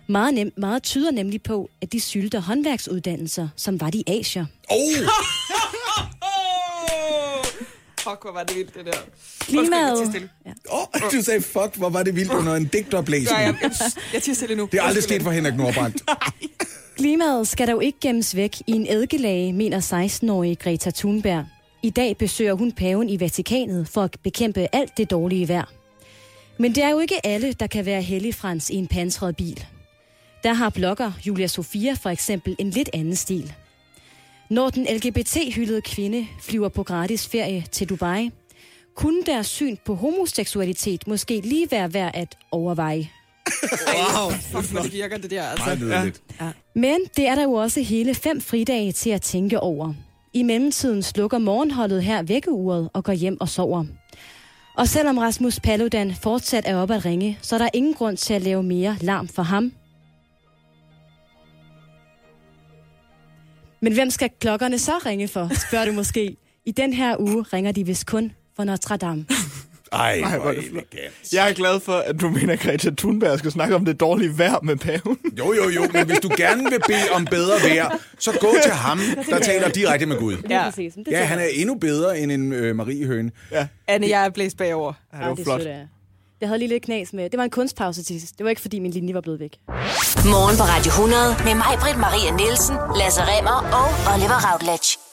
Meget, 0.06 0.34
nem, 0.34 0.52
meget 0.56 0.82
tyder 0.82 1.10
nemlig 1.10 1.42
på, 1.42 1.70
at 1.82 1.92
de 1.92 2.00
sylter 2.00 2.40
håndværksuddannelser, 2.40 3.48
som 3.56 3.80
var 3.80 3.90
de 3.90 4.02
Asien. 4.06 4.46
Oh, 4.70 5.06
Fuck, 8.04 8.22
hvor 8.22 8.32
var 8.32 8.44
det 8.44 8.56
vildt, 8.56 8.74
det 8.74 8.86
der. 8.86 8.92
Klimaet, 9.40 9.98
tier 9.98 10.10
stille. 10.10 10.28
oh, 10.68 11.10
du 11.12 11.22
sagde, 11.22 11.42
fuck, 11.42 11.76
hvor 11.76 11.88
var 11.88 12.02
det 12.02 12.16
vildt 12.16 12.32
under 12.32 12.54
en 12.54 12.66
digtoplæsning. 12.66 13.38
Gør 13.38 13.44
jeg, 13.44 13.54
jeg, 13.62 13.72
jeg 14.12 14.22
tiger 14.22 14.34
stille 14.34 14.56
nu. 14.56 14.68
Det 14.72 14.78
er 14.78 14.82
aldrig 14.82 15.02
sket 15.02 15.22
for 15.22 15.30
Henrik 15.30 15.54
Nordbrandt. 15.54 16.02
klimaet 16.98 17.48
skal 17.48 17.68
dog 17.68 17.84
ikke 17.84 17.98
gemmes 18.00 18.36
væk 18.36 18.56
i 18.66 18.72
en 18.72 18.86
eddikelag, 18.90 19.54
mener 19.54 19.80
16-årige 19.80 20.56
Greta 20.56 20.90
Thunberg. 20.90 21.44
I 21.82 21.90
dag 21.90 22.16
besøger 22.16 22.54
hun 22.54 22.72
paven 22.72 23.08
i 23.08 23.20
Vatikanet 23.20 23.88
for 23.88 24.02
at 24.02 24.16
bekæmpe 24.22 24.66
alt 24.72 24.96
det 24.96 25.10
dårlige 25.10 25.48
vejr. 25.48 25.72
Men 26.58 26.74
det 26.74 26.84
er 26.84 26.90
jo 26.90 26.98
ikke 26.98 27.26
alle, 27.26 27.52
der 27.52 27.66
kan 27.66 27.86
være 27.86 28.02
hellig 28.02 28.34
frans 28.34 28.70
i 28.70 28.74
en 28.74 28.86
pansret 28.86 29.36
bil. 29.36 29.64
Der 30.42 30.52
har 30.52 30.70
blogger 30.70 31.12
Julia 31.26 31.46
Sofia 31.46 31.92
for 31.92 32.10
eksempel 32.10 32.56
en 32.58 32.70
lidt 32.70 32.90
anden 32.92 33.16
stil. 33.16 33.52
Når 34.50 34.70
den 34.70 34.86
LGBT-hyldede 34.96 35.80
kvinde 35.80 36.26
flyver 36.40 36.68
på 36.68 36.82
gratis 36.82 37.28
ferie 37.28 37.64
til 37.72 37.88
Dubai, 37.88 38.30
kunne 38.96 39.22
deres 39.22 39.46
syn 39.46 39.76
på 39.86 39.94
homoseksualitet 39.94 41.06
måske 41.06 41.40
lige 41.40 41.70
være 41.70 41.94
værd 41.94 42.10
at 42.14 42.36
overveje. 42.50 43.08
Wow. 44.16 44.30
Fuck, 44.30 44.72
hvor 44.72 44.80
det 44.80 44.92
virker 44.92 45.18
det 45.18 45.30
der. 45.30 45.42
Altså. 45.42 45.64
Meget 45.64 45.80
nødvendigt. 45.80 46.22
Men 46.74 47.00
det 47.16 47.28
er 47.28 47.34
der 47.34 47.42
jo 47.42 47.52
også 47.52 47.80
hele 47.80 48.14
fem 48.14 48.40
fridage 48.40 48.92
til 48.92 49.10
at 49.10 49.22
tænke 49.22 49.60
over. 49.60 49.94
I 50.32 50.42
mellemtiden 50.42 51.02
slukker 51.02 51.38
morgenholdet 51.38 52.02
her 52.02 52.22
vækkeuret 52.22 52.90
og 52.92 53.04
går 53.04 53.12
hjem 53.12 53.40
og 53.40 53.48
sover. 53.48 53.84
Og 54.76 54.88
selvom 54.88 55.18
Rasmus 55.18 55.60
Paludan 55.60 56.14
fortsat 56.22 56.64
er 56.66 56.76
oppe 56.76 56.94
at 56.94 57.04
ringe, 57.04 57.38
så 57.42 57.54
er 57.54 57.58
der 57.58 57.68
ingen 57.74 57.94
grund 57.94 58.16
til 58.16 58.34
at 58.34 58.42
lave 58.42 58.62
mere 58.62 58.96
larm 59.00 59.28
for 59.28 59.42
ham. 59.42 59.72
Men 63.82 63.92
hvem 63.92 64.10
skal 64.10 64.30
klokkerne 64.40 64.78
så 64.78 64.92
ringe 65.06 65.28
for, 65.28 65.50
spørger 65.68 65.84
du 65.86 65.92
måske. 65.92 66.36
I 66.66 66.70
den 66.72 66.92
her 66.92 67.16
uge 67.20 67.42
ringer 67.52 67.72
de 67.72 67.86
vist 67.86 68.06
kun 68.06 68.32
for 68.56 68.64
Notre 68.64 68.96
Dame. 68.96 69.26
Ej, 69.92 70.20
Ej, 70.24 70.38
hvor 70.38 70.50
er 70.50 70.54
det 70.54 70.64
elegant. 70.64 71.32
Jeg 71.32 71.50
er 71.50 71.54
glad 71.54 71.80
for, 71.80 71.92
at 71.92 72.20
du 72.20 72.28
mener, 72.30 72.52
at 72.52 72.60
Greta 72.60 72.90
Thunberg 72.98 73.38
skal 73.38 73.50
snakke 73.50 73.74
om 73.74 73.84
det 73.84 74.00
dårlige 74.00 74.38
vejr 74.38 74.58
med 74.62 74.76
paven. 74.76 75.18
Jo, 75.38 75.52
jo, 75.52 75.68
jo, 75.68 75.82
men 75.92 76.06
hvis 76.06 76.18
du 76.18 76.30
gerne 76.36 76.62
vil 76.70 76.78
bede 76.86 77.10
om 77.12 77.24
bedre 77.24 77.54
vejr, 77.68 77.98
så 78.18 78.32
gå 78.40 78.54
til 78.62 78.72
ham, 78.72 78.98
der 79.30 79.38
taler 79.38 79.68
direkte 79.68 80.06
med 80.06 80.16
Gud. 80.18 80.36
Det 80.36 80.50
Ja, 80.50 80.70
tænker 80.74 81.16
han 81.24 81.38
er 81.38 81.46
endnu 81.54 81.74
bedre 81.74 82.18
end 82.20 82.32
en 82.32 82.52
øh, 82.52 82.76
Marie 82.76 83.06
Høne. 83.06 83.30
Anne, 83.88 84.08
jeg 84.08 84.24
er 84.24 84.30
blæst 84.30 84.56
bagover. 84.56 84.92
Ja, 85.12 85.18
det 85.18 85.26
var 85.28 85.34
det 85.34 85.44
flot. 85.44 85.60
jer. 85.64 85.86
Jeg 86.40 86.48
havde 86.48 86.58
lige 86.58 86.68
lidt 86.68 86.82
knas 86.84 87.12
med. 87.12 87.30
Det 87.30 87.38
var 87.38 87.44
en 87.44 87.50
kunstpause 87.50 88.02
til 88.02 88.20
sidst. 88.20 88.38
Det 88.38 88.44
var 88.44 88.50
ikke, 88.50 88.62
fordi 88.62 88.78
min 88.78 88.90
linje 88.90 89.14
var 89.14 89.20
blevet 89.20 89.40
væk. 89.40 89.56
Morgen 90.24 90.56
på 90.56 90.62
Radio 90.62 90.90
100 90.90 91.36
med 91.44 91.54
mig, 91.54 91.72
Britt 91.80 91.98
Maria 91.98 92.30
Nielsen, 92.36 92.76
Lasse 93.00 93.20
Remmer 93.22 93.58
og 93.78 94.14
Oliver 94.14 94.52
Routledge. 94.52 95.09